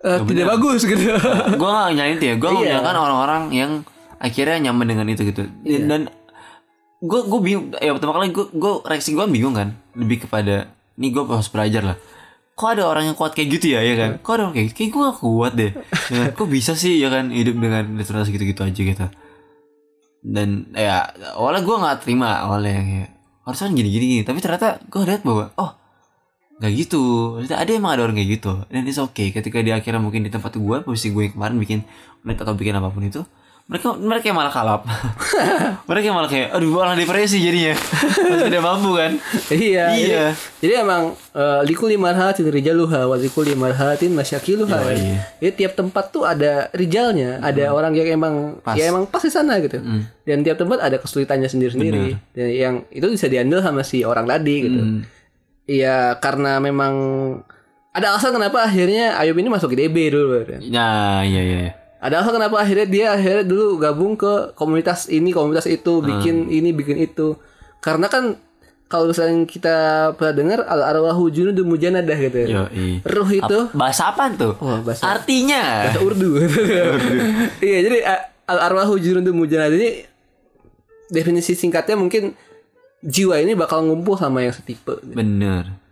[0.03, 1.01] eh, tidak bagus gitu.
[1.61, 2.59] gue gak nyalain itu ya gue Iya.
[2.59, 3.71] menyalahkan orang-orang yang
[4.17, 5.79] akhirnya nyaman dengan itu gitu Iya.
[5.87, 6.01] dan
[6.97, 11.07] gue gue bingung ya pertama kali gue gue reaksi gue bingung kan lebih kepada ini
[11.13, 11.99] gue harus belajar lah.
[12.57, 14.11] Kok ada orang yang kuat kayak gitu ya ya kan?
[14.25, 14.77] Kok ada orang kayak gitu?
[14.81, 15.73] Kayak gue gak kuat deh.
[16.09, 16.29] Ya kan?
[16.33, 19.07] kok bisa sih ya kan hidup dengan rutinitas gitu-gitu aja gitu.
[20.25, 21.05] Dan ya
[21.37, 23.11] awalnya gue nggak terima awalnya kayak
[23.45, 24.23] harusnya gini-gini gini.
[24.25, 25.77] Tapi ternyata gue lihat bahwa oh
[26.57, 27.37] nggak gitu.
[27.37, 28.53] Maksudnya ada emang ada orang kayak gitu.
[28.73, 31.85] Dan it's okay ketika di akhirnya mungkin di tempat gue posisi gue kemarin bikin
[32.25, 33.21] net atau bikin apa pun itu
[33.67, 34.87] mereka mereka yang malah kalap
[35.91, 37.75] mereka yang malah kayak aduh malah depresi jadinya
[38.31, 39.13] Masih tidak mampu kan
[39.51, 39.85] iya.
[39.91, 40.27] Iya.
[40.63, 41.03] Jadi, jadi emang
[41.35, 44.79] eh, likuli marhatin rijaluha wa likuli marhatin masyakiluha.
[44.87, 45.19] Iya, iya.
[45.43, 48.79] Jadi tiap tempat tuh ada rijalnya, ada orang yang emang Pas.
[48.79, 49.79] ya emang pas di sana gitu.
[50.27, 52.19] Dan tiap tempat ada kesulitannya sendiri-sendiri.
[52.35, 54.81] Dan yang itu bisa diambil sama si orang tadi gitu.
[54.83, 55.01] Hmm.
[55.67, 56.95] Iya karena memang
[57.91, 60.45] ada alasan kenapa akhirnya Ayub ini masuk IDB dulu.
[60.45, 60.61] kan.
[60.69, 61.86] Nah, iya iya.
[61.97, 66.71] Ada alasan kenapa akhirnya dia akhirnya dulu gabung ke komunitas ini, komunitas itu, bikin ini,
[66.71, 67.41] bikin itu.
[67.81, 68.37] Karena kan
[68.87, 69.77] kalau misalnya kita
[70.15, 72.37] pernah dengar al arwahu junudu mujanadah gitu.
[72.47, 72.69] ya.
[72.71, 73.03] Iya.
[73.03, 74.55] Ruh itu Bahasa apa tuh?
[74.61, 75.91] Wah, bahasa- Artinya.
[75.91, 76.31] bahasa Urdu.
[77.67, 77.99] iya, jadi
[78.47, 80.07] al arwahu junudu mujanadah ini
[81.09, 82.37] definisi singkatnya mungkin
[83.03, 85.01] jiwa ini bakal ngumpul sama yang setipe.
[85.03, 85.83] Bener.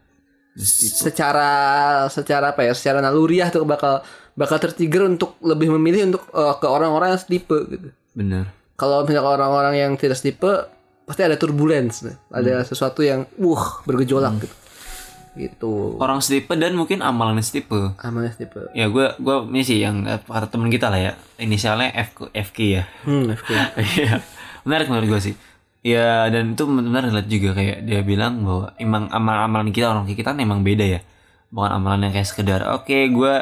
[0.54, 1.50] secara
[2.06, 6.66] secara apa ya secara naluriah tuh bakal bakal tertrigger untuk lebih memilih untuk eh, ke
[6.66, 8.50] orang-orang yang setipe gitu Bener.
[8.74, 10.68] kalau misalnya orang-orang yang tidak setipe
[11.04, 12.02] pasti ada turbulence
[12.32, 14.56] ada sesuatu yang uh bergejolak gitu
[15.34, 17.90] gitu Orang setipe dan mungkin amalannya setipe.
[17.98, 21.12] amalnya setipe Ya gue gue ini sih yang eh, kata temen kita lah ya.
[21.42, 22.82] Inisialnya F FK ya.
[23.02, 23.50] hmm FK.
[23.98, 24.22] Iya.
[24.62, 25.34] Menarik menurut gue sih.
[25.82, 30.32] Ya dan itu benar lihat juga kayak dia bilang bahwa emang amalan-amalan kita orang kita
[30.32, 31.00] kan emang beda ya.
[31.50, 33.34] Bukan amalan yang kayak sekedar oke gue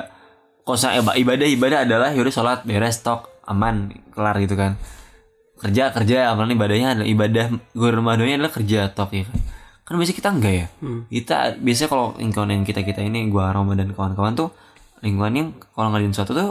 [0.62, 4.78] kosa ibadah ibadah adalah yaudah sholat beres tok aman kelar gitu kan.
[5.58, 9.38] Kerja kerja amalan ibadahnya adalah ibadah gue rumah doanya adalah kerja tok ya kan.
[9.82, 10.66] Kan biasanya kita enggak ya.
[11.10, 14.50] Kita biasanya kalau lingkungan kita kita ini gua Roma dan kawan-kawan tuh
[15.02, 16.50] lingkungan yang kalau ngadain sesuatu tuh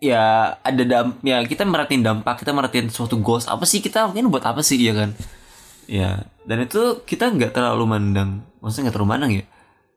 [0.00, 4.32] ya ada damp ya kita merhatiin dampak kita merhatiin suatu goals apa sih kita mungkin
[4.32, 5.12] buat apa sih ya kan
[5.84, 9.44] ya dan itu kita nggak terlalu mandang maksudnya nggak terlalu mandang ya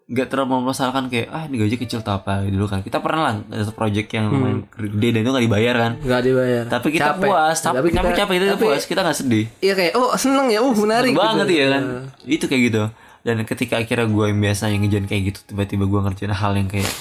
[0.03, 2.43] nggak terlalu mempermasalahkan kayak ah ini gaji kecil atau apa?
[2.43, 2.79] Dulu kan.
[2.79, 5.91] Kita pernah lah ada project yang lumayan gede dan itu nggak dibayar kan.
[5.97, 6.63] Nggak dibayar.
[6.67, 7.23] Tapi kita Capek.
[7.23, 7.57] puas.
[7.57, 8.83] Tapi, Tapi tapi kita- capek kita tapi- puas.
[8.83, 9.45] Kita nggak sedih.
[9.59, 10.59] Iya kayak oh seneng ya.
[10.59, 11.55] Uh menarik banget gitu.
[11.55, 11.83] ya kan.
[12.21, 12.81] Itu kayak gitu.
[13.23, 16.67] Dan ketika akhirnya gue yang biasa yang ngejain kayak gitu tiba-tiba gue ngerjain hal yang
[16.67, 16.91] kayak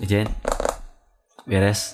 [0.00, 0.28] ngejain
[1.44, 1.92] beres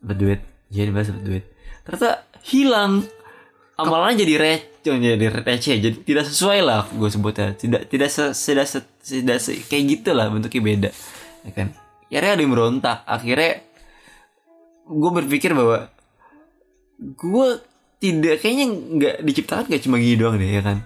[0.00, 1.44] berduit jadi beres berduit
[1.84, 3.04] ternyata hilang
[3.78, 7.54] amalannya jadi receh jadi receh jadi tidak sesuai lah gue sebutnya.
[7.54, 10.90] Tidak tidak se, tidak se, tidak se- kayak gitu lah bentuknya beda
[11.46, 11.68] ya kan?
[12.08, 13.62] Akhirnya ada yang berontak akhirnya
[14.88, 15.86] gue berpikir bahwa
[16.98, 17.48] gue
[18.02, 20.82] tidak kayaknya nggak diciptakan kayak cuma gini doang deh ya kan?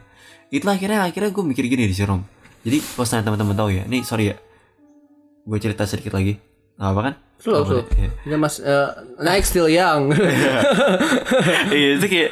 [0.52, 2.20] Itulah akhirnya akhirnya gue mikir gini di Rom
[2.62, 4.36] jadi kalau misalnya teman-teman tahu ya nih sorry ya.
[5.42, 6.38] Gue cerita sedikit lagi.
[6.78, 7.14] Nggak apa kan?
[7.42, 7.82] Slow, slow.
[8.22, 8.38] ya.
[8.38, 8.88] Mas eh,
[9.18, 10.14] naik still young.
[11.74, 12.30] iya itu kayak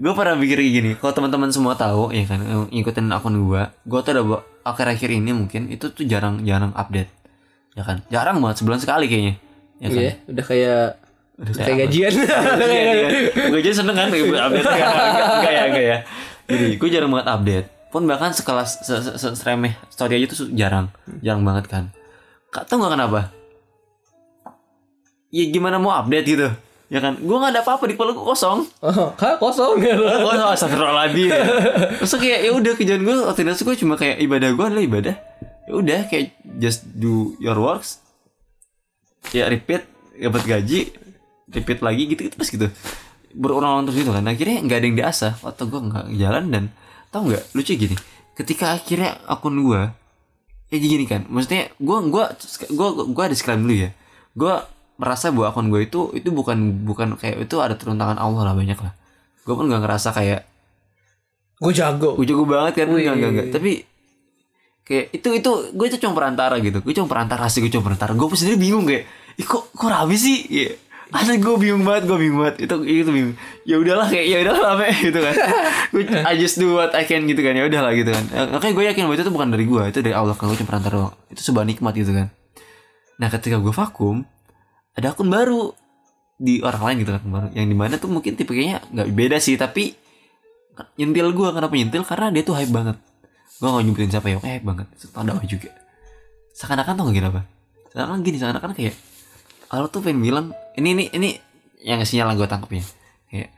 [0.00, 3.62] gue pernah pikir kayak gini kalau teman-teman semua tahu ya kan yang ngikutin akun gue
[3.68, 7.12] gue tuh ada bu- akhir-akhir ini mungkin itu tuh jarang jarang update
[7.72, 9.34] ya kan jarang banget sebulan sekali kayaknya
[9.76, 10.84] ya kan Iya, udah kayak
[11.40, 12.12] Udah kayak gajian.
[12.12, 12.92] Iya.
[13.48, 14.88] Gue jadi seneng kan gue update enggak,
[15.40, 15.98] enggak, ya, enggak ya.
[16.44, 17.66] Jadi gue jarang banget update.
[17.88, 21.84] Pun bahkan sekelas se, se, se, seremeh story aja tuh jarang, jarang banget kan.
[22.48, 23.20] Kak tau nggak kenapa?
[25.32, 26.48] Ya gimana mau update gitu,
[26.90, 27.16] ya kan?
[27.22, 28.66] Gue nggak ada apa-apa di kepala gue kosong.
[28.82, 29.94] Oh, kak kosong ya.
[29.96, 31.30] Oh, astagfirullahaladzim.
[32.02, 35.14] Terus kayak ya udah kerjaan gue rutinitas gue cuma kayak ibadah gue adalah ibadah.
[35.70, 38.02] Ya udah kayak just do your works.
[39.30, 39.86] Ya repeat,
[40.18, 40.90] dapat gaji,
[41.54, 42.66] repeat lagi gitu gitu terus gitu.
[43.38, 44.26] Berulang-ulang terus gitu kan.
[44.26, 45.32] Akhirnya nggak ada yang diasah.
[45.46, 46.64] Atau gue nggak jalan dan
[47.14, 47.94] tau nggak lucu gini.
[48.34, 50.00] Ketika akhirnya akun gue
[50.70, 52.30] ya gini kan maksudnya gue gua
[52.70, 53.90] gua gua ada disclaimer dulu ya
[54.38, 54.54] gue
[55.00, 58.54] merasa bahwa akun gue itu itu bukan bukan kayak itu ada turun tangan Allah lah
[58.54, 58.92] banyak lah.
[59.48, 60.44] Gue pun nggak ngerasa kayak
[61.56, 62.16] Gue jago.
[62.16, 62.92] gue jago banget kan?
[62.92, 63.70] Enggak enggak enggak tapi
[64.80, 66.84] kayak itu itu gue itu cuma perantara gitu.
[66.84, 68.12] Gue cuma perantara sih gue cuma perantara.
[68.12, 69.08] Gue sendiri bingung kayak
[69.40, 70.44] Ih, kok kok rapi sih?
[70.52, 70.68] Ya
[71.10, 72.68] asli gue bingung banget gue bingung banget.
[72.68, 73.34] Itu itu bingung.
[73.64, 75.34] Ya udahlah kayak ya udahlah rame gitu kan.
[75.90, 77.56] Gue I just do what I can gitu kan.
[77.56, 78.24] Ya udahlah gitu kan.
[78.30, 80.58] Eh, makanya gue yakin bahwa itu tuh bukan dari gue itu dari Allah kan gue
[80.60, 81.14] cuma perantara doang.
[81.28, 82.28] Itu sebuah nikmat gitu kan.
[83.16, 84.24] Nah ketika gue vakum
[84.96, 85.74] ada akun baru.
[86.40, 87.46] Di orang lain gitu kan akun baru.
[87.52, 89.94] Yang di mana tuh mungkin tipe kayaknya nggak beda sih tapi
[90.96, 92.02] nyentil gue kenapa nyentil?
[92.06, 92.96] Karena dia tuh hype banget.
[93.60, 94.86] Gue gak nyebutin siapa ya oke hype banget.
[95.12, 95.68] Tau dakwah juga.
[96.56, 97.42] Seakan-akan gak gini apa?
[97.92, 98.94] Seakan-akan gini seakan-akan kayak
[99.70, 101.28] Allah tuh pengen bilang ini ini ini
[101.80, 102.84] yang sinyal gue tangkap ya
[103.30, 103.50] kayak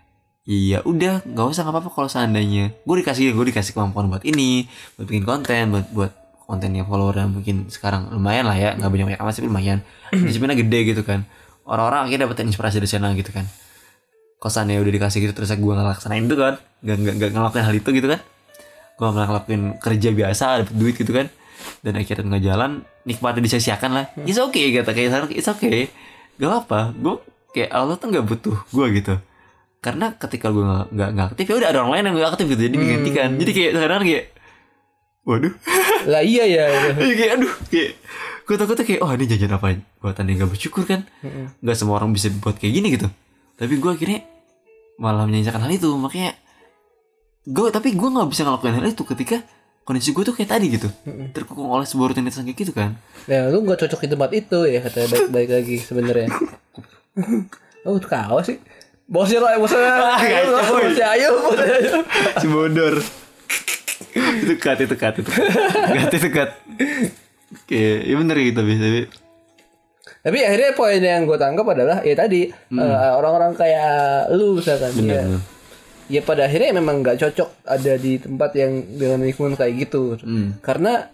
[0.44, 4.68] iya udah nggak usah nggak apa-apa kalau seandainya gue dikasih gue dikasih kemampuan buat ini
[4.98, 6.12] buat bikin konten buat buat
[6.52, 9.78] kontennya follower yang mungkin sekarang lumayan lah ya nggak banyak banyak amat sih lumayan.
[10.28, 11.24] Disiplinnya gede gitu kan.
[11.64, 13.48] Orang-orang akhirnya dapat inspirasi dari sana gitu kan.
[14.36, 16.60] Kosannya udah dikasih gitu terus gue ngelaksanain itu kan.
[16.84, 18.20] Gak, gak, gak ngelakuin hal itu gitu kan.
[19.00, 21.32] Gue ngelakuin kerja biasa dapet duit gitu kan.
[21.80, 22.70] Dan akhirnya nggak jalan
[23.08, 24.04] nikmatnya disia-siakan lah.
[24.28, 25.88] It's okay kata kayak sekarang it's okay.
[26.36, 27.16] Gak apa gue
[27.56, 29.14] kayak Allah tuh nggak butuh gue gitu.
[29.80, 32.46] Karena ketika gue nggak nggak nggak aktif ya udah ada orang lain yang gak aktif
[32.52, 33.28] gitu jadi digantikan.
[33.40, 34.24] Jadi kayak sekarang kayak
[35.22, 35.54] waduh
[36.02, 36.66] Lah iya ya.
[36.98, 37.90] Iya, kayak aduh kayak
[38.42, 41.06] gue takutnya kayak oh ini jajan apa buatan yang gak bersyukur kan
[41.62, 43.06] nggak semua orang bisa buat kayak gini gitu
[43.54, 44.26] tapi gue akhirnya
[44.98, 46.34] malah menyanyikan hal itu makanya
[47.46, 49.46] gue tapi gue nggak bisa ngelakuin hal itu ketika
[49.86, 50.90] kondisi gue tuh kayak tadi gitu
[51.30, 52.98] terkukung oleh sebuah rutinitas kayak gitu kan
[53.30, 56.26] Ya lu gak cocok di tempat itu ya katanya baik-baik lagi sebenarnya.
[57.86, 58.58] oh kau sih.
[59.06, 59.78] Bosnya lah, bosnya.
[59.78, 60.90] boy.
[60.90, 62.02] Bosnya ayo, bosnya ayo.
[62.42, 62.98] si bodor
[64.12, 66.50] itu cut itu cut itu cut itu cut
[67.52, 69.02] oke ya bener gitu tapi tapi
[70.22, 75.10] Tapi akhirnya poin yang gue tangkap adalah ya tadi eh, orang-orang kayak lu misalkan bener,
[75.10, 75.42] ya, bener.
[76.06, 80.14] ya pada akhirnya memang nggak cocok ada di tempat yang dengan lingkungan kayak gitu.
[80.62, 81.10] Karena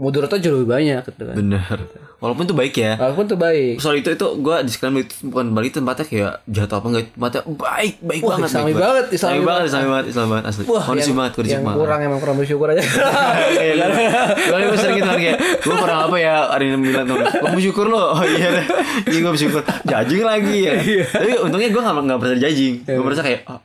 [0.00, 1.36] mudaratnya jauh lebih banyak gitu kan.
[1.36, 1.78] Bener.
[2.24, 2.96] Walaupun itu baik ya.
[2.96, 3.76] Walaupun tuh baik.
[3.84, 7.94] Soal itu itu gue disclaimer itu bukan balik tempatnya kayak jatuh apa enggak tempatnya baik
[8.00, 9.68] baik Wah, banget islami baik banget, islami islami banget banget.
[9.68, 10.62] islami banget islami banget asli.
[10.64, 12.80] Wah, kondisi yang, banget kondisi yang banget kurang emang kurang bersyukur aja.
[13.60, 13.90] Iya kan?
[14.70, 17.86] Gue sering gitu kan kayak Gue kurang apa ya Ada yang bilang tuh Gue bersyukur
[17.90, 18.66] lo Oh iya deh
[19.10, 19.60] Iya gue bersyukur.
[19.84, 20.72] Jajing lagi ya.
[21.10, 22.74] Tapi untungnya gue gak, gak merasa jajing.
[22.86, 23.60] Gue merasa kayak oh,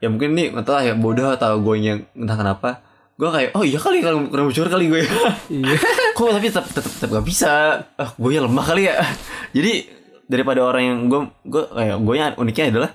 [0.00, 2.89] Ya mungkin nih lah ya bodoh Atau gue yang Entah kenapa
[3.20, 5.04] Gue kayak Oh iya kali Kurang, kurang bersyukur kali gue
[5.52, 5.76] Iya.
[6.16, 7.52] Kok tapi tetap, tetap, tetap gak bisa
[8.00, 8.96] ah, Gue yang lemah kali ya
[9.56, 9.84] Jadi
[10.24, 12.90] Daripada orang yang Gue Gue kayak Gue yang uniknya adalah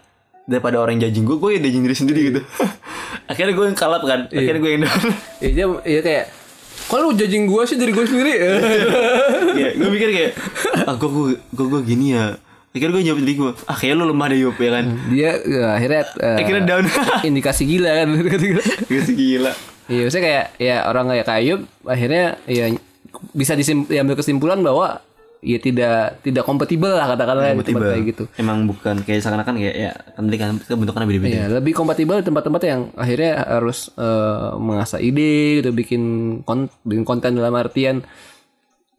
[0.50, 2.42] Daripada orang yang jajing gue Gue yang jajing diri sendiri gitu
[3.32, 5.06] Akhirnya gue yang kalap kan Akhirnya gue yang down
[5.46, 6.26] Iya dia iya kayak
[6.86, 8.34] Kok lu judging gue sih dari gue sendiri
[9.56, 10.32] Iya, gue mikir kayak,
[10.86, 12.36] ah gue gue gue, gue gini ya.
[12.76, 14.86] Akhirnya gue jawab diri gue, ah kayak lu lemah deh Yup ya kan.
[15.08, 16.86] Dia ya, akhirnya eh, Akhirnya down.
[17.24, 19.56] Indikasi gila kan Gue gila.
[19.86, 22.66] Iya maksudnya kayak Ya orang kayak Kayub Akhirnya ya
[23.32, 25.02] Bisa diambil kesimpulan bahwa
[25.46, 29.76] Ya tidak Tidak kompatibel lah katakanlah di tempat kayak gitu Emang bukan kayak seakan-akan kayak
[29.78, 31.36] ya kan tadi kan bentukannya beda-beda.
[31.38, 36.02] Ya, lebih kompatibel di tempat-tempat yang akhirnya harus eh, mengasah ide gitu, bikin
[36.42, 38.02] kon bikin konten dalam artian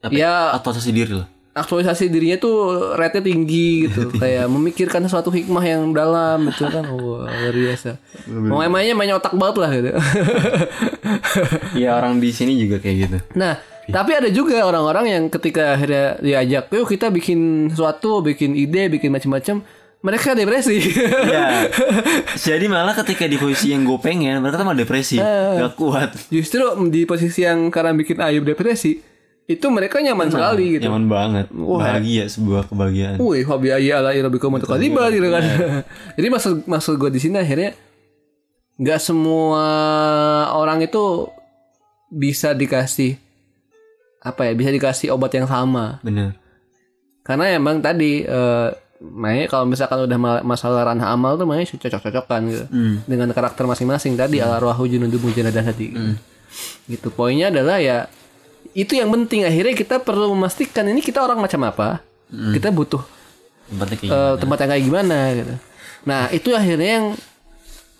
[0.07, 1.27] Apa ya Adaptasi diri lah.
[1.57, 7.25] Aktualisasi dirinya tuh rate tinggi gitu, kayak memikirkan suatu hikmah yang dalam gitu kan, wah
[7.25, 7.97] luar biasa.
[8.29, 9.91] Mau emangnya banyak otak banget lah gitu.
[11.79, 13.19] Iya orang di sini juga kayak gitu.
[13.37, 18.91] nah, tapi ada juga orang-orang yang ketika akhirnya diajak, yuk kita bikin sesuatu, bikin ide,
[18.91, 19.63] bikin macam-macam,
[20.03, 20.83] mereka depresi.
[21.29, 21.71] Ya.
[22.49, 26.11] Jadi malah ketika di posisi yang gue pengen, mereka tuh malah depresi, gak kuat.
[26.29, 28.99] Justru di posisi yang karena bikin Ayub depresi,
[29.47, 30.87] itu mereka nyaman sekali gitu.
[30.87, 31.47] Nyaman banget.
[31.51, 33.17] Bahagia sebuah kebahagiaan.
[33.17, 35.43] Wih, hobi ayah ala irabikum untuk kaliba gitu kan.
[36.19, 37.71] Jadi maksud maksud gue di sini akhirnya
[38.77, 39.65] nggak semua
[40.53, 41.31] orang itu
[42.07, 43.17] bisa dikasih
[44.21, 46.35] apa ya bisa dikasih obat yang sama Bener.
[47.23, 48.69] karena emang tadi eh
[48.99, 53.01] makanya kalau misalkan udah ma- masalah ranah amal tuh makanya cocok-cocokan gitu Hmm.
[53.05, 56.13] dengan karakter masing-masing tadi ala ruahu junudu mujanadah tadi gitu.
[56.87, 58.09] gitu poinnya adalah ya
[58.77, 62.05] itu yang penting akhirnya kita perlu memastikan ini kita orang macam apa
[62.53, 63.01] kita butuh
[63.67, 65.55] Tempatnya kayak eh, tempat yang kayak gimana gitu.
[66.07, 67.07] Nah itu akhirnya yang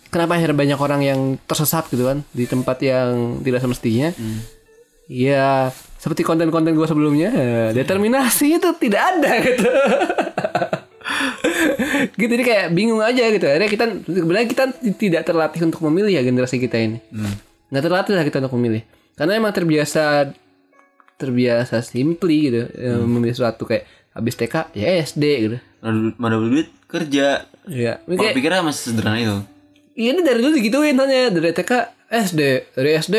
[0.07, 4.15] kenapa akhirnya banyak orang yang tersesat gitu kan di tempat yang tidak semestinya.
[5.07, 9.67] Ya seperti konten-konten gue sebelumnya eh, determinasi itu tidak ada gitu.
[12.19, 13.43] gitu jadi kayak bingung aja gitu.
[13.43, 14.63] Akhirnya kita sebenarnya kita
[14.95, 17.03] tidak terlatih untuk memilih ya generasi kita ini.
[17.67, 18.87] Nggak terlatih lah kita untuk memilih.
[19.19, 20.31] Karena emang terbiasa
[21.17, 25.57] terbiasa simply gitu eh, memilih sesuatu kayak habis TK ya SD gitu.
[26.15, 27.45] Mana duit kerja.
[27.65, 27.99] Iya.
[27.99, 29.37] Kalau pikirnya masih sederhana itu.
[29.93, 31.71] Iya ini dari dulu digituin tanya dari TK
[32.07, 32.41] SD
[32.71, 33.15] dari SD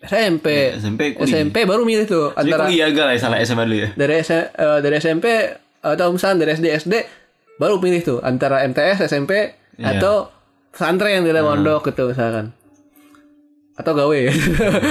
[0.00, 1.26] SMP SMP kuliah.
[1.36, 3.88] SMP baru milih tuh Jadi antara kuliah agak lah salah SMA dulu ya.
[3.92, 5.26] dari S- eh, dari SMP
[5.80, 6.94] atau misalnya dari SD SD
[7.56, 9.94] baru pilih tuh antara MTS SMP Iya.
[9.94, 10.30] atau
[10.70, 12.50] pesantren dari pondok gitu misalkan
[13.78, 14.20] atau gawe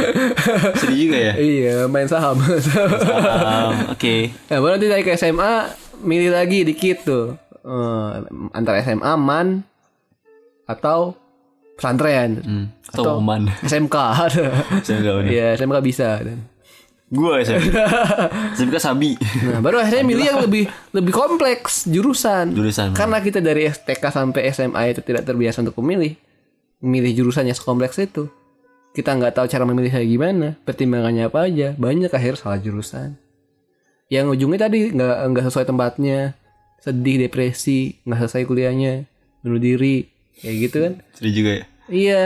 [0.80, 1.34] Sedih juga ya.
[1.36, 4.32] iya main saham Um, Oke.
[4.50, 5.54] nah baru nanti dari ke SMA
[6.00, 7.26] milih lagi dikit tuh
[7.60, 8.12] Eh,
[8.56, 9.60] antara SMA man
[10.64, 11.20] atau
[11.76, 12.66] pesantren Hmm.
[12.88, 13.52] Atau Oman.
[13.60, 13.96] SMK
[14.82, 15.28] Saya enggak udah.
[15.28, 16.24] Iya SMK bisa
[17.08, 17.68] Gua SMP.
[18.56, 19.20] SMP Sabi.
[19.44, 22.96] Nah baru akhirnya milih yang lebih lebih kompleks jurusan Jurusan.
[22.96, 26.16] Karena kita dari TK sampai SMA itu tidak terbiasa untuk memilih
[26.80, 28.32] Memilih jurusannya sekompleks itu
[28.98, 33.14] Kita nggak tahu cara memilih kayak gimana Pertimbangannya apa aja Banyak akhirnya salah jurusan.
[34.10, 36.34] Yang ujungnya tadi nggak nggak sesuai tempatnya
[36.82, 39.06] Sedih, depresi nggak selesai kuliahnya
[39.45, 40.94] Bunuh diri Kayak gitu kan.
[41.18, 41.64] Sedih juga ya.
[41.90, 42.24] Iya.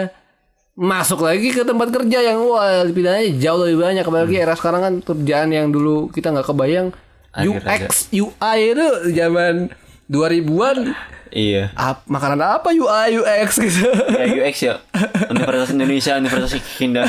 [0.71, 4.93] Masuk lagi ke tempat kerja yang wah pilihannya jauh lebih banyak apalagi era sekarang kan
[5.03, 6.95] kerjaan yang dulu kita nggak kebayang.
[7.31, 9.71] Akhir UX UI itu zaman
[10.11, 10.77] 2000-an
[11.31, 11.71] Iya.
[11.79, 13.87] ap, makanan apa UI UX gitu.
[14.13, 14.73] Ya UX ya.
[15.31, 17.07] Universitas Indonesia, Universitas Hindar.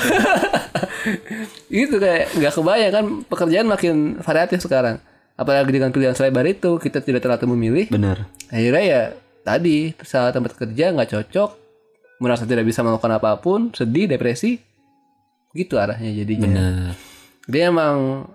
[1.70, 5.02] itu kayak nggak kebayang kan pekerjaan makin variatif sekarang.
[5.34, 7.86] Apalagi dengan pilihan selebar itu kita tidak terlalu memilih.
[7.90, 8.30] Bener.
[8.48, 9.02] Akhirnya ya
[9.42, 11.50] tadi saat tempat kerja nggak cocok,
[12.22, 14.62] merasa tidak bisa melakukan apa pun, sedih, depresi,
[15.52, 16.92] gitu arahnya jadinya bener
[17.46, 18.26] dia emang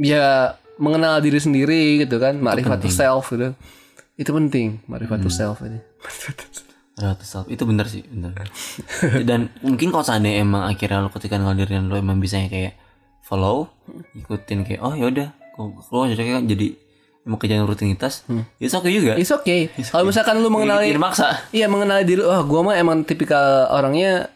[0.00, 3.52] ya mengenal diri sendiri gitu kan ma'rifatus self gitu
[4.14, 5.82] itu penting ma'rifatus self ini.
[6.94, 7.46] Relatif self.
[7.50, 8.34] Itu bener sih bener.
[9.28, 12.78] Dan mungkin kalau seandainya emang akhirnya lo ketika diri lo emang bisa kayak
[13.26, 13.72] follow
[14.14, 16.76] ikutin kayak oh yaudah lo cocoknya kan jadi
[17.24, 18.22] emang kerjaan rutinitas
[18.60, 19.16] ya oke juga.
[19.16, 19.72] It's okay.
[19.90, 24.28] Kalau misalkan lu mengenali maksa Iya mengenali diri, wah gua mah emang tipikal orangnya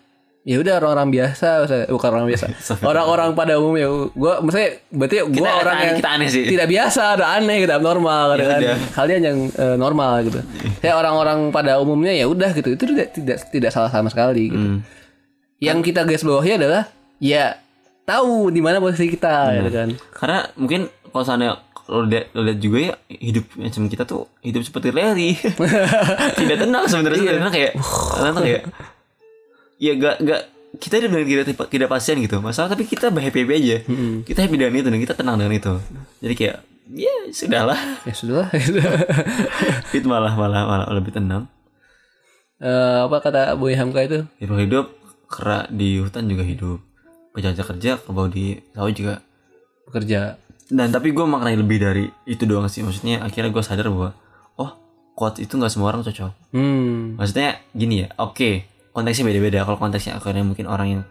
[0.43, 1.47] ya udah orang-orang biasa,
[1.89, 2.47] bukan orang biasa,
[2.91, 3.89] orang-orang pada umum ya.
[4.15, 6.45] Gua maksudnya berarti gua Kita orang aneh, yang kita aneh sih.
[6.47, 8.61] tidak biasa, udah aneh, gitu, abnormal, Ya kan.
[8.63, 8.77] udah.
[8.95, 10.41] Kalian yang eh, normal gitu.
[10.79, 14.67] Kayak orang-orang pada umumnya ya udah gitu, itu tidak tidak tidak salah sama sekali gitu.
[14.75, 14.81] Hmm.
[15.59, 16.87] Yang kita garis bawahi adalah
[17.19, 17.59] ya
[18.03, 19.89] tahu di mana posisi kita, gitu kan.
[20.17, 20.81] karena mungkin
[21.13, 25.37] kalau seandainya lo lihat, lo lihat juga ya hidup macam kita tuh hidup seperti Larry
[26.41, 27.73] tidak tenang sebenarnya karena kayak
[28.13, 28.63] karena tuh kayak
[29.79, 30.41] ya gak gak
[30.79, 33.77] kita hidup dengan tidak tidak pasien gitu masalah tapi kita happy happy aja
[34.29, 35.73] kita happy dengan itu dan kita tenang dengan itu.
[36.21, 36.57] Jadi kayak
[36.93, 37.81] ya sudahlah.
[38.05, 38.47] Ya sudah.
[39.97, 41.49] itu malah malah malah lebih tenang.
[42.59, 44.27] Eh, apa kata Boy Hamka itu?
[44.43, 44.87] hidup hidup
[45.31, 46.79] kera di hutan juga hidup.
[47.33, 49.15] Kerja kerja kerbau di sawah juga.
[49.89, 50.37] Bekerja.
[50.69, 52.85] dan tapi gue maknai lebih dari itu doang sih.
[52.85, 54.13] Maksudnya akhirnya gue sadar bahwa
[54.61, 54.77] oh
[55.17, 56.53] quote itu nggak semua orang cocok.
[56.53, 57.17] Hmm.
[57.17, 61.03] maksudnya gini ya oke konteksnya beda-beda kalau konteksnya akhirnya mungkin orang yang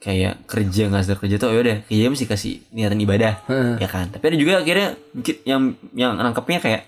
[0.00, 3.44] kayak kerja nggak sadar kerja tuh ya udah kerja mesti kasih niatan ibadah
[3.76, 5.60] ya kan tapi ada juga akhirnya mungkin yang
[5.92, 6.82] yang nangkepnya kayak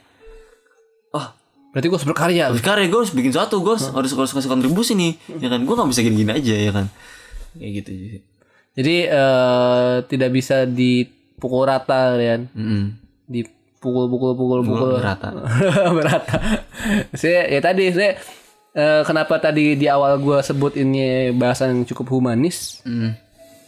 [1.12, 1.28] oh
[1.72, 2.44] Berarti gue harus berkarya.
[2.52, 5.60] harus karya gue harus bikin satu gue harus, harus harus kasih kontribusi nih ya kan
[5.60, 6.86] gue nggak bisa gini-gini aja ya kan
[7.54, 8.20] kayak gitu sih
[8.72, 12.48] Jadi eh tidak bisa dipukul rata kan.
[12.56, 12.96] Mm-mm.
[13.24, 15.28] Dipukul pukul pukul pukul Rata.
[15.92, 16.36] berata.
[17.12, 18.16] saya ya tadi saya
[18.72, 22.80] eh, kenapa tadi di awal gua sebut ini bahasan yang cukup humanis?
[22.82, 23.12] Mm.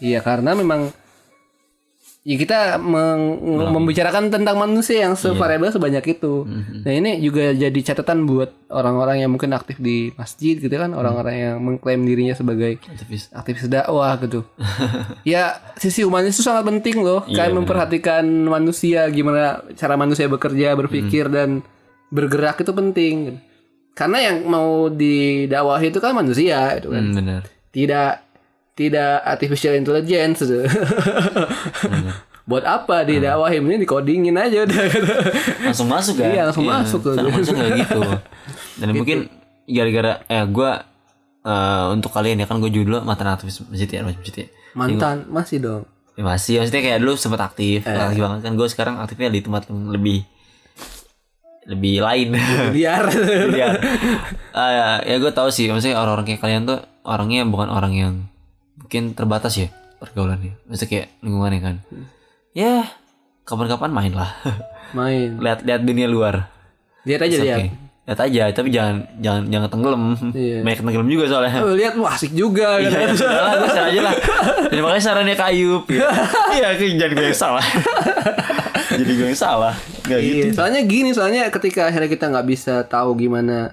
[0.00, 0.90] Iya karena memang
[2.24, 3.36] ya kita meng-
[3.68, 6.48] membicarakan tentang manusia yang sevariabel sebanyak itu.
[6.80, 11.34] Nah ini juga jadi catatan buat orang-orang yang mungkin aktif di masjid gitu kan, orang-orang
[11.36, 13.28] yang mengklaim dirinya sebagai Aktivis.
[13.28, 14.40] aktivis dakwah gitu.
[15.28, 17.28] ya sisi humanis itu sangat penting loh.
[17.28, 21.60] Kayak memperhatikan manusia gimana cara manusia bekerja, berpikir dan
[22.08, 23.36] bergerak itu penting.
[23.94, 27.00] Karena yang mau didakwahi itu kan manusia itu kan.
[27.00, 27.40] Mm, bener
[27.70, 28.10] Tidak
[28.72, 30.66] tidak artificial intelligence gitu.
[32.44, 35.12] Buat apa didakwahi ini dikodingin aja udah gitu.
[35.62, 37.12] langsung masuk kan Iya, langsung masuk tuh.
[37.14, 38.00] langsung masuk kayak gitu
[38.74, 39.18] dan mungkin
[39.64, 40.70] gara-gara eh gue
[41.42, 45.56] eh, untuk kalian ya kan gue dulu mantan aktivis masjid ya masjid ya Mantan masih
[45.58, 45.82] dong.
[46.12, 47.94] Ya, masih maksudnya kayak dulu sempat aktif Eh.
[47.96, 50.26] aktif banget kan gue sekarang aktifnya di tempat yang lebih
[51.64, 52.36] lebih lain
[52.76, 53.04] Biar
[53.50, 53.72] ya
[54.52, 58.14] Ah, ya gue tahu sih maksudnya orang-orang kayak kalian tuh orangnya bukan orang yang
[58.76, 61.76] mungkin terbatas ya pergaulannya maksudnya kayak lingkungannya kan
[62.52, 62.84] ya
[63.42, 64.30] kapan-kapan main lah
[64.98, 65.40] main.
[65.40, 66.52] lihat lihat dunia luar
[67.04, 67.58] Lihat aja lihat.
[67.60, 67.68] Oke.
[68.04, 70.02] Lihat aja, tapi jangan jangan jangan tenggelam.
[70.32, 70.60] Iya.
[70.60, 71.60] Banyak tenggelam juga soalnya.
[71.60, 73.00] Oh, lihat wah asik juga Iya, kan.
[73.00, 74.14] ya sudah lah, gue aja lah.
[74.72, 75.84] Jadi makanya sarannya Ayub.
[75.84, 76.00] Gitu.
[76.00, 77.60] Iya, jadi gue salah.
[79.00, 79.74] Jadi gue yang salah.
[80.06, 80.50] Gak gitu.
[80.50, 83.72] Iya, soalnya gini, soalnya ketika akhirnya kita nggak bisa tahu gimana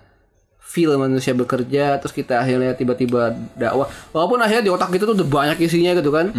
[0.59, 3.91] feel manusia bekerja, terus kita akhirnya tiba-tiba dakwah.
[4.15, 6.31] Walaupun akhirnya di otak kita tuh udah banyak isinya gitu kan.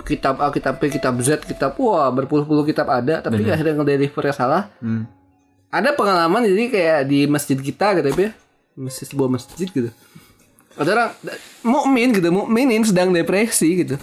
[0.00, 4.72] Kitab A, kitab B, kitab Z, kitab wah berpuluh-puluh kitab ada, tapi akhirnya ngedelivernya salah.
[4.80, 5.04] Hmm.
[5.68, 8.32] Ada pengalaman jadi kayak di masjid kita gitu ya,
[8.80, 9.92] masjid sebuah masjid gitu.
[10.76, 11.10] Ada orang
[11.64, 13.96] mukmin gitu, mukminin sedang depresi gitu.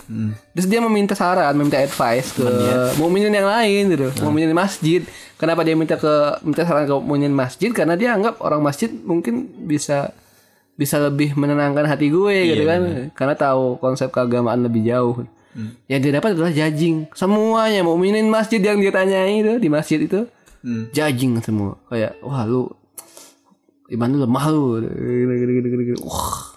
[0.57, 2.43] Terus dia meminta saran, meminta advice ke
[2.97, 5.05] mukminin yang lain gitu, mukminin masjid.
[5.37, 7.69] Kenapa dia minta ke minta saran ke mukminin masjid?
[7.69, 10.09] Karena dia anggap orang masjid mungkin bisa
[10.73, 12.81] bisa lebih menenangkan hati gue gitu kan.
[13.13, 15.21] Karena tahu konsep keagamaan lebih jauh.
[15.85, 17.05] Yang dia dapat adalah judging.
[17.13, 20.25] Semuanya mukminin masjid yang dia tanyai itu di masjid itu
[20.63, 20.87] Hmm.
[20.95, 21.75] judging semua.
[21.91, 22.71] Kayak wah lu
[23.91, 24.79] iman lu lemah lu.
[24.79, 25.97] Gini, gini, gini, gini, gini.
[26.01, 26.52] Wah.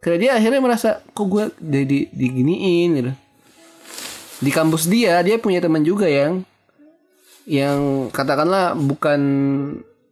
[0.00, 3.12] Karena dia akhirnya merasa kok gue jadi diginiin gitu.
[4.40, 6.40] Di kampus dia dia punya teman juga yang
[7.44, 9.20] yang katakanlah bukan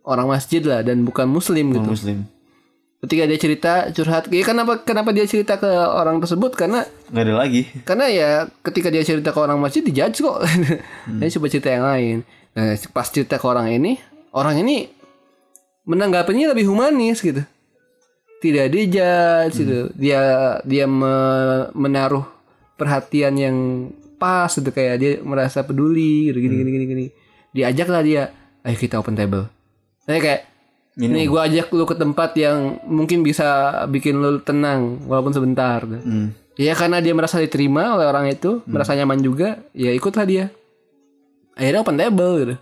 [0.05, 1.89] orang masjid lah dan bukan muslim gitu.
[1.89, 2.19] Muslim.
[2.99, 6.83] Ketika dia cerita curhat, ya kenapa kenapa dia cerita ke orang tersebut karena
[7.15, 7.63] Gak ada lagi.
[7.87, 10.43] karena ya ketika dia cerita ke orang masjid dijudge kok.
[11.23, 12.17] Dia coba cerita yang lain.
[12.59, 14.03] Nah, pas cerita ke orang ini,
[14.35, 14.91] orang ini
[15.87, 17.47] menanggapinya lebih humanis gitu.
[18.39, 19.79] Tidak dijudge gitu.
[19.99, 20.21] Dia
[20.63, 22.23] dia me- menaruh
[22.79, 23.57] perhatian yang
[24.19, 27.07] pas gitu kayak dia merasa peduli gitu gini gini gini gini.
[27.51, 28.23] Diajaklah dia,
[28.63, 29.51] ayo kita open table.
[30.07, 30.43] Saya kayak
[30.99, 35.87] Nih gue ajak lu ke tempat yang mungkin bisa bikin lu tenang walaupun sebentar.
[35.87, 36.35] Hmm.
[36.59, 40.51] Ya karena dia merasa diterima oleh orang itu, merasa nyaman juga, ya ikutlah dia.
[41.55, 42.57] Akhirnya open table gitu.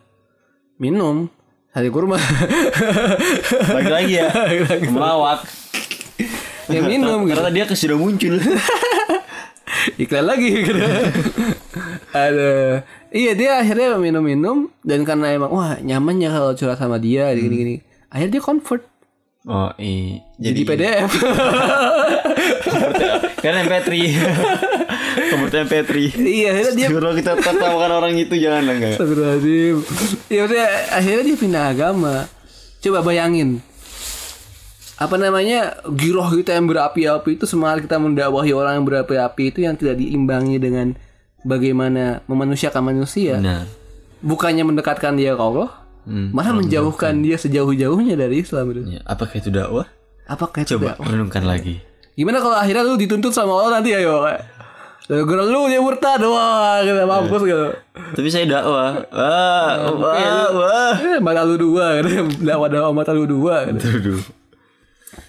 [0.77, 1.32] Minum
[1.77, 2.16] hari kurma.
[3.77, 4.32] Balik lagi ya.
[4.89, 5.44] Melawak.
[6.73, 7.36] ya minum gitu.
[7.36, 8.40] Karena dia sudah muncul.
[10.03, 10.81] Iklan lagi gitu.
[12.16, 12.81] Ada.
[13.12, 17.85] Iya dia akhirnya minum-minum dan karena emang wah nyaman ya kalau curhat sama dia gini-gini.
[18.09, 18.82] Akhirnya dia convert
[19.47, 20.27] Oh iya.
[20.43, 21.11] jadi, PDF.
[23.47, 23.94] Kan MP3.
[25.16, 25.93] Kemudian MP3.
[26.18, 28.93] iya akhirnya dia Kalau kita tertawakan orang itu jangan lah enggak.
[28.94, 29.76] Astagfirullahaladzim
[30.28, 32.14] Ya maksudnya akhirnya dia pindah agama
[32.78, 33.48] Coba bayangin
[34.97, 35.59] Apa namanya
[35.90, 40.56] Giroh kita yang berapi-api itu Semangat kita mendakwahi orang yang berapi-api itu Yang tidak diimbangi
[40.56, 40.86] dengan
[41.40, 43.64] Bagaimana memanusiakan manusia Benar.
[44.18, 49.34] Bukannya mendekatkan dia ke Allah Hmm, Malah menjauhkan dia sejauh-jauhnya dari Islam itu Ya, apakah
[49.34, 49.90] itu dakwah?
[50.24, 51.10] Apakah itu Coba dakwah?
[51.10, 51.82] renungkan lagi.
[52.14, 54.22] Gimana kalau akhirnya lu dituntut sama Allah nanti ayo
[55.07, 57.66] Gara-gara lu dia murtad Wah gitu mampus gitu
[58.12, 59.07] Tapi saya dakwah.
[59.07, 60.95] Wah, wah, wah.
[60.99, 62.27] Eh, mata lu dua gitu.
[62.41, 64.19] Dakwah dakwah mata lu dua gitu.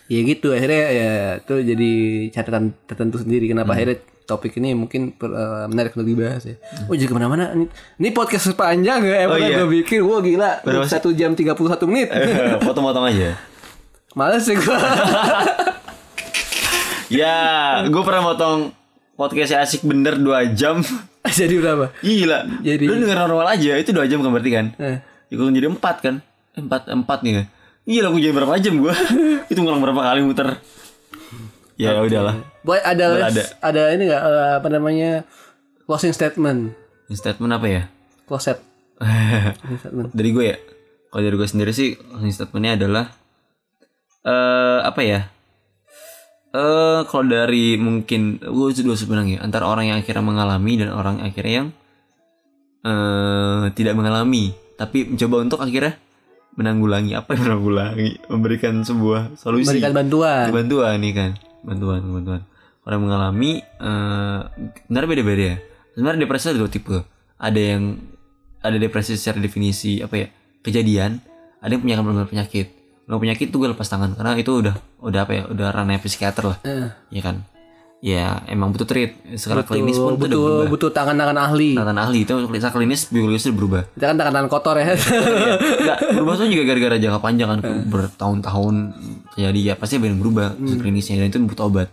[0.07, 1.91] Ya gitu akhirnya ya itu jadi
[2.31, 3.77] catatan tertentu sendiri kenapa Hmm.
[3.77, 6.55] akhirnya topik ini mungkin per- eh, menarik untuk dibahas ya.
[6.83, 7.67] Oh jadi ke mana-mana ini,
[7.97, 9.55] ini podcast sepanjang ya emang Oh, iya.
[9.57, 10.51] gue bikin wah gila
[10.85, 11.53] satu jam 31
[11.85, 13.35] menit Eh, Potong-potong aja.
[14.13, 14.77] males sih gue
[17.07, 17.37] Ya,
[17.83, 18.71] gue pernah motong
[19.17, 20.79] podcast asik bener 2 jam.
[21.41, 21.89] jadi berapa?
[21.99, 22.61] Gila.
[22.61, 24.65] Jadi- lu denger normal aja itu 2 jam kan berarti kan?
[24.77, 24.97] Eh.
[25.27, 26.15] Ya gue jadi 4 kan?
[26.55, 27.45] 4 4 nih kan.
[27.83, 28.93] Gila gue jadi berapa jam gue?
[29.51, 30.61] itu ngulang berapa kali muter.
[31.77, 32.37] Ya udahlah.
[32.61, 33.81] Boy ada Nggak ada, ada.
[33.93, 35.11] ini nggak eh, apa namanya
[35.85, 36.73] closing statement
[37.07, 37.81] statement apa ya?
[38.27, 38.59] closet
[39.79, 40.57] statement dari gue ya
[41.07, 43.05] kalau dari gue sendiri sih closing statementnya adalah
[44.27, 45.31] eh apa ya
[46.57, 51.27] eh kalau dari mungkin gue sudah sebenarnya antara orang yang akhirnya mengalami dan orang yang
[51.29, 51.69] akhirnya yang
[52.81, 54.57] eh tidak mengalami.
[54.77, 55.97] Tapi mencoba untuk akhirnya
[56.57, 58.09] menanggulangi apa yang menanggulangi?
[58.29, 59.77] Memberikan sebuah solusi.
[59.77, 60.49] Berikan bantuan.
[60.49, 61.31] Bantuan nih kan.
[61.61, 62.41] Bantuan bantuan.
[62.85, 64.39] Orang mengalami eh
[64.85, 65.57] sebenarnya beda-beda ya.
[65.93, 66.97] Sebenarnya depresi ada dua tipe.
[67.37, 67.83] Ada yang
[68.65, 70.27] ada depresi secara definisi apa ya
[70.65, 71.21] kejadian.
[71.61, 72.76] Ada yang punya benar penyakit
[73.07, 74.13] kalau penyakit tuh gue lepas tangan.
[74.13, 76.57] Karena itu udah udah apa ya udah ranah psikiater lah.
[76.61, 77.47] Eh, ya kan?
[77.97, 79.17] Ya emang butuh treat.
[79.33, 80.67] Secara butuh klinis pun itu udah butuh berubah.
[80.69, 81.71] Butuh tangan-tangan ahli.
[81.73, 83.81] Tangan ahli itu secara klinis biologis berubah.
[83.89, 84.93] Kita kan tangan-tangan kotor ya.
[84.93, 87.59] Enggak, berubah tuh juga gara-gara jangka panjang kan.
[87.87, 88.75] Bertahun-tahun.
[89.33, 91.17] Jadi ya pasti benar berubah klinisnya.
[91.17, 91.89] Dan itu butuh obat.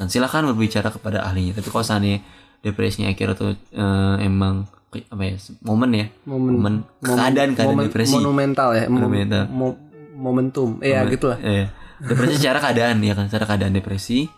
[0.00, 1.52] Dan silakan berbicara kepada ahlinya.
[1.52, 2.24] Tapi kalau seandainya
[2.64, 6.06] depresinya akhirnya tuh eh, emang ke- apa ya momen ya.
[6.24, 6.74] Momen- momen.
[7.02, 8.14] Keadaan keadaan Momen- depresi.
[8.14, 8.88] monumental ya.
[8.88, 9.52] Monumental.
[9.52, 9.76] mo-
[10.22, 10.78] momentum.
[10.78, 11.36] Eh ya gitulah.
[11.36, 11.66] Eh,
[11.98, 13.26] depresi secara keadaan ya kan?
[13.26, 14.30] Secara keadaan depresi.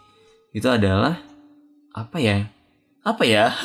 [0.50, 1.20] Itu adalah
[1.92, 2.48] apa ya?
[3.02, 3.52] Apa ya?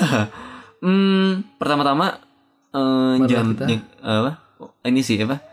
[0.79, 2.23] Hmm pertama-tama
[2.69, 3.65] eh jangan kita.
[3.67, 4.31] yang- apa?
[4.81, 5.43] Ini sih apa?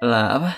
[0.00, 0.50] Lah apa?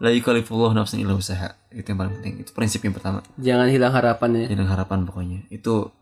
[0.00, 2.34] La yukallifullahu nafsan illa usaha itu yang paling penting.
[2.40, 3.22] Itu prinsip yang pertama.
[3.36, 4.44] Jangan hilang harapan ya.
[4.50, 5.38] Jangan harapan pokoknya.
[5.46, 5.94] Itu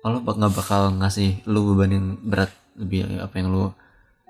[0.00, 2.50] Allah bak- nggak bakal ngasih lu beban yang berat.
[2.74, 3.70] Lebih apa yang lu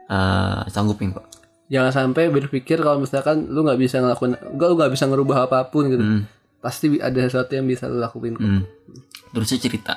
[0.04, 1.24] eh, sanggupin kok
[1.72, 5.58] jangan sampai berpikir kalau misalkan lu nggak bisa ngelakuin enggak lu nggak bisa ngerubah apa
[5.72, 6.22] pun gitu Hmm.
[6.60, 8.44] pasti ada sesuatu yang bisa lu lakuin kok.
[8.44, 8.62] Hmm.
[9.32, 9.94] Terusnya cerita.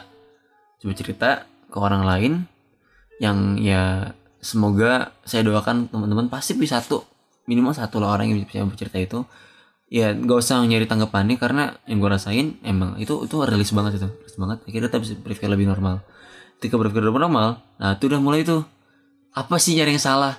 [0.80, 1.30] Coba cerita
[1.68, 2.34] ke orang lain
[3.18, 7.02] yang ya semoga saya doakan teman-teman pasti bisa satu
[7.50, 9.20] minimal satu lah orang yang bisa bercerita itu
[9.88, 14.08] ya gak usah nyari tanggapannya karena yang gue rasain emang itu itu rilis banget itu
[14.08, 16.04] rilis banget akhirnya kita bisa berpikir lebih normal
[16.60, 18.68] ketika berpikir lebih normal nah itu udah mulai tuh
[19.32, 20.36] apa sih nyari yang salah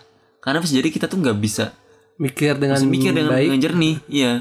[0.49, 1.77] karena bisa jadi kita tuh nggak bisa
[2.17, 3.45] mikir dengan masih mikir dengan, baik.
[3.53, 4.33] dengan jernih iya.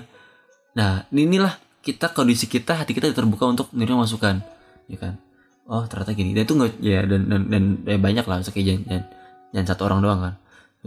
[0.72, 4.40] Nah inilah kita kondisi kita hati kita terbuka untuk menerima masukan
[4.88, 5.20] ya kan?
[5.68, 6.32] Oh ternyata gini.
[6.32, 9.04] Dan itu nggak ya dan dan dan ya banyak lah misalnya kayak jangan, jangan,
[9.52, 10.34] jangan satu orang doang kan.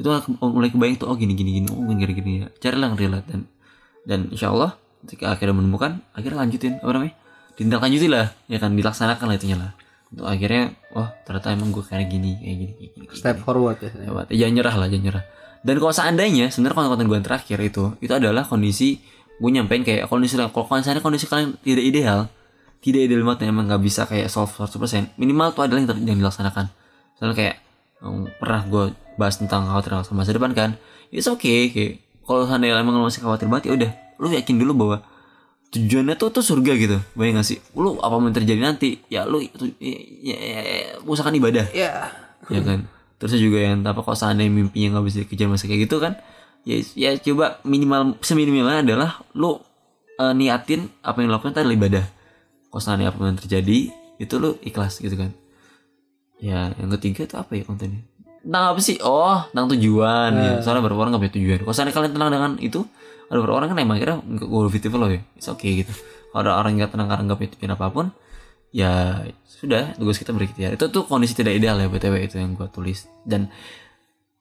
[0.00, 0.08] Itu
[0.40, 2.46] mulai kebayang tuh oh gini gini gini oh gini gini ya.
[2.56, 3.40] Carilah yang relate dan
[4.08, 7.14] dan insya Allah ketika akhirnya menemukan akhirnya lanjutin apa namanya?
[7.60, 8.72] Ditindaklanjuti lah ya kan?
[8.72, 9.70] Dilaksanakan lah itunya lah
[10.10, 13.44] untuk akhirnya oh ternyata emang gue kayak gini kayak gini kayak gini, step gini.
[13.46, 14.24] forward ya Lewat.
[14.34, 15.24] Ya, jangan nyerah lah, jangan nyerah.
[15.60, 18.98] Dan kalau seandainya sebenarnya konten-konten gue yang terakhir itu itu adalah kondisi
[19.40, 22.20] gue nyampein kayak kondisi kalau misalnya kondisi kalian tidak ideal,
[22.82, 26.68] tidak ideal banget emang nggak bisa kayak solve 100% minimal tuh adalah yang, yang dilaksanakan.
[27.16, 27.56] Misalnya kayak
[28.04, 28.84] um, pernah gue
[29.16, 30.70] bahas tentang khawatir sama masa depan kan,
[31.08, 34.72] it's okay kayak kalau seandainya emang lo masih khawatir banget ya udah, lu yakin dulu
[34.76, 34.96] bahwa
[35.70, 37.58] tujuannya tuh tuh surga gitu, bayang gak sih?
[37.78, 41.66] Lu apa yang terjadi nanti, ya lu itu ya, ya, ya, usahakan ibadah.
[41.70, 42.10] Ya.
[42.50, 42.90] Ya kan?
[43.20, 46.16] Terus juga yang apa kok seandainya mimpinya nggak bisa dikejar masa kayak gitu kan
[46.64, 49.60] ya ya coba minimal seminimalnya adalah lu
[50.20, 52.04] eh, niatin apa yang dilakukan tadi ibadah.
[52.70, 53.78] Kalau seandainya apa yang terjadi
[54.20, 55.32] itu lu ikhlas gitu kan.
[56.40, 58.04] Ya yang ketiga itu apa ya kontennya?
[58.40, 58.96] Tentang apa sih?
[59.04, 60.30] Oh tentang tujuan.
[60.36, 61.58] Ya soalnya beberapa orang gak punya tujuan.
[61.64, 62.80] Kalau seandainya kalian tenang dengan itu
[63.30, 65.22] ada beberapa orang kan emang nggak goal festival loh ya.
[65.38, 65.94] It's okay gitu.
[66.34, 68.06] Kalau ada orang yang gak tenang karena gak punya tujuan apa pun
[68.70, 70.74] ya sudah tugas kita berikhtiar.
[70.74, 73.06] Itu tuh kondisi tidak ideal ya btw itu yang gua tulis.
[73.22, 73.46] Dan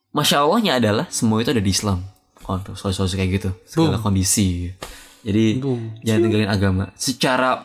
[0.09, 2.01] masya allahnya adalah semua itu ada di Islam.
[2.49, 4.73] Untuk solusi kayak gitu segala kondisi.
[5.21, 5.61] Jadi
[6.01, 6.89] jangan tinggalin agama.
[6.97, 7.61] Secara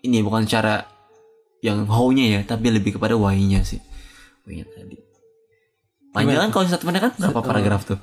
[0.00, 0.88] ini bukan secara
[1.60, 3.76] yang how-nya ya tapi lebih kepada why-nya sih.
[4.48, 5.01] Why-nya tadi
[6.12, 7.98] panjang kan kalau statementnya kan berapa paragraf tuh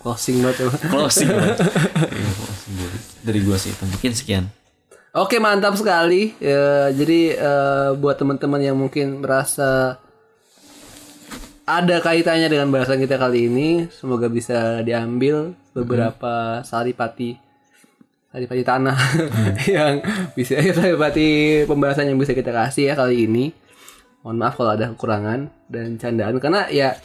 [0.00, 0.68] Closing banget.
[0.68, 0.76] emang.
[0.92, 1.58] closing banget.
[1.64, 3.00] Iya, closing banget.
[3.24, 4.44] dari gua sih itu mungkin sekian
[5.14, 6.34] Oke mantap sekali.
[6.42, 10.02] Ya, jadi eh, buat teman-teman yang mungkin merasa
[11.64, 17.38] ada kaitannya dengan bahasan kita kali ini, semoga bisa diambil beberapa saripati
[18.34, 18.98] saripati tanah
[19.78, 20.02] yang
[20.34, 23.54] bisa saripati pembahasan yang bisa kita kasih ya kali ini.
[24.26, 26.98] Mohon maaf kalau ada kekurangan dan candaan karena ya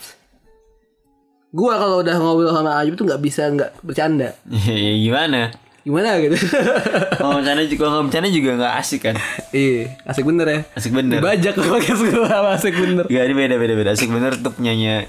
[1.49, 4.37] gua kalau udah ngobrol sama Ayub tuh nggak bisa nggak bercanda.
[4.47, 5.49] ya gimana
[5.79, 6.35] Gimana gitu?
[7.17, 9.15] kalau bercanda juga nggak bercanda juga nggak asik kan
[9.49, 10.59] Iya, asik bener ya.
[10.75, 13.03] asik bener podcast gue sama asik bener.
[13.05, 15.07] Gak ini beda beda beda asik bener tuh penyanyi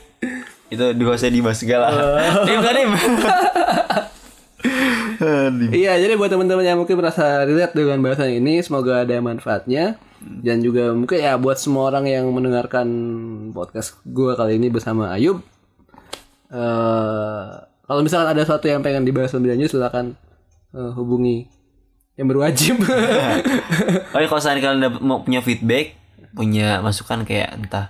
[0.71, 1.91] itu di usah dibahas segala
[2.47, 2.93] dim kan dim
[5.51, 5.69] Dim.
[5.71, 9.97] Iya, jadi buat teman-teman yang mungkin merasa relate dengan bahasan ini, semoga ada manfaatnya.
[10.21, 12.89] Dan juga mungkin ya buat semua orang yang mendengarkan
[13.53, 15.41] podcast gue kali ini bersama Ayub.
[16.51, 17.49] Eh
[17.91, 20.15] kalau misalkan ada sesuatu yang pengen dibahas lebih lanjut, silakan
[20.71, 21.51] eh, hubungi
[22.15, 22.79] yang berwajib.
[24.21, 25.97] Ya kalau seandainya kalian mau punya feedback,
[26.37, 27.89] punya masukan kayak entah,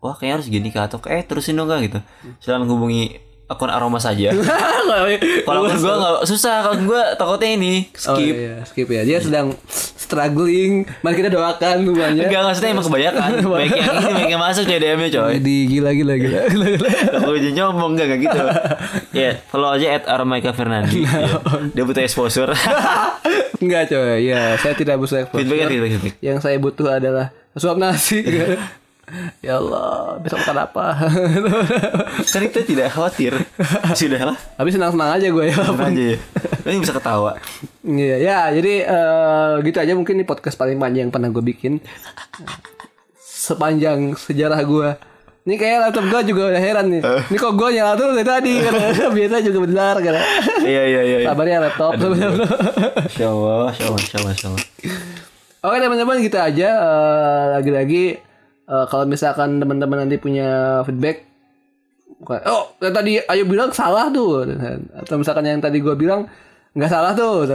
[0.00, 2.00] wah kayaknya harus gini kah atau eh terusin dong kah gitu.
[2.40, 4.34] Silakan hubungi akun aroma saja.
[5.46, 7.74] Kalau akun gue nggak susah, kalau gue takutnya ini
[8.06, 8.34] Oh skip.
[8.34, 9.02] iya, skip ya.
[9.06, 10.86] Dia sedang struggling.
[11.02, 12.26] Mari kita doakan semuanya.
[12.26, 13.30] Enggak maksudnya emang kebanyakan.
[13.54, 15.32] Baik yang ini baik yang masuk coy DM-nya coy.
[15.38, 16.40] Jadi gila gila gila.
[16.52, 16.88] gila, gila.
[17.22, 18.38] Aku aja nyombong enggak enggak gitu.
[19.14, 21.02] Ya, follow aja at Aromaika Fernandi.
[21.02, 21.38] Ya.
[21.70, 22.50] Dia butuh exposure.
[23.58, 25.42] Enggak coy, ya saya tidak butuh exposure.
[25.42, 26.14] feedback feedback feedback.
[26.18, 28.22] Yang saya butuh adalah suap nasi.
[29.38, 30.86] Ya Allah, besok makan apa?
[32.32, 33.32] Kan kita tidak khawatir.
[33.94, 34.34] Sudahlah.
[34.34, 35.56] Tapi senang-senang aja gue ya.
[35.56, 36.18] Tenang aja ya.
[36.66, 37.38] Ini bisa ketawa.
[37.86, 41.78] Iya, ya, jadi eh, gitu aja mungkin ini podcast paling panjang yang pernah gue bikin.
[43.22, 44.88] Sepanjang sejarah gue.
[45.46, 47.02] Ini kayak laptop gue juga udah heran nih.
[47.06, 50.22] Ini kok gue nyala terus dari tadi karena biasa juga benar karena.
[50.66, 51.16] Iya iya iya.
[51.22, 51.28] iya.
[51.30, 51.90] Sabar ya laptop.
[52.02, 52.18] Allah,
[53.06, 54.64] insya Allah, insya Allah, insya Allah.
[55.66, 58.25] Oke teman-teman gitu aja Eh, lagi-lagi
[58.66, 60.48] eh, kalau misalkan teman-teman nanti punya
[60.82, 61.22] feedback
[62.26, 64.42] oh yang tadi Ayu bilang salah tuh
[64.96, 66.24] atau misalkan yang tadi gue bilang
[66.72, 67.44] nggak salah tuh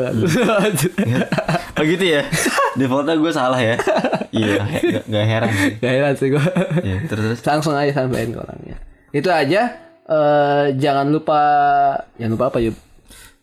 [1.71, 2.21] Oh gitu ya.
[2.73, 3.73] Defaultnya gue salah ya.
[4.29, 5.71] Iya, gak, gak heran sih.
[5.77, 6.43] Gak heran sih gue
[6.79, 7.39] Iya, terus terus.
[7.41, 8.75] langsung aja sampein ke orangnya
[9.11, 9.61] itu aja
[10.05, 11.41] eh, jangan lupa
[12.15, 12.77] jangan lupa apa yuk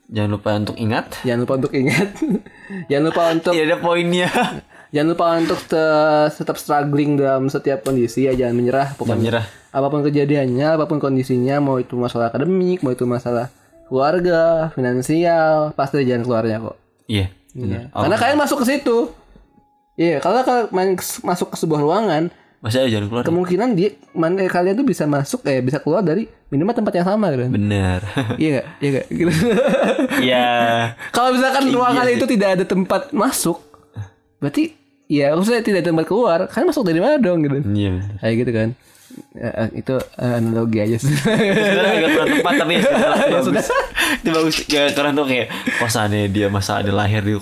[0.08, 1.06] Jangan lupa untuk ingat.
[1.20, 2.08] jangan lupa untuk ingat
[2.88, 4.28] jangan lupa untuk Tidak ada poinnya.
[4.88, 5.84] jangan lupa untuk te-
[6.32, 9.44] tetap struggling dalam setiap kondisi ya jangan menyerah Jangan pokoknya menyerah.
[9.68, 13.52] apa pun kejadiannya, apa pun kondisinya, mau itu masalah akademik, mau itu masalah
[13.84, 16.76] keluarga, finansial, pasti jalan keluarnya kok.
[17.04, 17.26] Iya.
[17.50, 17.88] Iya.
[17.90, 19.12] Karena kalian masuk ke situ.
[19.94, 23.22] Iya, kalau kalian masuk ke sebuah ruangan, Masih ada jalan keluar.
[23.22, 27.30] kemungkinan dia mana kalian tuh bisa masuk eh bisa keluar dari minimal tempat yang sama
[27.30, 27.48] kan.
[27.48, 28.00] Bener.
[28.40, 28.66] Iya enggak?
[28.74, 29.06] Iya enggak?
[29.10, 29.30] Gitu.
[30.22, 30.46] Iya.
[31.14, 33.58] kalau misalkan ruangan itu tidak ada tempat masuk,
[34.38, 34.74] berarti
[35.08, 37.58] ya maksudnya tidak ada tempat keluar, kalian masuk dari mana dong gitu.
[37.64, 37.88] Iya.
[37.96, 38.14] bener.
[38.20, 38.68] Kayak gitu kan.
[39.34, 41.10] Ya, eh, itu eh, analogi aja sih.
[41.16, 43.02] Sebenarnya agak kurang tepat tapi ya sudah
[43.32, 43.66] bagus.
[44.20, 44.54] Itu bagus.
[44.68, 45.48] Ya karena tuh kayak
[46.30, 47.34] dia masa ada lahir di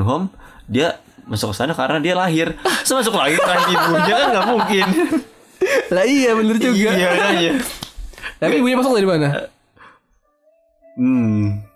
[0.00, 0.30] home,
[0.70, 2.54] dia masuk ke sana karena dia lahir.
[2.86, 4.86] Terus masuk lagi rahim ibunya kan nggak mungkin.
[5.92, 6.90] lah iya bener juga.
[6.94, 7.52] Iya kan ya.
[8.38, 9.28] Tapi ibunya masuk dari mana?
[10.94, 11.67] Hmm.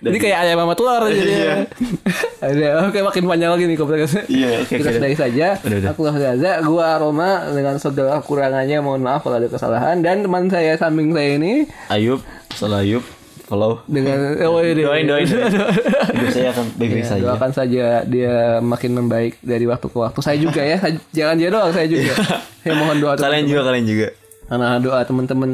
[0.00, 1.22] Jadi kayak ayam sama telur jadi.
[1.24, 1.54] Iya.
[2.44, 4.24] Ada oke makin panjang lagi nih podcastnya.
[4.26, 5.46] Iya, oke, Kita sudahi saja.
[5.60, 5.90] Udah, udah.
[5.90, 10.74] Aku Gaza, gua Aroma dengan segala kekurangannya mohon maaf kalau ada kesalahan dan teman saya
[10.74, 13.00] samping saya ini Ayub, salah Ayub,
[13.44, 13.80] follow.
[13.86, 15.26] dengan oh, iya, Doain, doain.
[16.14, 17.22] Hidup saya akan baik-baik Ya, saja.
[17.24, 20.18] doakan saja dia makin membaik dari waktu ke waktu.
[20.20, 22.12] Saya juga ya, saya- jangan dia doang, saya juga.
[22.60, 24.08] saya mohon doa Kalian juga, kalian juga.
[24.44, 25.50] karena doa teman-teman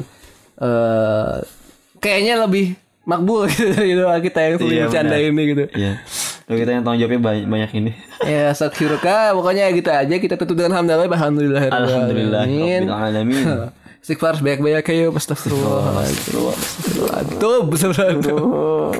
[0.59, 1.37] eh
[1.97, 2.75] kayaknya lebih
[3.11, 3.67] makbul gitu
[3.99, 5.65] doa kita yang sering Iya, bercanda ini gitu.
[5.75, 5.93] Iya.
[6.47, 7.91] Lalu kita yang tanggung jawabnya banyak, banyak ini.
[8.33, 12.45] ya saksyuruka pokoknya gitu aja kita tutup dengan hamdalah alhamdulillah Alhamdulillah.
[12.87, 13.47] alamin.
[14.03, 16.01] Istighfar sebanyak-banyak ayo astagfirullah.
[16.01, 16.57] Astagfirullah.
[17.37, 18.91] Tuh, astagfirullah.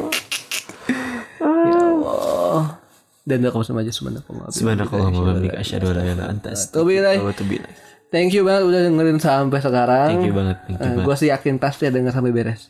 [1.41, 2.77] Ya Allah.
[3.21, 7.17] dan kamu sama aja subhanakallah Subhanakallahumma wa bihamdika asyhadu an la ilaha illa anta Wabillahi.
[7.17, 7.75] astaghfiruka wa atubu ilaik.
[8.11, 11.55] thank you banget udah dengerin sampai sekarang Thank you banget, thank you gue sih yakin
[11.57, 12.61] pasti denger sampai beres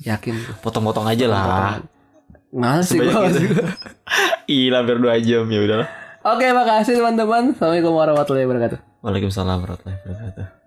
[0.00, 1.78] yakin Potong-potong aja lah.
[2.50, 3.12] males sih gue
[4.46, 5.88] Ih, hampir 2 jam ya udahlah.
[6.22, 10.59] oke makasih teman-teman assalamualaikum warahmatullahi wabarakatuh Waalaikumsalam warahmatullahi wabarakatuh.